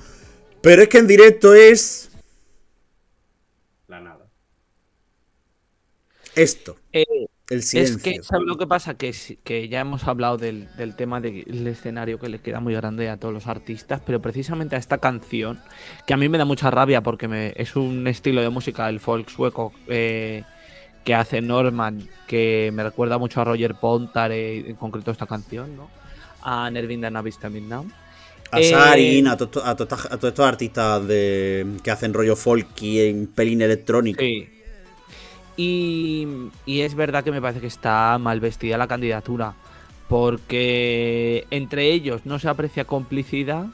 pero 0.64 0.82
es 0.82 0.88
que 0.88 0.98
en 0.98 1.06
directo 1.06 1.54
es 1.54 2.10
la 3.88 4.00
nada. 4.00 4.26
esto, 6.34 6.76
Eh, 6.92 7.04
el 7.50 7.62
es 7.62 7.68
silencio. 7.68 8.02
que, 8.02 8.22
¿sabes 8.22 8.46
lo 8.46 8.56
que 8.56 8.66
pasa? 8.66 8.94
Que, 8.96 9.14
que 9.44 9.68
ya 9.68 9.80
hemos 9.80 10.04
hablado 10.08 10.38
del, 10.38 10.74
del 10.76 10.96
tema 10.96 11.20
del 11.20 11.66
escenario 11.66 12.18
que 12.18 12.28
le 12.28 12.40
queda 12.40 12.60
muy 12.60 12.74
grande 12.74 13.10
a 13.10 13.18
todos 13.18 13.34
los 13.34 13.46
artistas, 13.46 14.00
pero 14.04 14.20
precisamente 14.22 14.76
a 14.76 14.78
esta 14.78 14.98
canción, 14.98 15.60
que 16.06 16.14
a 16.14 16.16
mí 16.16 16.28
me 16.28 16.38
da 16.38 16.44
mucha 16.46 16.70
rabia 16.70 17.02
porque 17.02 17.28
me, 17.28 17.52
es 17.56 17.76
un 17.76 18.06
estilo 18.06 18.40
de 18.42 18.50
música, 18.50 18.88
el 18.88 19.00
folk 19.00 19.28
sueco, 19.28 19.72
eh, 19.88 20.44
que 21.04 21.14
hace 21.14 21.42
Norman, 21.42 22.08
que 22.26 22.70
me 22.72 22.82
recuerda 22.82 23.18
mucho 23.18 23.40
a 23.40 23.44
Roger 23.44 23.74
Pontare, 23.74 24.70
en 24.70 24.76
concreto 24.76 25.10
esta 25.10 25.26
canción, 25.26 25.76
¿no? 25.76 25.90
A 26.42 26.70
Nervin 26.70 27.02
de 27.02 27.10
Navis 27.10 27.38
Coming 27.38 27.68
Down. 27.68 27.92
A 28.54 28.60
Eh, 28.60 28.70
Sarin, 28.70 29.28
a, 29.28 29.36
to- 29.36 29.48
to- 29.48 29.64
a 29.64 29.74
to- 29.76 29.86
todos 29.86 30.08
estos 30.22 30.46
artistas 30.46 31.06
de, 31.06 31.66
que 31.82 31.90
hacen 31.90 32.12
rollo 32.14 32.36
folky 32.36 33.00
en 33.00 33.26
pelín 33.26 33.62
electrónico. 33.62 34.20
Sí. 34.20 34.48
Y, 35.56 36.26
y 36.66 36.80
es 36.80 36.94
verdad 36.94 37.22
que 37.24 37.30
me 37.30 37.40
parece 37.40 37.60
que 37.60 37.66
está 37.68 38.18
mal 38.18 38.40
vestida 38.40 38.76
la 38.78 38.88
candidatura. 38.88 39.54
Porque 40.08 41.46
entre 41.50 41.90
ellos 41.92 42.22
no 42.24 42.38
se 42.38 42.48
aprecia 42.48 42.84
complicidad. 42.84 43.66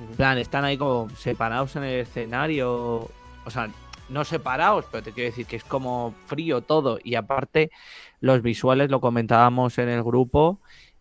En 0.00 0.16
plan, 0.16 0.38
están 0.38 0.64
ahí 0.64 0.76
como 0.76 1.08
separados 1.16 1.74
en 1.76 1.84
el 1.84 2.00
escenario. 2.00 3.08
O 3.44 3.50
sea, 3.50 3.70
no 4.08 4.24
separados, 4.24 4.84
pero 4.90 5.02
te 5.02 5.12
quiero 5.12 5.30
decir 5.30 5.46
que 5.46 5.56
es 5.56 5.64
como 5.64 6.14
frío 6.26 6.60
todo. 6.60 6.98
Y 7.02 7.14
aparte, 7.14 7.70
los 8.20 8.42
visuales, 8.42 8.90
lo 8.90 9.00
comentábamos 9.00 9.78
en 9.78 9.88
el 9.88 10.02
grupo. 10.02 10.60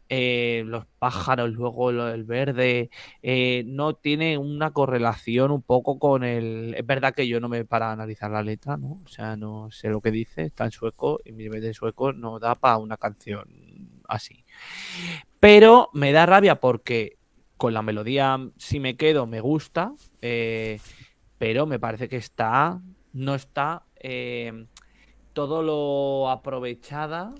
Eh, 0.09 0.63
los 0.65 0.85
pájaros, 0.99 1.51
luego 1.51 1.91
del 1.91 2.23
verde, 2.23 2.89
eh, 3.21 3.63
no 3.65 3.93
tiene 3.93 4.37
una 4.37 4.71
correlación 4.71 5.51
un 5.51 5.61
poco 5.61 5.99
con 5.99 6.23
el... 6.23 6.75
Es 6.77 6.85
verdad 6.85 7.13
que 7.13 7.27
yo 7.27 7.39
no 7.39 7.49
me 7.49 7.65
para 7.65 7.91
analizar 7.91 8.31
la 8.31 8.41
letra, 8.41 8.77
¿no? 8.77 9.01
O 9.03 9.07
sea, 9.07 9.35
no 9.35 9.69
sé 9.71 9.89
lo 9.89 9.99
que 10.01 10.11
dice, 10.11 10.43
está 10.43 10.65
en 10.65 10.71
sueco 10.71 11.19
y 11.25 11.33
mi 11.33 11.43
nivel 11.43 11.61
de 11.61 11.73
sueco 11.73 12.13
no 12.13 12.39
da 12.39 12.55
para 12.55 12.77
una 12.77 12.95
canción 12.97 13.47
así. 14.07 14.45
Pero 15.39 15.89
me 15.93 16.13
da 16.13 16.25
rabia 16.25 16.59
porque 16.59 17.17
con 17.57 17.73
la 17.73 17.81
melodía, 17.81 18.39
si 18.57 18.79
me 18.79 18.95
quedo, 18.95 19.27
me 19.27 19.41
gusta, 19.41 19.93
eh, 20.21 20.79
pero 21.37 21.65
me 21.65 21.79
parece 21.79 22.07
que 22.07 22.17
está, 22.17 22.81
no 23.13 23.35
está 23.35 23.83
todo 25.33 25.63
lo 25.63 26.29
aprovechada 26.29 27.35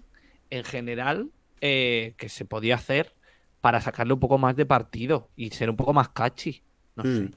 en 0.49 0.63
general 0.65 1.31
eh, 1.61 2.13
que 2.17 2.29
se 2.29 2.45
podía 2.45 2.75
hacer 2.75 3.13
para 3.61 3.81
sacarle 3.81 4.13
un 4.13 4.19
poco 4.19 4.37
más 4.37 4.55
de 4.55 4.65
partido 4.65 5.29
y 5.35 5.49
ser 5.51 5.69
un 5.69 5.75
poco 5.75 5.93
más 5.93 6.09
catchy. 6.09 6.61
No 6.95 7.03
sé. 7.03 7.09
Mm. 7.09 7.31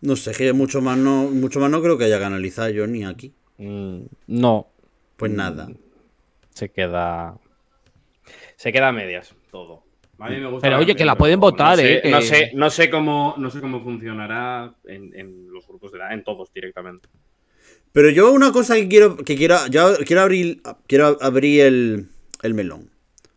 No 0.00 0.16
sé, 0.16 0.32
que 0.32 0.52
mucho 0.52 0.82
más 0.82 0.98
no, 0.98 1.24
mucho 1.30 1.60
más 1.60 1.70
no 1.70 1.80
creo 1.80 1.96
que 1.96 2.04
haya 2.04 2.18
que 2.18 2.24
analizar 2.24 2.70
yo 2.70 2.86
ni 2.86 3.04
aquí. 3.04 3.32
Mm, 3.58 4.00
no, 4.26 4.68
Pues 5.16 5.32
nada. 5.32 5.68
se 6.50 6.70
queda. 6.70 7.38
Se 8.56 8.72
queda 8.72 8.88
a 8.88 8.92
medias 8.92 9.34
todo. 9.50 9.82
A 10.18 10.28
mí 10.28 10.36
me 10.36 10.46
gusta 10.48 10.66
Pero 10.68 10.78
oye, 10.78 10.94
que 10.94 11.04
la 11.04 11.16
pueden 11.16 11.40
votar, 11.40 11.70
no 11.76 11.76
sé, 11.82 11.92
eh, 11.94 12.02
que- 12.02 12.10
No 12.10 12.20
sé, 12.22 12.50
no 12.54 12.70
sé 12.70 12.90
cómo, 12.90 13.34
no 13.38 13.50
sé 13.50 13.60
cómo 13.60 13.82
funcionará 13.82 14.74
en, 14.84 15.12
en 15.18 15.50
los 15.50 15.66
grupos 15.66 15.90
de 15.92 15.98
la, 15.98 16.12
en 16.14 16.22
todos 16.22 16.52
directamente. 16.52 17.08
Pero 17.92 18.10
yo 18.10 18.32
una 18.32 18.52
cosa 18.52 18.74
que 18.74 18.88
quiero, 18.88 19.16
que 19.16 19.36
quiero, 19.36 19.56
yo 19.70 19.96
quiero 20.06 20.22
abrir, 20.22 20.62
quiero 20.86 21.16
abrir 21.20 21.60
el, 21.62 22.08
el 22.44 22.54
melón. 22.54 22.90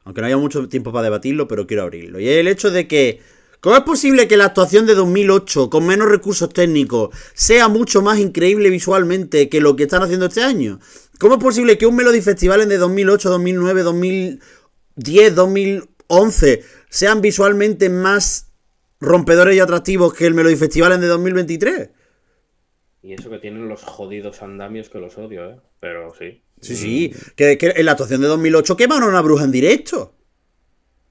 Aunque 0.03 0.21
no 0.21 0.27
haya 0.27 0.37
mucho 0.37 0.69
tiempo 0.69 0.91
para 0.91 1.03
debatirlo, 1.03 1.47
pero 1.47 1.67
quiero 1.67 1.83
abrirlo. 1.83 2.19
Y 2.19 2.29
es 2.29 2.37
el 2.37 2.47
hecho 2.47 2.71
de 2.71 2.87
que, 2.87 3.19
¿cómo 3.59 3.75
es 3.75 3.83
posible 3.83 4.27
que 4.27 4.37
la 4.37 4.45
actuación 4.45 4.85
de 4.85 4.95
2008, 4.95 5.69
con 5.69 5.85
menos 5.85 6.07
recursos 6.07 6.49
técnicos, 6.49 7.15
sea 7.33 7.67
mucho 7.67 8.01
más 8.01 8.19
increíble 8.19 8.69
visualmente 8.69 9.49
que 9.49 9.59
lo 9.59 9.75
que 9.75 9.83
están 9.83 10.03
haciendo 10.03 10.27
este 10.27 10.43
año? 10.43 10.79
¿Cómo 11.19 11.35
es 11.35 11.43
posible 11.43 11.77
que 11.77 11.85
un 11.85 11.95
Melody 11.95 12.21
Festival 12.21 12.61
en 12.61 12.69
de 12.69 12.77
2008, 12.77 13.29
2009, 13.29 13.83
2010, 13.83 15.35
2011 15.35 16.63
sean 16.89 17.21
visualmente 17.21 17.89
más 17.89 18.51
rompedores 18.99 19.55
y 19.55 19.59
atractivos 19.59 20.13
que 20.13 20.25
el 20.25 20.35
Melody 20.35 20.55
Festival 20.55 20.93
en 20.93 21.01
de 21.01 21.07
2023? 21.07 21.89
Y 23.01 23.13
eso 23.13 23.29
que 23.29 23.39
tienen 23.39 23.67
los 23.67 23.83
jodidos 23.83 24.41
andamios 24.41 24.89
que 24.89 24.99
los 24.99 25.17
odio, 25.17 25.49
¿eh? 25.49 25.59
Pero 25.79 26.13
sí. 26.17 26.43
Sí, 26.61 26.75
sí. 26.75 27.13
Que, 27.35 27.57
que 27.57 27.73
en 27.75 27.85
la 27.85 27.91
actuación 27.91 28.21
de 28.21 28.27
2008 28.27 28.75
quemaron 28.77 29.03
a 29.03 29.07
una 29.07 29.21
bruja 29.21 29.43
en 29.43 29.51
directo. 29.51 30.13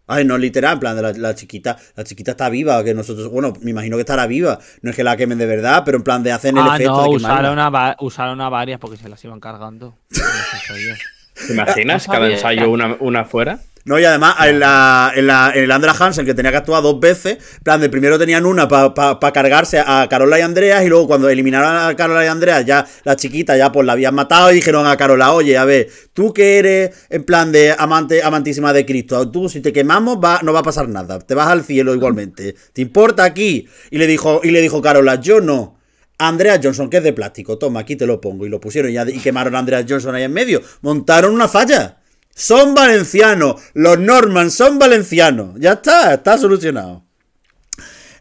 Ay, 0.08 0.24
no, 0.24 0.38
literal, 0.38 0.74
en 0.74 0.80
plan, 0.80 0.94
de 0.96 1.02
la, 1.02 1.12
la 1.12 1.34
chiquita, 1.34 1.76
la 1.96 2.04
chiquita 2.04 2.30
está 2.32 2.48
viva, 2.48 2.82
que 2.84 2.94
nosotros, 2.94 3.28
bueno, 3.28 3.52
me 3.62 3.72
imagino 3.72 3.96
que 3.96 4.02
estará 4.02 4.26
viva. 4.28 4.58
No 4.82 4.90
es 4.90 4.96
que 4.96 5.02
la 5.02 5.16
quemen 5.16 5.36
de 5.38 5.46
verdad, 5.46 5.82
pero 5.84 5.96
en 5.98 6.04
plan 6.04 6.22
de 6.22 6.30
hacen 6.30 6.56
el 6.56 6.62
Ah, 6.64 6.74
efecto 6.76 6.92
no, 6.92 7.02
de 7.10 7.16
usaron 7.16 7.58
a, 7.58 7.96
usaron 8.00 8.40
a 8.40 8.48
varias 8.48 8.78
porque 8.78 8.96
se 8.96 9.08
las 9.08 9.24
iban 9.24 9.40
cargando. 9.40 9.98
¿Te 11.46 11.52
imaginas 11.52 12.06
No 12.06 12.14
cada 12.14 12.30
ensayo 12.30 12.70
una, 12.70 12.96
una 13.00 13.24
fuera? 13.24 13.60
No, 13.86 14.00
y 14.00 14.04
además 14.04 14.34
en, 14.44 14.58
la, 14.58 15.12
en, 15.14 15.28
la, 15.28 15.52
en 15.54 15.62
el 15.62 15.70
Andra 15.70 15.94
Hansen, 15.96 16.26
que 16.26 16.34
tenía 16.34 16.50
que 16.50 16.56
actuar 16.56 16.82
dos 16.82 16.98
veces, 16.98 17.38
plan, 17.62 17.80
de 17.80 17.88
primero 17.88 18.18
tenían 18.18 18.44
una 18.44 18.66
para 18.66 19.32
cargarse 19.32 19.78
a 19.78 20.08
Carola 20.10 20.40
y 20.40 20.42
Andreas, 20.42 20.84
y 20.84 20.88
luego 20.88 21.06
cuando 21.06 21.28
eliminaron 21.28 21.76
a 21.76 21.94
Carola 21.94 22.24
y 22.24 22.26
Andreas, 22.26 22.66
ya 22.66 22.84
la 23.04 23.14
chiquita 23.14 23.56
ya 23.56 23.70
pues 23.70 23.86
la 23.86 23.92
habían 23.92 24.12
matado 24.12 24.50
y 24.50 24.56
dijeron 24.56 24.88
a 24.88 24.96
Carola, 24.96 25.32
oye, 25.32 25.56
a 25.56 25.64
ver, 25.64 25.88
tú 26.12 26.32
que 26.32 26.58
eres 26.58 27.06
en 27.10 27.22
plan 27.22 27.52
de 27.52 27.76
amante, 27.78 28.24
amantísima 28.24 28.72
de 28.72 28.84
Cristo, 28.84 29.30
tú 29.30 29.48
si 29.48 29.60
te 29.60 29.72
quemamos 29.72 30.18
va, 30.18 30.40
no 30.42 30.52
va 30.52 30.60
a 30.60 30.64
pasar 30.64 30.88
nada, 30.88 31.20
te 31.20 31.36
vas 31.36 31.46
al 31.46 31.62
cielo 31.62 31.94
igualmente. 31.94 32.56
¿Te 32.72 32.82
importa 32.82 33.22
aquí? 33.22 33.68
Y 33.92 33.98
le 33.98 34.08
dijo, 34.08 34.40
y 34.42 34.50
le 34.50 34.62
dijo 34.62 34.82
Carola, 34.82 35.20
yo 35.20 35.40
no. 35.40 35.78
Andreas 36.18 36.58
Johnson, 36.60 36.90
que 36.90 36.96
es 36.96 37.04
de 37.04 37.12
plástico, 37.12 37.56
toma, 37.56 37.80
aquí 37.80 37.94
te 37.94 38.06
lo 38.06 38.20
pongo. 38.20 38.46
Y 38.46 38.48
lo 38.48 38.58
pusieron 38.58 38.90
y, 38.90 38.98
y 38.98 39.20
quemaron 39.20 39.54
a 39.54 39.60
Andreas 39.60 39.84
Johnson 39.88 40.12
ahí 40.16 40.24
en 40.24 40.32
medio. 40.32 40.60
Montaron 40.80 41.32
una 41.32 41.46
falla. 41.46 41.98
Son 42.38 42.74
valencianos. 42.74 43.62
Los 43.72 43.98
Norman 43.98 44.50
son 44.50 44.78
valencianos. 44.78 45.56
Ya 45.58 45.72
está, 45.72 46.12
está 46.12 46.36
solucionado. 46.36 47.02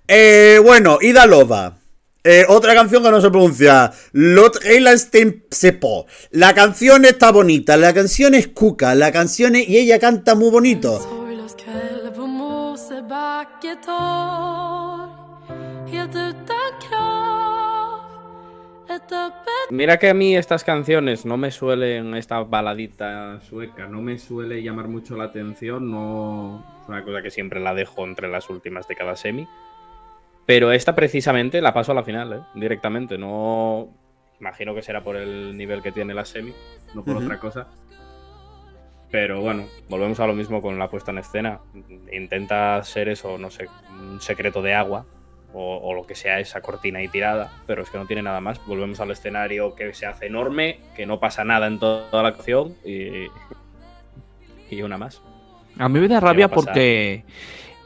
Eh, 0.07 0.57
bueno, 0.63 0.99
Ida 1.01 1.25
Loba. 1.25 1.77
Eh, 2.23 2.45
otra 2.47 2.73
canción 2.73 3.03
que 3.03 3.11
no 3.11 3.19
se 3.19 3.29
pronuncia. 3.29 3.91
Lot 4.13 4.57
Sepo. 5.51 6.07
La 6.31 6.53
canción 6.53 7.03
está 7.03 7.31
bonita, 7.31 7.75
la 7.75 7.93
canción 7.93 8.33
es 8.33 8.47
cuca, 8.47 8.95
la 8.95 9.11
canción 9.11 9.55
es... 9.55 9.67
y 9.67 9.77
ella 9.77 9.99
canta 9.99 10.33
muy 10.33 10.49
bonito. 10.49 10.99
Mira 19.69 19.97
que 19.97 20.09
a 20.09 20.13
mí 20.13 20.35
estas 20.35 20.63
canciones 20.63 21.25
no 21.25 21.37
me 21.37 21.49
suelen, 21.49 22.15
esta 22.15 22.43
baladita 22.43 23.41
sueca, 23.41 23.87
no 23.87 24.01
me 24.01 24.17
suele 24.17 24.61
llamar 24.61 24.87
mucho 24.87 25.17
la 25.17 25.25
atención, 25.25 25.89
no 25.89 26.63
es 26.83 26.89
una 26.89 27.03
cosa 27.03 27.21
que 27.21 27.31
siempre 27.31 27.59
la 27.59 27.73
dejo 27.73 28.03
entre 28.03 28.27
las 28.27 28.49
últimas 28.49 28.87
de 28.87 28.95
cada 28.95 29.15
semi. 29.15 29.47
Pero 30.45 30.71
esta 30.71 30.93
precisamente 30.93 31.61
la 31.61 31.73
paso 31.73 31.91
a 31.91 31.95
la 31.95 32.03
final, 32.03 32.33
¿eh? 32.33 32.39
directamente, 32.53 33.17
no... 33.17 33.89
Imagino 34.39 34.75
que 34.75 34.81
será 34.81 35.01
por 35.01 35.15
el 35.15 35.57
nivel 35.57 35.81
que 35.81 35.93
tiene 35.93 36.13
la 36.13 36.25
semi, 36.25 36.53
no 36.93 37.03
por 37.03 37.17
otra 37.17 37.39
cosa. 37.39 37.67
Pero 39.09 39.39
bueno, 39.39 39.65
volvemos 39.87 40.19
a 40.19 40.27
lo 40.27 40.33
mismo 40.33 40.61
con 40.61 40.77
la 40.77 40.89
puesta 40.89 41.11
en 41.11 41.19
escena. 41.19 41.61
Intenta 42.11 42.83
ser 42.83 43.07
eso, 43.07 43.37
no 43.37 43.49
sé, 43.49 43.67
un 43.89 44.19
secreto 44.19 44.61
de 44.61 44.73
agua, 44.73 45.05
o, 45.55 45.77
o 45.81 45.93
lo 45.93 46.05
que 46.05 46.15
sea 46.15 46.39
esa 46.39 46.59
cortina 46.61 47.01
y 47.01 47.07
tirada, 47.07 47.51
pero 47.65 47.81
es 47.81 47.89
que 47.89 47.97
no 47.97 48.05
tiene 48.05 48.21
nada 48.21 48.41
más. 48.41 48.59
Volvemos 48.67 48.99
al 48.99 49.11
escenario 49.11 49.73
que 49.73 49.93
se 49.93 50.05
hace 50.05 50.25
enorme, 50.27 50.79
que 50.95 51.05
no 51.05 51.19
pasa 51.19 51.45
nada 51.45 51.67
en 51.67 51.79
to- 51.79 52.03
toda 52.11 52.23
la 52.23 52.29
acción 52.29 52.75
y, 52.83 53.27
y 54.69 54.81
una 54.81 54.97
más. 54.97 55.21
A 55.79 55.87
mí 55.89 55.99
me 55.99 56.07
da 56.07 56.19
rabia 56.19 56.49
porque 56.49 57.23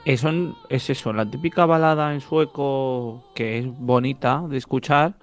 eso 0.05 0.29
en- 0.29 0.55
es 0.69 0.89
eso, 0.89 1.13
la 1.13 1.29
típica 1.29 1.65
balada 1.67 2.11
en 2.13 2.21
sueco 2.21 3.23
que 3.35 3.59
es 3.59 3.65
bonita 3.67 4.43
de 4.49 4.57
escuchar, 4.57 5.13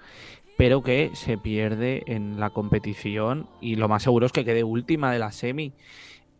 pero 0.57 0.81
que 0.81 1.11
se 1.13 1.37
pierde 1.37 2.03
en 2.07 2.39
la 2.39 2.49
competición 2.51 3.47
y 3.61 3.75
lo 3.75 3.89
más 3.89 4.03
seguro 4.03 4.25
es 4.25 4.31
que 4.31 4.45
quede 4.45 4.63
última 4.63 5.11
de 5.11 5.19
la 5.19 5.31
semi. 5.31 5.73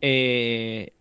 Eh, 0.00 0.92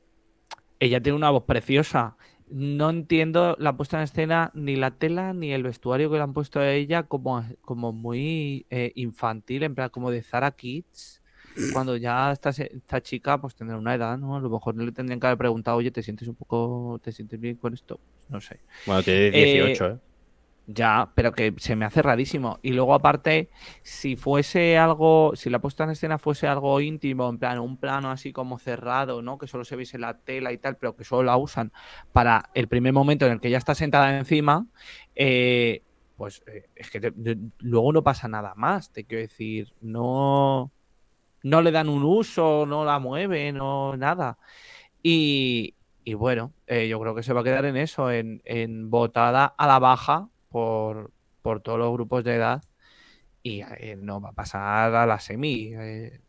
ella 0.80 1.02
tiene 1.02 1.16
una 1.16 1.30
voz 1.30 1.44
preciosa. 1.46 2.17
No 2.50 2.90
entiendo 2.90 3.56
la 3.60 3.76
puesta 3.76 3.98
en 3.98 4.04
escena, 4.04 4.52
ni 4.54 4.76
la 4.78 4.92
tela, 4.92 5.34
ni 5.34 5.52
el 5.52 5.64
vestuario 5.64 6.10
que 6.10 6.16
le 6.18 6.24
han 6.24 6.34
puesto 6.34 6.60
a 6.60 6.72
ella 6.72 7.04
como, 7.04 7.44
como 7.62 7.92
muy 7.92 8.66
eh, 8.70 8.94
infantil, 8.96 9.64
en 9.64 9.76
plan 9.76 9.90
como 9.90 10.12
de 10.12 10.24
Zara 10.24 10.52
Kids. 10.52 11.22
Cuando 11.70 11.98
ya 11.98 12.32
esta, 12.32 12.50
esta 12.52 13.02
chica 13.02 13.40
pues 13.42 13.56
tendrá 13.56 13.78
una 13.78 13.96
edad, 13.96 14.18
¿no? 14.18 14.38
A 14.38 14.40
lo 14.40 14.50
mejor 14.50 14.76
no 14.76 14.86
le 14.86 14.94
tendrían 14.94 15.20
que 15.20 15.28
haber 15.28 15.38
preguntado, 15.38 15.78
oye, 15.78 15.92
¿te 15.92 16.04
sientes 16.04 16.28
un 16.28 16.36
poco, 16.36 17.00
te 17.04 17.12
sientes 17.12 17.40
bien 17.40 17.58
con 17.58 17.74
esto? 17.74 18.02
No 18.30 18.40
sé. 18.42 18.64
Bueno, 18.86 19.04
tiene 19.04 19.32
Eh, 19.32 19.44
18, 19.44 19.86
¿eh? 19.88 20.00
Ya, 20.70 21.12
pero 21.16 21.32
que 21.32 21.54
se 21.60 21.78
me 21.78 21.86
hace 21.86 22.02
rarísimo. 22.02 22.60
Y 22.62 22.74
luego, 22.74 22.94
aparte, 22.94 23.50
si 23.84 24.18
fuese 24.18 24.78
algo, 24.78 25.32
si 25.36 25.50
la 25.50 25.60
puesta 25.60 25.86
en 25.86 25.92
escena 25.92 26.18
fuese 26.18 26.46
algo 26.48 26.82
íntimo, 26.82 27.30
en 27.30 27.38
plan, 27.40 27.60
un 27.60 27.78
plano 27.78 28.12
así 28.12 28.34
como 28.34 28.60
cerrado, 28.60 29.22
¿no? 29.22 29.38
Que 29.38 29.48
solo 29.48 29.64
se 29.64 29.78
viese 29.78 29.98
la 29.98 30.18
tela 30.20 30.52
y 30.52 30.58
tal, 30.58 30.76
pero 30.76 30.94
que 30.98 31.06
solo 31.06 31.24
la 31.24 31.38
usan 31.38 31.72
para 32.12 32.50
el 32.54 32.68
primer 32.68 32.92
momento 32.92 33.26
en 33.26 33.32
el 33.34 33.40
que 33.40 33.48
ella 33.48 33.60
está 33.60 33.76
sentada 33.76 34.18
encima, 34.18 34.68
eh, 35.16 35.84
pues 36.18 36.44
eh, 36.48 36.68
es 36.76 36.90
que 36.92 37.00
te- 37.00 37.14
luego 37.60 37.94
no 37.94 38.04
pasa 38.04 38.28
nada 38.28 38.54
más. 38.56 38.92
Te 38.92 39.06
quiero 39.06 39.22
decir, 39.22 39.74
no, 39.80 40.74
no 41.44 41.62
le 41.62 41.72
dan 41.72 41.90
un 41.90 42.04
uso, 42.04 42.66
no 42.68 42.86
la 42.86 43.00
mueven, 43.00 43.56
no 43.58 43.96
nada. 43.98 44.38
Y, 45.04 45.76
y 46.04 46.14
bueno, 46.16 46.54
eh, 46.68 46.88
yo 46.88 47.00
creo 47.00 47.16
que 47.16 47.24
se 47.24 47.34
va 47.34 47.42
a 47.42 47.44
quedar 47.44 47.66
en 47.66 47.78
eso, 47.78 48.12
en, 48.12 48.42
en 48.46 48.90
votada 48.90 49.46
a 49.46 49.68
la 49.68 49.80
baja 49.80 50.30
por, 50.50 51.12
por 51.42 51.62
todos 51.62 51.80
los 51.80 51.94
grupos 51.94 52.24
de 52.24 52.36
edad 52.36 52.64
y 53.44 53.62
eh, 53.62 53.98
no 54.00 54.22
va 54.22 54.30
a 54.30 54.34
pasar 54.34 54.96
a 54.96 55.06
la 55.08 55.20
semi. 55.20 55.74
eh. 55.76 56.22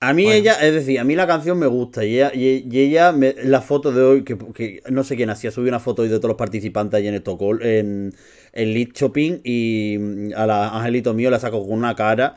A 0.00 0.12
mí 0.12 0.24
Bueno. 0.24 0.38
ella, 0.38 0.54
es 0.60 0.74
decir, 0.74 0.98
a 1.00 1.04
mí 1.04 1.14
la 1.16 1.26
canción 1.26 1.58
me 1.58 1.66
gusta 1.66 2.04
y 2.04 2.16
ella, 2.16 2.30
y, 2.34 2.66
y 2.70 2.80
ella 2.80 3.12
me- 3.12 3.34
la 3.42 3.62
foto 3.62 3.90
de 3.90 4.02
hoy, 4.02 4.22
que, 4.24 4.36
que 4.54 4.82
no 4.90 5.02
sé 5.02 5.16
quién 5.16 5.30
hacía, 5.30 5.50
subí 5.50 5.68
una 5.68 5.80
foto 5.80 6.02
hoy 6.02 6.08
de 6.08 6.18
todos 6.18 6.28
los 6.28 6.36
participantes 6.36 6.98
allí 6.98 7.08
en 7.08 7.14
Estocolmo, 7.14 7.62
en, 7.64 8.14
en 8.52 8.74
Lead 8.74 8.88
Shopping 8.94 9.40
y 9.44 9.96
mm, 9.98 10.32
a 10.36 10.46
la 10.46 10.68
Angelito 10.76 11.14
mío 11.14 11.30
la 11.30 11.38
saco 11.40 11.62
con 11.66 11.78
una 11.78 11.94
cara, 11.96 12.36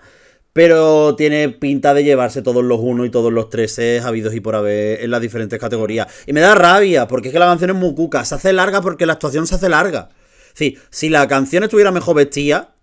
pero 0.54 1.16
tiene 1.18 1.50
pinta 1.50 1.94
de 1.94 2.04
llevarse 2.06 2.42
todos 2.42 2.64
los 2.64 2.80
uno 2.82 3.06
y 3.06 3.10
todos 3.12 3.34
los 3.34 3.50
treses 3.50 4.04
habidos 4.06 4.34
y 4.34 4.40
por 4.40 4.56
haber 4.56 5.04
en 5.04 5.12
las 5.12 5.22
diferentes 5.22 5.60
categorías. 5.60 6.08
Y 6.26 6.34
me 6.34 6.40
da 6.42 6.56
rabia, 6.56 7.08
porque 7.08 7.30
es 7.30 7.34
que 7.34 7.40
la 7.40 7.48
canción 7.48 7.72
es 7.72 7.76
muy 7.76 7.94
cuca, 7.96 8.24
se 8.26 8.36
hace 8.36 8.54
larga 8.54 8.82
porque 8.82 9.06
la 9.06 9.14
actuación 9.14 9.46
se 9.48 9.56
hace 9.56 9.68
larga. 9.70 10.10
Sí, 10.58 10.76
si 10.90 11.10
la 11.10 11.28
canción 11.28 11.64
estuviera 11.64 11.92
mejor 11.92 12.16
vestida, 12.16 12.74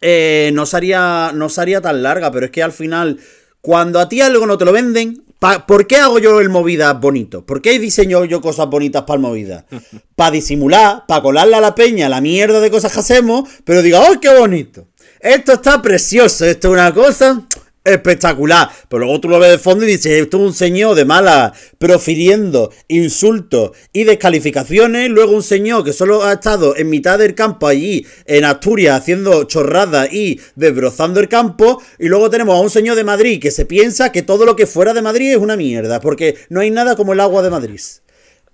eh, 0.00 0.50
no, 0.54 0.64
sería, 0.64 1.30
no 1.34 1.50
sería 1.50 1.82
tan 1.82 2.02
larga, 2.02 2.30
pero 2.30 2.46
es 2.46 2.50
que 2.50 2.62
al 2.62 2.72
final, 2.72 3.20
cuando 3.60 4.00
a 4.00 4.08
ti 4.08 4.22
algo 4.22 4.46
no 4.46 4.56
te 4.56 4.64
lo 4.64 4.72
venden, 4.72 5.22
¿por 5.66 5.86
qué 5.86 5.96
hago 5.96 6.18
yo 6.18 6.40
el 6.40 6.48
movida 6.48 6.94
bonito? 6.94 7.44
¿Por 7.44 7.60
qué 7.60 7.78
diseño 7.78 8.24
yo 8.24 8.40
cosas 8.40 8.70
bonitas 8.70 9.02
para 9.02 9.16
el 9.16 9.20
movida? 9.20 9.66
Para 10.16 10.30
disimular, 10.30 11.04
para 11.06 11.20
colarle 11.20 11.56
a 11.56 11.60
la 11.60 11.74
peña 11.74 12.08
la 12.08 12.22
mierda 12.22 12.58
de 12.60 12.70
cosas 12.70 12.90
que 12.90 13.00
hacemos, 13.00 13.50
pero 13.64 13.82
diga, 13.82 14.00
¡oh, 14.00 14.18
qué 14.18 14.34
bonito! 14.34 14.88
Esto 15.20 15.52
está 15.52 15.82
precioso, 15.82 16.46
esto 16.46 16.68
es 16.68 16.72
una 16.72 16.94
cosa 16.94 17.46
espectacular. 17.84 18.68
Pero 18.88 19.04
luego 19.04 19.20
tú 19.20 19.28
lo 19.28 19.38
ves 19.38 19.50
de 19.50 19.58
fondo 19.58 19.84
y 19.84 19.88
dices, 19.88 20.20
esto 20.20 20.36
es 20.38 20.42
un 20.42 20.54
señor 20.54 20.94
de 20.94 21.04
mala, 21.04 21.52
profiriendo 21.78 22.70
insultos 22.88 23.72
y 23.92 24.04
descalificaciones. 24.04 25.10
Luego 25.10 25.32
un 25.32 25.42
señor 25.42 25.84
que 25.84 25.92
solo 25.92 26.22
ha 26.24 26.34
estado 26.34 26.76
en 26.76 26.90
mitad 26.90 27.18
del 27.18 27.34
campo 27.34 27.66
allí, 27.66 28.06
en 28.26 28.44
Asturias, 28.44 29.00
haciendo 29.00 29.44
chorradas 29.44 30.12
y 30.12 30.40
desbrozando 30.56 31.20
el 31.20 31.28
campo. 31.28 31.82
Y 31.98 32.08
luego 32.08 32.30
tenemos 32.30 32.56
a 32.56 32.60
un 32.60 32.70
señor 32.70 32.96
de 32.96 33.04
Madrid 33.04 33.40
que 33.40 33.50
se 33.50 33.66
piensa 33.66 34.12
que 34.12 34.22
todo 34.22 34.44
lo 34.44 34.56
que 34.56 34.66
fuera 34.66 34.94
de 34.94 35.02
Madrid 35.02 35.32
es 35.32 35.38
una 35.38 35.56
mierda, 35.56 36.00
porque 36.00 36.36
no 36.48 36.60
hay 36.60 36.70
nada 36.70 36.96
como 36.96 37.12
el 37.12 37.20
agua 37.20 37.42
de 37.42 37.50
Madrid. 37.50 37.80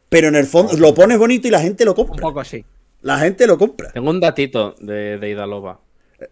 Pero 0.09 0.29
en 0.29 0.37
el 0.37 0.47
fondo 0.47 0.75
lo 0.77 0.95
pones 0.95 1.19
bonito 1.19 1.49
y 1.49 1.51
la 1.51 1.61
gente 1.61 1.85
lo 1.85 1.93
Un 1.93 1.97
compra. 1.97 2.23
poco 2.23 2.41
así. 2.41 2.65
La 3.03 3.19
gente 3.19 3.47
lo 3.47 3.59
compra. 3.59 3.91
Tengo 3.93 4.11
un 4.11 4.21
datito 4.21 4.75
de, 4.81 5.19
de 5.19 5.31
Idalova. 5.31 5.81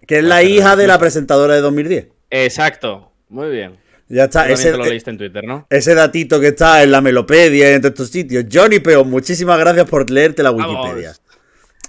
Que 0.06 0.18
es 0.18 0.24
la 0.24 0.42
hija 0.42 0.74
de 0.74 0.86
la 0.86 0.98
presentadora 0.98 1.54
de 1.54 1.60
2010. 1.60 2.06
Exacto, 2.44 3.10
muy 3.28 3.48
bien. 3.50 3.76
Ya 4.08 4.24
está, 4.24 4.48
ese, 4.48 4.70
lo 4.76 4.84
leíste 4.84 5.10
en 5.10 5.18
Twitter, 5.18 5.44
¿no? 5.44 5.66
ese 5.68 5.94
datito 5.94 6.38
que 6.38 6.48
está 6.48 6.82
en 6.84 6.92
la 6.92 7.00
Melopedia 7.00 7.70
y 7.70 7.74
en 7.74 7.80
todos 7.80 7.92
estos 7.94 8.10
sitios. 8.10 8.44
Johnny 8.52 8.78
Peo, 8.78 9.04
muchísimas 9.04 9.58
gracias 9.58 9.88
por 9.90 10.08
leerte 10.10 10.44
la 10.44 10.52
Wikipedia. 10.52 11.14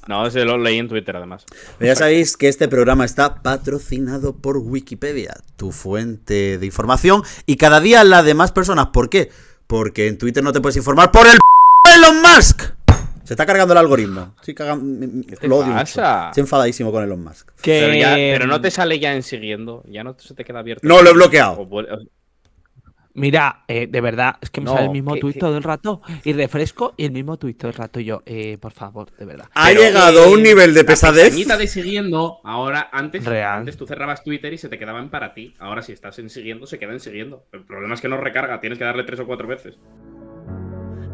No, 0.08 0.26
ese 0.26 0.46
lo 0.46 0.58
leí 0.58 0.78
en 0.80 0.88
Twitter 0.88 1.16
además. 1.18 1.46
Ya 1.80 1.94
sabéis 1.96 2.38
que 2.38 2.48
este 2.48 2.68
programa 2.70 3.04
está 3.06 3.44
patrocinado 3.44 4.36
por 4.38 4.58
Wikipedia, 4.58 5.36
tu 5.58 5.72
fuente 5.72 6.58
de 6.58 6.66
información, 6.66 7.24
y 7.46 7.58
cada 7.58 7.82
día 7.82 8.04
la 8.06 8.24
de 8.24 8.34
más 8.34 8.52
personas. 8.52 8.88
¿Por 8.88 9.10
qué? 9.10 9.30
Porque 9.68 10.08
en 10.08 10.18
Twitter 10.18 10.44
no 10.44 10.54
te 10.54 10.62
puedes 10.62 10.78
informar 10.78 11.12
por 11.12 11.28
el 11.28 11.34
p- 11.34 11.94
Elon 11.96 12.22
Musk. 12.22 12.62
Se 13.28 13.34
está 13.34 13.46
cargando 13.46 13.74
el 13.74 13.78
algoritmo. 13.80 14.36
Estoy 14.40 14.54
cagan- 14.56 15.26
¿Qué 15.28 15.36
te 15.36 15.48
lo 15.50 15.58
odio 15.58 15.74
pasa? 15.74 16.02
mucho. 16.18 16.28
Estoy 16.30 16.42
enfadadísimo 16.42 16.92
con 16.94 17.04
Elon 17.04 17.22
Musk. 17.22 17.50
Que... 17.62 17.82
Pero, 17.82 17.94
ya- 17.94 18.16
pero 18.16 18.48
no 18.48 18.62
te 18.62 18.72
sale 18.72 19.00
ya 19.00 19.14
en 19.14 19.22
siguiendo, 19.22 19.84
ya 19.86 20.02
no 20.06 20.16
se 20.18 20.34
te 20.34 20.46
queda 20.46 20.60
abierto. 20.60 20.88
No, 20.88 21.02
lo 21.02 21.10
he 21.10 21.14
bloqueado. 21.14 21.60
O 21.60 21.82
Mira, 23.16 23.64
eh, 23.68 23.88
de 23.88 24.00
verdad, 24.00 24.36
es 24.40 24.50
que 24.52 24.62
me 24.62 24.66
No, 24.66 24.74
sale 24.76 24.86
el 24.86 24.92
mismo 24.92 25.16
que- 25.16 25.20
tuit 25.20 25.34
que- 25.34 25.40
todo 25.42 25.58
el 25.58 25.64
rato 25.64 26.02
y 26.24 26.32
refresco 26.34 26.94
y 26.96 27.04
el 27.06 27.12
mismo 27.12 27.36
tuit 27.38 27.58
todo 27.58 27.68
el 27.70 27.74
rato. 27.76 28.00
Y 28.00 28.06
yo, 28.06 28.22
eh, 28.28 28.58
por 28.62 28.72
favor, 28.72 29.12
de 29.18 29.26
verdad. 29.26 29.50
Ha 29.56 29.68
Pero, 29.70 29.82
llegado 29.82 30.24
a 30.24 30.28
un 30.30 30.42
nivel 30.44 30.74
de 30.74 30.84
La 30.84 30.88
pesadez. 30.88 31.24
pestañita 31.26 31.58
de 31.58 31.68
siguiendo, 31.68 32.38
ahora 32.46 32.90
antes, 32.94 33.26
Real. 33.26 33.58
antes 33.58 33.76
tú 33.76 33.86
cerrabas 33.88 34.24
Twitter 34.24 34.54
y 34.54 34.58
se 34.60 34.70
te 34.70 34.78
quedaba 34.80 35.00
en 35.00 35.10
para 35.10 35.34
ti. 35.34 35.54
Ahora 35.60 35.82
si 35.82 35.92
estás 35.94 36.18
en 36.20 36.30
siguiendo, 36.30 36.66
se 36.68 36.80
queda 36.80 36.94
en 36.94 37.00
siguiendo. 37.02 37.44
El 37.52 37.66
problema 37.66 37.96
es 37.96 38.00
que 38.02 38.08
no 38.08 38.18
recarga, 38.18 38.62
tienes 38.62 38.78
que 38.78 38.86
darle 38.86 39.04
tres 39.04 39.20
o 39.20 39.26
cuatro 39.26 39.48
veces. 39.48 39.76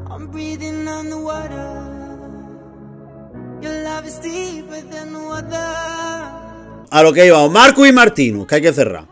I'm 0.09 0.29
breathing 0.29 0.85
on 0.87 1.07
the 1.09 1.15
water. 1.15 2.02
A 6.91 7.01
lo 7.03 7.11
que 7.13 7.25
íbamos, 7.25 7.51
Marco 7.51 7.85
y 7.85 7.91
Martino, 7.91 8.45
que 8.45 8.55
hay 8.55 8.61
que 8.61 8.73
cerrar. 8.73 9.05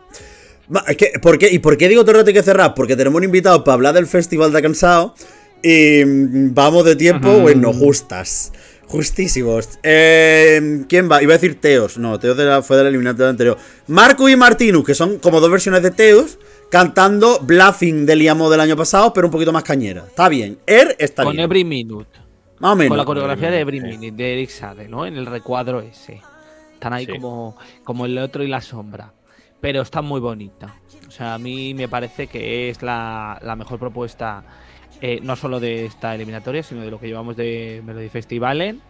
Que- 0.96 1.12
¿por 1.20 1.38
qué- 1.38 1.50
¿Y 1.52 1.58
por 1.58 1.76
qué 1.76 1.88
digo 1.88 2.02
todo 2.02 2.12
el 2.12 2.16
rato 2.18 2.28
hay 2.28 2.34
que 2.34 2.42
cerrar? 2.42 2.74
Porque 2.74 2.96
tenemos 2.96 3.18
un 3.18 3.24
invitado 3.24 3.64
para 3.64 3.74
hablar 3.74 3.94
del 3.94 4.06
Festival 4.06 4.52
de 4.52 4.62
Cansado 4.62 5.14
y 5.62 6.04
mm, 6.04 6.54
vamos 6.54 6.84
de 6.84 6.96
tiempo, 6.96 7.40
bueno, 7.40 7.72
justas. 7.72 8.52
Justísimos. 8.86 9.68
Eh, 9.82 10.84
¿Quién 10.88 11.10
va? 11.10 11.22
Iba 11.22 11.32
a 11.34 11.38
decir 11.38 11.60
Teos. 11.60 11.96
No, 11.98 12.18
Teos 12.20 12.36
de 12.36 12.44
la- 12.44 12.62
fue 12.62 12.76
del 12.76 12.86
eliminatorio 12.88 13.30
anterior. 13.30 13.56
Marco 13.86 14.28
y 14.28 14.36
Martino, 14.36 14.84
que 14.84 14.94
son 14.94 15.18
como 15.18 15.40
dos 15.40 15.50
versiones 15.50 15.82
de 15.82 15.90
Teos, 15.90 16.38
cantando 16.70 17.38
Bluffing 17.40 18.04
del 18.06 18.18
Liamo 18.20 18.50
del 18.50 18.60
año 18.60 18.76
pasado, 18.76 19.12
pero 19.14 19.26
un 19.28 19.30
poquito 19.32 19.52
más 19.52 19.62
cañera. 19.64 20.04
Está 20.06 20.28
bien. 20.28 20.58
Er 20.66 20.94
está 20.98 21.24
Con 21.24 21.32
bien. 21.32 21.44
Every 21.44 21.64
Minute. 21.64 22.21
Más 22.62 22.72
o 22.72 22.76
menos. 22.76 22.90
Con 22.90 22.98
la 22.98 23.04
coreografía 23.04 23.50
de 23.50 23.64
Minute, 23.64 24.12
de 24.12 24.32
Eric 24.34 24.50
Sade, 24.50 24.88
¿no? 24.88 25.04
En 25.04 25.16
el 25.16 25.26
recuadro 25.26 25.80
ese. 25.80 26.20
Están 26.74 26.92
ahí 26.92 27.06
Sí. 27.06 27.12
como, 27.12 27.56
como 27.82 28.06
el 28.06 28.16
otro 28.18 28.44
y 28.44 28.48
la 28.48 28.60
sombra. 28.60 29.12
Pero 29.60 29.82
está 29.82 30.00
muy 30.00 30.20
bonita. 30.20 30.76
O 31.08 31.10
sea, 31.10 31.34
a 31.34 31.38
mí 31.38 31.74
me 31.74 31.88
parece 31.88 32.28
que 32.28 32.70
es 32.70 32.80
la, 32.80 33.38
la 33.42 33.56
mejor 33.56 33.80
propuesta, 33.80 34.44
eh, 35.00 35.18
no 35.22 35.34
solo 35.34 35.58
de 35.58 35.86
esta 35.86 36.14
eliminatoria, 36.14 36.62
sino 36.62 36.82
de 36.82 36.90
lo 36.92 37.00
que 37.00 37.08
llevamos 37.08 37.36
de 37.36 37.82
Melody 37.84 38.08
Festivalen. 38.08 38.80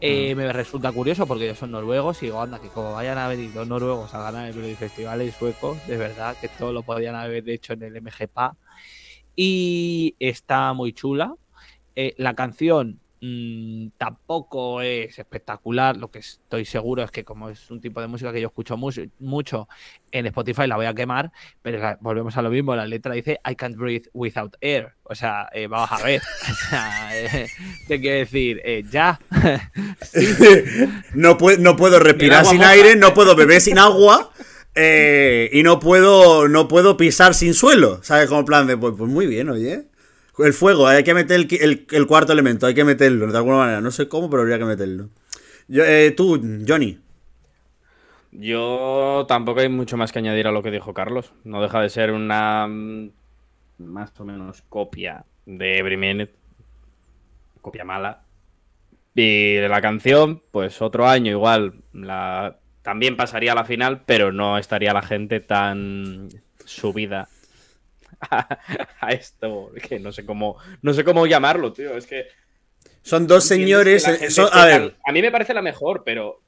Eh, 0.00 0.34
me 0.34 0.50
resulta 0.50 0.90
curioso 0.90 1.26
porque 1.26 1.44
ellos 1.44 1.58
son 1.58 1.72
noruegos 1.72 2.22
y 2.22 2.26
digo, 2.26 2.40
anda, 2.40 2.58
que 2.58 2.68
como 2.68 2.94
vayan 2.94 3.18
a 3.18 3.28
venir 3.28 3.52
dos 3.52 3.68
noruegos 3.68 4.14
a 4.14 4.22
ganar 4.22 4.48
el 4.48 4.54
Melody 4.54 4.76
Festival 4.76 5.20
y 5.20 5.30
suecos, 5.30 5.76
de 5.86 5.98
verdad 5.98 6.34
que 6.40 6.48
todo 6.48 6.72
lo 6.72 6.82
podían 6.82 7.16
haber 7.16 7.46
hecho 7.50 7.74
en 7.74 7.82
el 7.82 8.00
MGPA. 8.00 8.56
Y 9.36 10.16
está 10.18 10.72
muy 10.72 10.94
chula. 10.94 11.34
Eh, 11.96 12.14
la 12.16 12.34
canción 12.34 12.98
mm, 13.20 13.88
tampoco 13.98 14.80
es 14.82 15.18
espectacular. 15.18 15.96
Lo 15.96 16.10
que 16.10 16.20
estoy 16.20 16.64
seguro 16.64 17.02
es 17.02 17.10
que, 17.10 17.24
como 17.24 17.48
es 17.50 17.70
un 17.70 17.80
tipo 17.80 18.00
de 18.00 18.06
música 18.06 18.32
que 18.32 18.40
yo 18.40 18.48
escucho 18.48 18.76
mu- 18.76 18.90
mucho 19.18 19.68
en 20.12 20.26
Spotify, 20.26 20.66
la 20.66 20.76
voy 20.76 20.86
a 20.86 20.94
quemar. 20.94 21.30
Pero 21.62 21.78
la- 21.78 21.98
volvemos 22.00 22.36
a 22.36 22.42
lo 22.42 22.50
mismo. 22.50 22.74
La 22.76 22.86
letra 22.86 23.14
dice 23.14 23.40
I 23.48 23.54
can't 23.54 23.76
breathe 23.76 24.08
without 24.12 24.56
air. 24.60 24.94
O 25.04 25.14
sea, 25.14 25.48
eh, 25.52 25.66
vamos 25.66 25.90
a 25.92 26.02
ver. 26.04 26.20
O 26.50 26.54
sea, 26.70 27.10
eh, 27.16 27.48
te 27.88 28.00
quiero 28.00 28.18
decir, 28.18 28.60
eh, 28.64 28.84
ya. 28.90 29.20
no, 31.14 31.36
pue- 31.38 31.58
no 31.58 31.76
puedo 31.76 31.98
respirar 31.98 32.44
sin 32.46 32.58
moja. 32.58 32.70
aire, 32.70 32.96
no 32.96 33.14
puedo 33.14 33.34
beber 33.36 33.60
sin 33.60 33.78
agua. 33.78 34.30
eh, 34.74 35.50
y 35.52 35.62
no 35.64 35.80
puedo, 35.80 36.46
no 36.48 36.68
puedo 36.68 36.96
pisar 36.96 37.34
sin 37.34 37.54
suelo. 37.54 38.00
¿Sabes? 38.02 38.28
Como 38.28 38.44
plan 38.44 38.66
de, 38.68 38.76
pues, 38.76 38.94
pues 38.96 39.10
muy 39.10 39.26
bien, 39.26 39.48
oye. 39.50 39.86
El 40.44 40.52
fuego, 40.52 40.86
hay 40.86 41.04
que 41.04 41.14
meter 41.14 41.46
el, 41.60 41.86
el 41.90 42.06
cuarto 42.06 42.32
elemento, 42.32 42.66
hay 42.66 42.74
que 42.74 42.84
meterlo 42.84 43.30
de 43.30 43.36
alguna 43.36 43.58
manera. 43.58 43.80
No 43.80 43.90
sé 43.90 44.08
cómo, 44.08 44.30
pero 44.30 44.42
habría 44.42 44.58
que 44.58 44.64
meterlo. 44.64 45.08
Yo, 45.68 45.84
eh, 45.84 46.10
tú, 46.12 46.40
Johnny. 46.66 46.98
Yo 48.32 49.24
tampoco 49.28 49.60
hay 49.60 49.68
mucho 49.68 49.96
más 49.96 50.12
que 50.12 50.20
añadir 50.20 50.46
a 50.46 50.52
lo 50.52 50.62
que 50.62 50.70
dijo 50.70 50.94
Carlos. 50.94 51.32
No 51.44 51.60
deja 51.62 51.80
de 51.80 51.90
ser 51.90 52.12
una 52.12 52.66
mm, 52.68 53.10
más 53.78 54.12
o 54.18 54.24
menos 54.24 54.62
copia 54.68 55.24
de 55.46 55.78
Every 55.78 55.96
Minute. 55.96 56.34
Copia 57.60 57.84
mala. 57.84 58.22
Y 59.14 59.54
de 59.54 59.68
la 59.68 59.82
canción, 59.82 60.42
pues 60.50 60.80
otro 60.80 61.06
año 61.06 61.30
igual 61.30 61.74
la 61.92 62.56
también 62.82 63.16
pasaría 63.16 63.52
a 63.52 63.54
la 63.54 63.64
final, 63.64 64.02
pero 64.06 64.32
no 64.32 64.56
estaría 64.56 64.94
la 64.94 65.02
gente 65.02 65.40
tan 65.40 66.28
subida 66.64 67.28
a, 68.20 68.58
a 69.00 69.10
esto, 69.12 69.70
que 69.88 69.98
no 70.00 70.12
sé 70.12 70.24
cómo 70.24 70.56
no 70.82 70.92
sé 70.94 71.04
cómo 71.04 71.26
llamarlo, 71.26 71.72
tío, 71.72 71.96
es 71.96 72.06
que 72.06 72.26
Son 73.02 73.26
dos 73.26 73.44
señores. 73.44 74.06
eh, 74.08 74.30
son- 74.30 74.48
a 74.52 74.64
ver, 74.66 74.96
a 75.06 75.12
mí 75.12 75.22
me 75.22 75.30
parece 75.30 75.54
la 75.54 75.62
mejor, 75.62 76.02
pero 76.04 76.40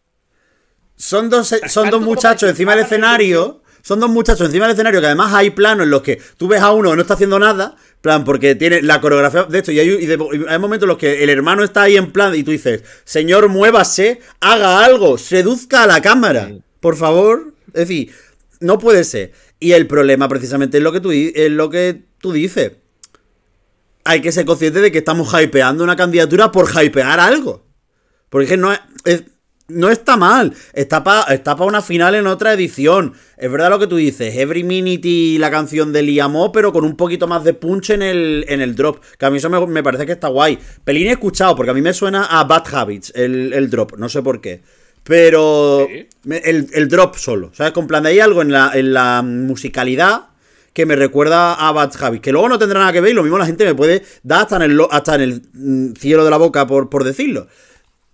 Son 0.97 1.29
dos, 1.31 1.49
son 1.49 1.61
Tanto 1.85 1.99
dos 1.99 2.03
muchachos 2.07 2.49
encima 2.51 2.75
del 2.77 2.85
escenario. 2.85 3.61
Son 3.85 3.99
dos 3.99 4.11
muchachos 4.11 4.47
encima 4.47 4.67
del 4.67 4.75
escenario 4.75 5.01
que 5.01 5.07
además 5.07 5.35
hay 5.35 5.51
planos 5.51 5.85
en 5.85 5.91
los 5.91 6.03
que 6.03 6.21
tú 6.37 6.47
ves 6.47 6.61
a 6.63 6.71
uno 6.71 6.91
que 6.91 6.97
no 6.97 7.03
está 7.03 7.15
haciendo 7.15 7.39
nada. 7.41 7.75
plan, 8.01 8.23
porque 8.25 8.55
tiene 8.55 8.81
la 8.83 9.01
coreografía 9.01 9.45
de 9.45 9.59
esto. 9.59 9.73
Y 9.73 9.81
hay, 9.81 9.89
y 9.89 10.07
de- 10.07 10.15
y 10.35 10.45
hay 10.49 10.59
momentos 10.59 10.85
en 10.87 10.89
los 10.89 10.99
que 10.99 11.23
el 11.25 11.31
hermano 11.31 11.65
está 11.65 11.83
ahí 11.83 11.97
en 11.97 12.13
plan 12.13 12.33
y 12.35 12.43
tú 12.45 12.51
dices, 12.53 12.85
Señor, 13.05 13.49
muévase, 13.49 14.21
haga 14.41 14.85
algo, 14.85 15.19
seduzca 15.19 15.83
a 15.85 15.87
la 15.89 16.01
cámara. 16.03 16.51
Por 16.81 16.97
favor. 16.97 17.55
Es 17.69 17.89
decir, 17.89 18.13
no 18.61 18.79
puede 18.79 19.03
ser. 19.05 19.33
Y 19.63 19.73
el 19.73 19.87
problema 19.87 20.29
precisamente 20.29 20.79
es 20.79 20.83
lo 20.83 20.91
que 20.93 21.01
tú, 21.01 21.13
es 21.13 21.51
lo 21.51 21.71
que 21.71 22.03
tú 22.19 22.33
dices. 22.33 22.73
Hay 24.05 24.21
que 24.21 24.33
ser 24.33 24.45
consciente 24.45 24.81
de 24.81 24.91
que 24.91 24.99
estamos 24.99 25.33
hypeando 25.41 25.85
una 25.85 25.95
candidatura 25.95 26.51
por 26.51 26.69
hypear 26.69 27.21
algo. 27.21 27.65
Porque 28.29 28.57
no, 28.57 28.73
es- 29.05 29.25
no 29.69 29.89
está 29.89 30.17
mal. 30.17 30.53
Está 30.75 31.05
para 31.05 31.33
está 31.33 31.55
una 31.55 31.81
final 31.81 32.17
en 32.17 32.27
otra 32.27 32.53
edición. 32.53 33.15
Es 33.37 33.51
verdad 33.53 33.71
lo 33.71 33.79
que 33.79 33.87
tú 33.87 33.97
dices. 33.97 34.35
Every 34.37 34.65
Minute 34.65 35.07
y 35.07 35.39
la 35.39 35.51
canción 35.53 35.93
de 35.93 36.03
Liamó, 36.03 36.51
pero 36.51 36.73
con 36.73 36.85
un 36.85 36.97
poquito 36.97 37.29
más 37.29 37.45
de 37.45 37.55
punch 37.55 37.91
en 37.91 38.03
el, 38.03 38.45
en 38.49 38.61
el 38.61 38.75
drop. 38.75 39.01
Que 39.19 39.27
a 39.27 39.31
mí 39.31 39.37
eso 39.39 39.49
me, 39.49 39.65
me 39.69 39.83
parece 39.85 40.05
que 40.07 40.13
está 40.13 40.27
guay. 40.29 40.59
Pelín 40.83 41.07
he 41.07 41.13
escuchado, 41.13 41.55
porque 41.55 41.71
a 41.71 41.75
mí 41.75 41.83
me 41.83 41.93
suena 41.95 42.25
a 42.25 42.43
Bad 42.45 42.75
Habits 42.75 43.13
el, 43.15 43.53
el 43.53 43.71
drop. 43.71 43.97
No 43.97 44.09
sé 44.09 44.21
por 44.23 44.41
qué. 44.41 44.63
Pero 45.05 45.87
Sí. 45.91 46.07
el, 46.31 46.69
el 46.73 46.89
drop 46.89 47.17
solo. 47.17 47.51
¿Sabes? 47.55 47.73
Con 47.73 47.87
plan 47.87 48.03
de 48.05 48.11
ahí 48.11 48.21
algo 48.21 48.43
en 48.43 48.53
la, 48.53 48.71
en 48.75 48.93
la 48.93 49.23
musicalidad 49.23 50.27
que 50.73 50.87
me 50.87 50.97
recuerda 50.97 51.55
a 51.55 51.73
Bad 51.73 51.93
Habits. 52.01 52.23
Que 52.23 52.33
luego 52.33 52.49
no 52.49 52.59
tendrá 52.59 52.79
nada 52.81 52.93
que 52.93 53.01
ver 53.01 53.11
y 53.11 53.15
lo 53.15 53.23
mismo 53.23 53.37
la 53.39 53.47
gente 53.47 53.65
me 53.65 53.75
puede 53.75 54.03
dar 54.23 54.43
hasta 54.43 54.57
en 54.57 54.63
el, 54.63 54.81
hasta 54.91 55.15
en 55.17 55.21
el 55.21 55.43
mm, 55.53 55.93
cielo 55.95 56.25
de 56.25 56.31
la 56.31 56.37
boca 56.39 56.67
por, 56.67 56.89
por 56.89 57.05
decirlo. 57.05 57.49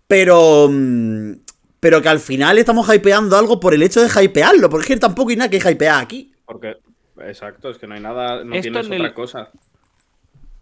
Pero. 0.07 0.69
mm, 0.71 1.33
Pero 1.81 2.03
que 2.03 2.09
al 2.09 2.19
final 2.21 2.59
estamos 2.59 2.93
hypeando 2.93 3.37
algo 3.37 3.61
por 3.61 3.75
el 3.75 3.83
hecho 3.83 4.03
de 4.03 4.09
hypearlo. 4.25 4.69
Porque 4.71 4.85
es 4.85 4.89
que 4.89 4.97
tampoco 4.97 5.31
hay 5.31 5.37
nada 5.37 5.51
que 5.51 5.59
hypear 5.59 6.03
aquí. 6.03 6.33
porque 6.47 6.77
exacto, 7.21 7.69
es 7.71 7.79
que 7.79 7.87
no 7.87 7.95
hay 7.95 8.01
nada, 8.01 8.43
no 8.45 8.55
Esto 8.55 8.63
tienes 8.63 8.87
en 8.87 8.93
otra 8.95 9.07
el- 9.09 9.15
cosa. 9.15 9.51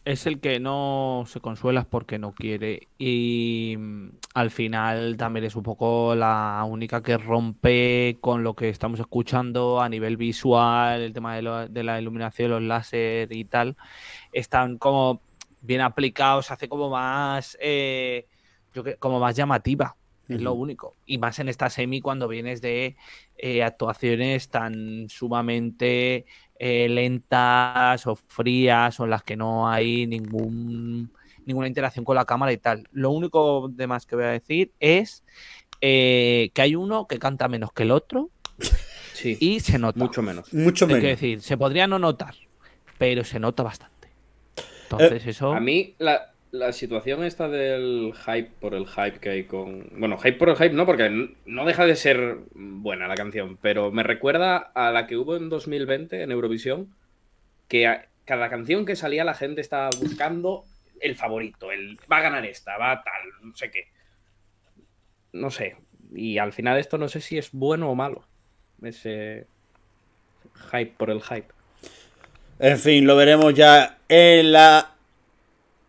Es 0.06 0.26
el 0.26 0.40
que 0.40 0.60
no 0.60 1.24
se 1.26 1.40
consuela 1.40 1.84
porque 1.84 2.18
no 2.18 2.32
quiere. 2.32 2.88
Y 2.98 3.74
mm, 3.78 4.08
al 4.34 4.50
final 4.52 5.16
también 5.16 5.44
es 5.46 5.56
un 5.56 5.64
poco 5.64 6.14
la 6.14 6.64
única 6.68 7.02
que 7.02 7.18
rompe 7.18 8.18
con 8.20 8.44
lo 8.44 8.54
que 8.54 8.68
estamos 8.70 9.00
escuchando 9.00 9.80
a 9.82 9.88
nivel 9.88 10.16
visual, 10.16 11.02
el 11.02 11.12
tema 11.12 11.36
de, 11.36 11.42
lo- 11.42 11.68
de 11.68 11.82
la 11.84 12.00
iluminación, 12.00 12.50
los 12.52 12.62
láser 12.62 13.32
y 13.32 13.44
tal. 13.46 13.76
Están 14.32 14.78
como 14.78 15.22
bien 15.60 15.80
aplicados, 15.82 16.50
hace 16.52 16.68
como 16.68 16.90
más, 16.90 17.56
eh, 17.60 18.26
yo 18.74 18.84
que- 18.84 18.96
como 18.98 19.20
más 19.20 19.36
llamativa. 19.36 19.96
Es 20.28 20.40
lo 20.42 20.54
único. 20.54 20.96
Y 21.06 21.18
más 21.18 21.38
en 21.38 21.48
esta 21.48 21.70
semi 21.70 22.00
cuando 22.00 22.26
vienes 22.28 22.60
de 22.60 22.96
eh, 23.38 23.62
actuaciones 23.62 24.48
tan 24.50 25.08
sumamente 25.08 26.26
eh, 26.58 26.88
lentas 26.88 28.06
o 28.06 28.16
frías 28.16 28.98
o 29.00 29.04
en 29.04 29.10
las 29.10 29.22
que 29.22 29.36
no 29.36 29.68
hay 29.68 30.06
ningún, 30.06 31.10
ninguna 31.44 31.68
interacción 31.68 32.04
con 32.04 32.16
la 32.16 32.24
cámara 32.24 32.52
y 32.52 32.58
tal. 32.58 32.86
Lo 32.92 33.10
único 33.10 33.68
de 33.68 33.86
más 33.86 34.06
que 34.06 34.16
voy 34.16 34.24
a 34.24 34.28
decir 34.28 34.72
es 34.80 35.22
eh, 35.80 36.50
que 36.54 36.62
hay 36.62 36.74
uno 36.74 37.06
que 37.06 37.18
canta 37.18 37.48
menos 37.48 37.72
que 37.72 37.82
el 37.84 37.90
otro 37.90 38.30
Sí, 39.12 39.36
y 39.40 39.60
se 39.60 39.78
nota. 39.78 39.98
mucho 39.98 40.20
menos. 40.22 40.52
Mucho 40.52 40.84
Hay 40.84 40.88
que 40.90 40.94
menos. 40.96 41.10
decir, 41.20 41.40
se 41.40 41.56
podría 41.56 41.86
no 41.86 41.98
notar, 41.98 42.34
pero 42.98 43.24
se 43.24 43.40
nota 43.40 43.62
bastante. 43.62 44.08
Entonces 44.84 45.26
eso... 45.26 45.52
A 45.54 45.60
mí 45.60 45.94
la, 45.98 46.34
la 46.58 46.72
situación 46.72 47.24
esta 47.24 47.48
del 47.48 48.12
hype 48.14 48.50
por 48.60 48.74
el 48.74 48.86
hype 48.86 49.18
que 49.20 49.30
hay 49.30 49.44
con... 49.44 49.88
Bueno, 49.98 50.18
hype 50.18 50.38
por 50.38 50.48
el 50.48 50.56
hype 50.56 50.74
no, 50.74 50.86
porque 50.86 51.34
no 51.44 51.64
deja 51.64 51.86
de 51.86 51.96
ser 51.96 52.38
buena 52.54 53.08
la 53.08 53.14
canción, 53.14 53.58
pero 53.60 53.90
me 53.90 54.02
recuerda 54.02 54.56
a 54.56 54.90
la 54.90 55.06
que 55.06 55.16
hubo 55.16 55.36
en 55.36 55.48
2020 55.48 56.22
en 56.22 56.32
Eurovisión, 56.32 56.94
que 57.68 58.02
cada 58.24 58.48
canción 58.48 58.84
que 58.84 58.96
salía 58.96 59.24
la 59.24 59.34
gente 59.34 59.60
estaba 59.60 59.90
buscando 60.00 60.64
el 61.00 61.14
favorito, 61.14 61.70
el 61.70 61.98
va 62.10 62.18
a 62.18 62.22
ganar 62.22 62.44
esta, 62.44 62.76
va 62.78 62.92
a 62.92 63.02
tal, 63.02 63.22
no 63.42 63.54
sé 63.54 63.70
qué. 63.70 63.88
No 65.32 65.50
sé. 65.50 65.76
Y 66.14 66.38
al 66.38 66.52
final 66.52 66.78
esto 66.78 66.98
no 66.98 67.08
sé 67.08 67.20
si 67.20 67.38
es 67.38 67.52
bueno 67.52 67.90
o 67.90 67.94
malo. 67.94 68.24
Ese 68.82 69.46
hype 70.70 70.94
por 70.96 71.10
el 71.10 71.22
hype. 71.22 71.48
En 72.58 72.78
fin, 72.78 73.06
lo 73.06 73.16
veremos 73.16 73.54
ya 73.54 73.98
en 74.08 74.52
la 74.52 74.94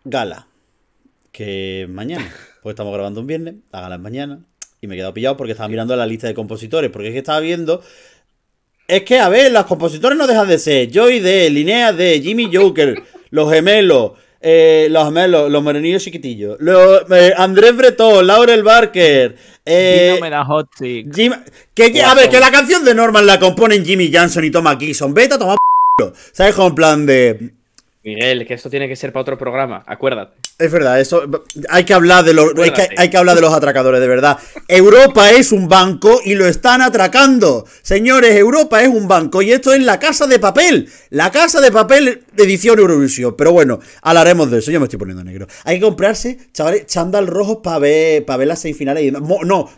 gala. 0.04 0.47
Que 1.38 1.86
mañana. 1.88 2.34
Pues 2.64 2.74
estamos 2.74 2.92
grabando 2.92 3.22
un 3.22 3.28
viernes. 3.28 3.54
La 3.72 3.82
gala 3.82 3.96
es 3.96 4.02
mañana. 4.02 4.40
Y 4.82 4.88
me 4.88 4.96
he 4.96 4.98
quedado 4.98 5.14
pillado 5.14 5.38
porque 5.38 5.52
estaba 5.52 5.70
mirando 5.70 5.96
la 5.96 6.08
lista 6.08 6.26
de 6.26 6.34
compositores. 6.34 6.90
Porque 6.90 7.10
es 7.10 7.14
que 7.14 7.20
estaba 7.20 7.40
viendo. 7.40 7.84
Es 8.88 9.04
que, 9.04 9.20
a 9.20 9.30
ver, 9.30 9.52
los 9.52 9.68
compositores 9.68 10.18
no 10.18 10.26
dejan 10.26 10.48
de 10.48 10.58
ser 10.58 10.90
Joy 10.92 11.20
D, 11.20 11.48
Linnea 11.52 11.94
D, 11.94 12.22
Jimmy 12.24 12.50
Joker, 12.52 13.04
los 13.30 13.54
gemelos, 13.54 14.14
eh, 14.42 14.88
los 14.90 15.06
gemelos, 15.06 15.52
los 15.52 15.62
morenillos 15.62 16.04
chiquitillos, 16.04 16.58
los, 16.60 17.04
eh, 17.12 17.34
Andrés 17.38 17.76
Bretón, 17.76 18.26
Laurel 18.26 18.64
Barker, 18.64 19.36
eh, 19.64 20.18
hot. 20.48 20.70
Jim- 20.80 21.44
que, 21.76 22.02
a 22.02 22.16
ver, 22.16 22.30
que 22.30 22.40
la 22.40 22.50
canción 22.50 22.84
de 22.84 22.96
Norman 22.96 23.28
la 23.28 23.40
componen 23.40 23.86
Jimmy 23.86 24.10
Johnson 24.12 24.44
y 24.44 24.50
Thomas 24.50 24.78
Gison. 24.80 25.14
Vete 25.14 25.36
a 25.36 25.38
tomar 25.38 25.58
p***. 25.98 26.14
¿Sabes? 26.32 26.56
Como 26.56 26.70
en 26.70 26.76
plan 26.76 27.06
de. 27.06 27.57
Miguel, 28.08 28.46
que 28.48 28.54
esto 28.54 28.70
tiene 28.70 28.88
que 28.88 28.96
ser 28.96 29.12
para 29.12 29.22
otro 29.24 29.38
programa, 29.38 29.84
acuérdate. 29.86 30.34
Es 30.58 30.72
verdad, 30.72 31.00
eso. 31.00 31.24
Hay 31.70 31.84
que 31.84 31.94
hablar 31.94 32.24
de 32.24 32.34
los. 32.34 32.46
Hay 32.48 32.54
que, 32.54 32.62
Acuérdate. 32.82 32.96
hay 32.98 33.10
que 33.10 33.18
hablar 33.18 33.36
de 33.36 33.42
los 33.42 33.54
atracadores, 33.54 34.00
de 34.02 34.08
verdad. 34.08 34.38
Europa 34.68 35.30
es 35.30 35.52
un 35.52 35.68
banco 35.68 36.20
y 36.24 36.34
lo 36.36 36.48
están 36.48 36.82
atracando. 36.82 37.66
Señores, 37.84 38.36
Europa 38.36 38.82
es 38.82 38.88
un 38.88 39.08
banco 39.08 39.42
y 39.42 39.52
esto 39.52 39.74
es 39.74 39.82
la 39.84 40.00
casa 40.00 40.26
de 40.26 40.40
papel. 40.40 40.90
La 41.10 41.32
casa 41.32 41.62
de 41.62 41.72
papel 41.72 42.24
edición 42.38 42.80
Eurovisión. 42.80 43.36
Pero 43.38 43.52
bueno, 43.52 43.80
hablaremos 44.02 44.50
de 44.50 44.60
eso. 44.60 44.72
Yo 44.72 44.80
me 44.80 44.86
estoy 44.86 44.98
poniendo 44.98 45.24
negro. 45.24 45.46
Hay 45.66 45.76
que 45.80 45.86
comprarse, 45.86 46.38
chavales, 46.54 46.86
chándal 46.88 47.28
rojos 47.28 47.58
para 47.62 47.80
ver, 47.80 48.26
para 48.26 48.38
ver 48.38 48.48
las 48.48 48.60
seis 48.62 48.76
finales. 48.76 49.04
y- 49.04 49.12
mo- 49.12 49.44
no, 49.44 49.70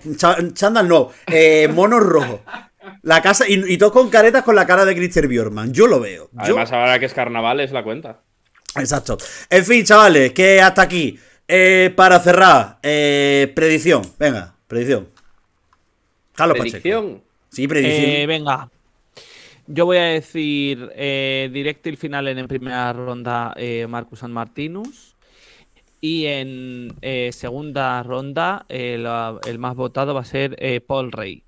chándal 0.54 0.88
no. 0.88 1.10
Eh, 1.28 1.68
monos 1.74 2.02
rojos. 2.04 2.40
La 3.04 3.22
casa, 3.22 3.46
y, 3.48 3.62
y 3.74 3.78
todos 3.78 3.92
con 3.94 4.10
caretas 4.10 4.44
con 4.44 4.56
la 4.56 4.66
cara 4.66 4.86
de 4.86 4.96
Christer 4.96 5.28
Bjorman. 5.28 5.74
Yo 5.74 5.88
lo 5.88 6.00
veo. 6.00 6.30
Yo- 6.32 6.40
Además, 6.40 6.72
ahora 6.72 7.00
que 7.00 7.06
es 7.06 7.14
carnaval, 7.14 7.60
es 7.60 7.72
la 7.72 7.84
cuenta. 7.84 8.22
Exacto. 8.76 9.18
En 9.50 9.66
fin, 9.66 9.84
chavales, 9.84 10.32
que 10.34 10.62
hasta 10.62 10.82
aquí. 10.84 11.18
Eh, 11.48 11.92
para 11.96 12.20
cerrar, 12.20 12.78
eh, 12.84 13.52
predicción. 13.56 14.04
Venga, 14.20 14.54
predicción. 14.68 15.08
Carlos 16.36 16.58
Pacheco. 16.58 16.72
Predicción. 16.82 17.24
Sí, 17.50 17.68
predicción. 17.68 18.10
Eh, 18.12 18.26
venga. 18.28 18.70
Yo 19.68 19.86
voy 19.86 19.98
a 19.98 20.04
decir 20.06 20.92
eh, 20.96 21.50
directo 21.52 21.90
y 21.90 21.96
final 21.96 22.28
en 22.28 22.48
primera 22.48 22.92
ronda 22.94 23.54
eh, 23.58 23.86
Marcus 23.88 24.20
San 24.20 24.32
Martinus. 24.32 25.16
Y 26.02 26.28
en 26.28 26.94
eh, 27.02 27.32
segunda 27.34 28.02
ronda, 28.04 28.66
eh, 28.70 28.98
la- 29.00 29.38
el 29.46 29.60
más 29.60 29.76
votado 29.76 30.14
va 30.14 30.22
a 30.22 30.26
ser 30.26 30.56
eh, 30.60 30.80
Paul 30.82 31.12
Rey. 31.12 31.44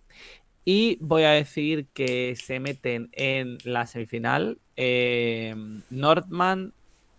Y 0.64 0.98
voy 1.02 1.24
a 1.24 1.32
decir 1.32 1.88
que 1.94 2.36
se 2.36 2.60
meten 2.60 3.10
en 3.14 3.58
la 3.64 3.88
semifinal 3.88 4.60
eh, 4.76 5.56
Nordman 5.90 6.74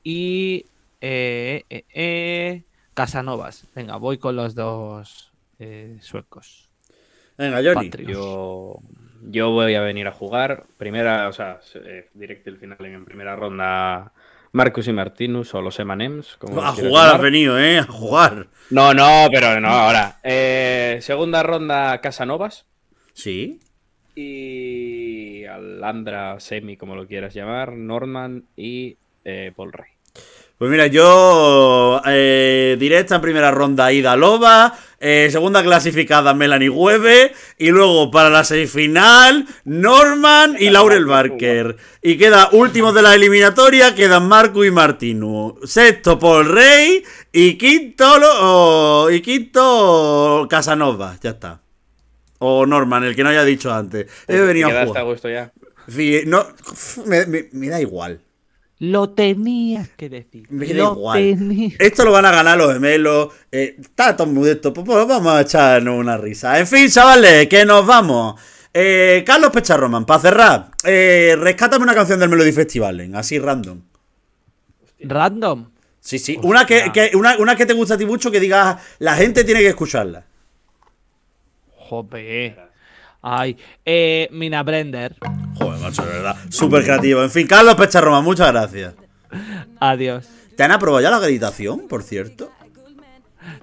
y 0.04 0.66
eh, 1.00 1.64
eh, 1.68 1.84
eh, 1.92 2.62
Casanovas. 2.94 3.66
Venga, 3.74 3.96
voy 3.96 4.18
con 4.18 4.36
los 4.36 4.54
dos 4.54 5.32
eh, 5.58 5.98
suecos. 6.00 6.70
Venga, 7.36 7.60
Johnny. 7.62 7.90
Yo, 8.06 8.78
yo 9.22 9.50
voy 9.50 9.74
a 9.74 9.80
venir 9.80 10.06
a 10.06 10.12
jugar. 10.12 10.64
Primera, 10.76 11.28
o 11.28 11.32
sea, 11.32 11.58
eh, 11.74 12.10
directo 12.14 12.50
el 12.50 12.58
final 12.58 12.78
en 12.80 13.04
primera 13.04 13.34
ronda. 13.34 14.12
Marcus 14.52 14.86
y 14.86 14.92
Martinus 14.92 15.54
o 15.54 15.62
los 15.62 15.80
Emanems. 15.80 16.36
como 16.36 16.62
A 16.62 16.72
jugar 16.72 17.14
has 17.16 17.20
venido, 17.22 17.58
¿eh? 17.58 17.78
A 17.78 17.84
jugar. 17.84 18.48
No, 18.70 18.92
no, 18.92 19.26
pero 19.32 19.58
no, 19.60 19.68
ahora. 19.68 20.20
Eh, 20.22 20.98
segunda 21.00 21.42
ronda 21.42 22.00
Casanovas. 22.00 22.66
Sí. 23.22 23.60
Y 24.16 25.44
Alandra, 25.44 26.40
Semi, 26.40 26.76
como 26.76 26.96
lo 26.96 27.06
quieras 27.06 27.32
llamar. 27.34 27.72
Norman 27.72 28.44
y 28.56 28.96
eh, 29.24 29.52
Paul 29.54 29.72
Rey. 29.72 29.92
Pues 30.58 30.70
mira, 30.70 30.88
yo 30.88 32.00
eh, 32.06 32.76
directa 32.80 33.14
en 33.16 33.20
primera 33.20 33.50
ronda 33.52 33.92
Ida 33.92 34.16
Loba, 34.16 34.76
eh, 35.00 35.28
segunda 35.30 35.62
clasificada 35.62 36.34
Melanie 36.34 36.68
Hueve 36.68 37.32
y 37.58 37.70
luego 37.70 38.10
para 38.10 38.28
la 38.30 38.42
semifinal 38.44 39.46
Norman 39.64 40.56
y 40.58 40.70
Laurel 40.70 41.06
Barker. 41.06 41.76
Y 42.02 42.16
queda 42.16 42.48
últimos 42.52 42.94
de 42.94 43.02
la 43.02 43.14
eliminatoria, 43.14 43.94
quedan 43.94 44.28
Marco 44.28 44.64
y 44.64 44.70
Martinu. 44.72 45.56
Sexto 45.64 46.18
Paul 46.18 46.46
Rey 46.46 47.02
y 47.32 47.54
quinto, 47.54 48.18
lo- 48.18 49.04
o- 49.04 49.10
y 49.10 49.20
quinto 49.20 50.46
Casanova, 50.50 51.16
ya 51.22 51.30
está. 51.30 51.60
O 52.44 52.66
Norman, 52.66 53.04
el 53.04 53.14
que 53.16 53.22
no 53.22 53.30
haya 53.30 53.44
dicho 53.44 53.72
antes. 53.72 54.06
He 54.28 54.38
venido 54.40 54.66
a 54.68 54.70
¿Quedaste 54.70 54.88
a 54.98 55.02
jugar. 55.02 55.04
gusto 55.04 55.28
ya? 55.30 55.52
Sí, 55.88 56.20
no, 56.26 56.46
me- 57.06 57.26
me- 57.26 57.48
me 57.52 57.68
da 57.68 57.80
igual. 57.80 58.20
Lo 58.78 59.10
tenías 59.10 59.88
que 59.90 60.08
decir. 60.08 60.46
Me 60.50 60.66
da 60.66 60.74
lo 60.74 60.92
igual. 60.94 61.18
tenías. 61.18 61.74
Esto 61.78 62.04
lo 62.04 62.10
van 62.12 62.24
a 62.24 62.32
ganar 62.32 62.58
los 62.58 62.72
gemelos. 62.72 63.32
Eh, 63.52 63.76
está 63.80 64.16
todo 64.16 64.26
muy 64.26 64.48
esto. 64.48 64.72
Pues, 64.72 64.84
pues 64.84 65.06
vamos 65.06 65.32
a 65.32 65.40
echarnos 65.42 65.98
una 65.98 66.16
risa. 66.16 66.58
En 66.58 66.66
fin, 66.66 66.88
chavales, 66.88 67.46
que 67.48 67.64
nos 67.64 67.86
vamos. 67.86 68.40
Eh, 68.74 69.22
Carlos 69.26 69.50
Pecharroman, 69.52 70.04
para 70.06 70.20
cerrar, 70.20 70.70
eh, 70.84 71.36
rescátame 71.38 71.84
una 71.84 71.94
canción 71.94 72.18
del 72.18 72.28
Melody 72.30 72.52
Festival, 72.52 73.00
en, 73.00 73.14
así 73.14 73.38
random. 73.38 73.82
Random. 75.00 75.70
Sí, 76.00 76.18
sí. 76.18 76.38
Una 76.42 76.66
que, 76.66 76.90
que- 76.92 77.10
una, 77.14 77.36
una 77.38 77.54
que 77.56 77.66
te 77.66 77.72
gusta 77.74 77.94
a 77.94 77.98
ti 77.98 78.06
mucho 78.06 78.30
que 78.30 78.40
digas, 78.40 78.76
la 78.98 79.14
gente 79.14 79.44
tiene 79.44 79.60
que 79.60 79.68
escucharla. 79.68 80.24
Jope. 81.92 82.56
Ay, 83.20 83.54
eh, 83.84 84.28
Mina 84.32 84.62
Brender. 84.62 85.14
Joder, 85.58 85.78
macho, 85.78 86.02
de 86.06 86.08
verdad. 86.10 86.36
Súper 86.48 86.82
creativo. 86.84 87.22
En 87.22 87.30
fin, 87.30 87.46
Carlos 87.46 87.74
Pecharroman, 87.74 88.24
muchas 88.24 88.50
gracias. 88.50 88.94
Adiós. 89.78 90.26
¿Te 90.56 90.62
han 90.62 90.72
aprobado 90.72 91.02
ya 91.02 91.10
la 91.10 91.18
acreditación, 91.18 91.88
por 91.88 92.02
cierto? 92.02 92.50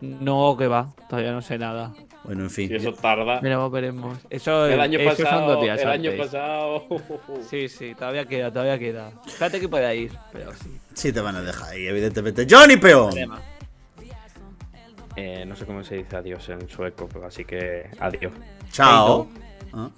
No, 0.02 0.56
que 0.58 0.68
va. 0.68 0.94
Todavía 1.10 1.32
no 1.32 1.42
sé 1.42 1.58
nada. 1.58 1.92
Bueno, 2.24 2.44
en 2.44 2.52
fin. 2.52 2.68
Si 2.70 2.76
eso 2.76 2.94
tarda. 2.94 3.40
Veremos, 3.40 3.72
veremos. 3.72 4.18
Eso, 4.30 4.68
El 4.68 4.80
año 4.80 5.00
eso 5.00 5.16
son 5.16 5.26
pasado. 5.26 5.52
dos 5.54 5.64
días 5.64 5.82
el 5.82 5.88
año 5.90 6.12
antes. 6.12 6.26
pasado. 6.28 6.84
Sí, 7.50 7.68
sí, 7.68 7.96
todavía 7.96 8.26
queda, 8.26 8.52
todavía 8.52 8.78
queda. 8.78 9.12
Espérate 9.26 9.60
que 9.60 9.68
pueda 9.68 9.92
ir, 9.96 10.12
pero 10.32 10.54
sí. 10.54 10.70
Sí, 10.94 11.12
te 11.12 11.20
van 11.22 11.36
a 11.36 11.42
dejar 11.42 11.70
ahí, 11.72 11.88
evidentemente. 11.88 12.46
Johnny 12.48 12.78
Peón. 12.78 13.12
Eh, 15.22 15.44
no 15.46 15.54
sé 15.54 15.66
cómo 15.66 15.84
se 15.84 15.96
dice 15.96 16.16
adiós 16.16 16.48
en 16.48 16.70
sueco, 16.70 17.10
pero 17.12 17.26
así 17.26 17.44
que 17.44 17.90
adiós. 18.00 18.32
Chao. 18.72 19.28
Ah, 19.74 19.90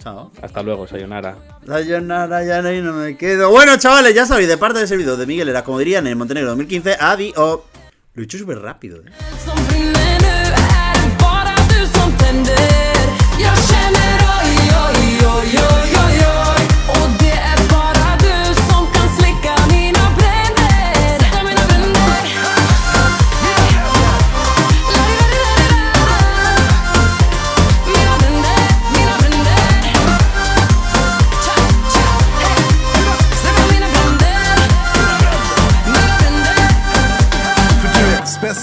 Chao. 0.00 0.32
Hasta 0.42 0.62
luego, 0.64 0.84
sayonara. 0.88 1.36
Sayonara, 1.64 2.44
ya 2.44 2.60
no, 2.60 2.92
me 2.92 3.16
quedo. 3.16 3.50
Bueno, 3.50 3.76
chavales, 3.76 4.16
ya 4.16 4.26
sabéis, 4.26 4.48
de 4.48 4.58
parte 4.58 4.80
de 4.80 4.86
ese 4.86 4.96
video 4.96 5.16
de 5.16 5.26
Miguel 5.26 5.48
era 5.48 5.62
como 5.62 5.78
dirían 5.78 6.08
en 6.08 6.18
Montenegro 6.18 6.48
2015, 6.50 6.96
adiós. 6.98 7.34
Lo 7.36 8.22
he 8.22 8.24
hecho 8.24 8.36
súper 8.36 8.58
rápido, 8.58 8.98
eh. 8.98 9.12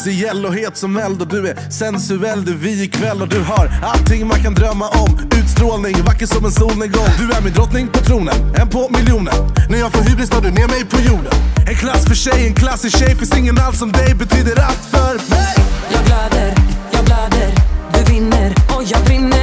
Speciell 0.05 0.45
och 0.45 0.55
het 0.55 0.77
som 0.77 0.97
eld 0.97 1.21
och 1.21 1.27
du 1.27 1.47
är 1.47 1.71
sensuell, 1.71 2.45
du 2.45 2.51
är 2.51 2.55
vi 2.55 2.83
ikväll 2.83 3.21
och 3.21 3.27
du 3.27 3.41
har 3.41 3.71
allting 3.83 4.27
man 4.27 4.43
kan 4.43 4.53
drömma 4.53 4.89
om. 4.89 5.29
Utstrålning, 5.39 6.03
vacker 6.03 6.25
som 6.25 6.45
en 6.45 6.51
solnedgång. 6.51 7.07
Du 7.17 7.31
är 7.37 7.41
min 7.41 7.53
drottning 7.53 7.87
på 7.87 7.99
tronen, 7.99 8.55
en 8.55 8.69
på 8.69 8.89
miljonen. 8.89 9.33
När 9.69 9.77
jag 9.77 9.91
får 9.91 10.01
hybris 10.01 10.29
tar 10.29 10.41
du 10.41 10.51
ner 10.51 10.67
mig 10.67 10.85
på 10.85 10.99
jorden. 10.99 11.33
En 11.67 11.75
klass 11.75 12.05
för 12.05 12.15
sig, 12.15 12.47
en 12.47 12.53
klassig 12.53 12.91
tjej 12.91 13.15
Finns 13.15 13.37
ingen 13.37 13.57
alls 13.57 13.79
som 13.79 13.91
dig, 13.91 14.15
betyder 14.15 14.61
allt 14.61 14.85
för 14.91 15.13
mig 15.29 15.55
Jag 15.91 16.05
glöder, 16.05 16.53
jag 16.91 17.05
blöder, 17.05 17.51
du 17.93 18.13
vinner 18.13 18.53
och 18.75 18.83
jag 18.83 19.01
brinner. 19.05 19.34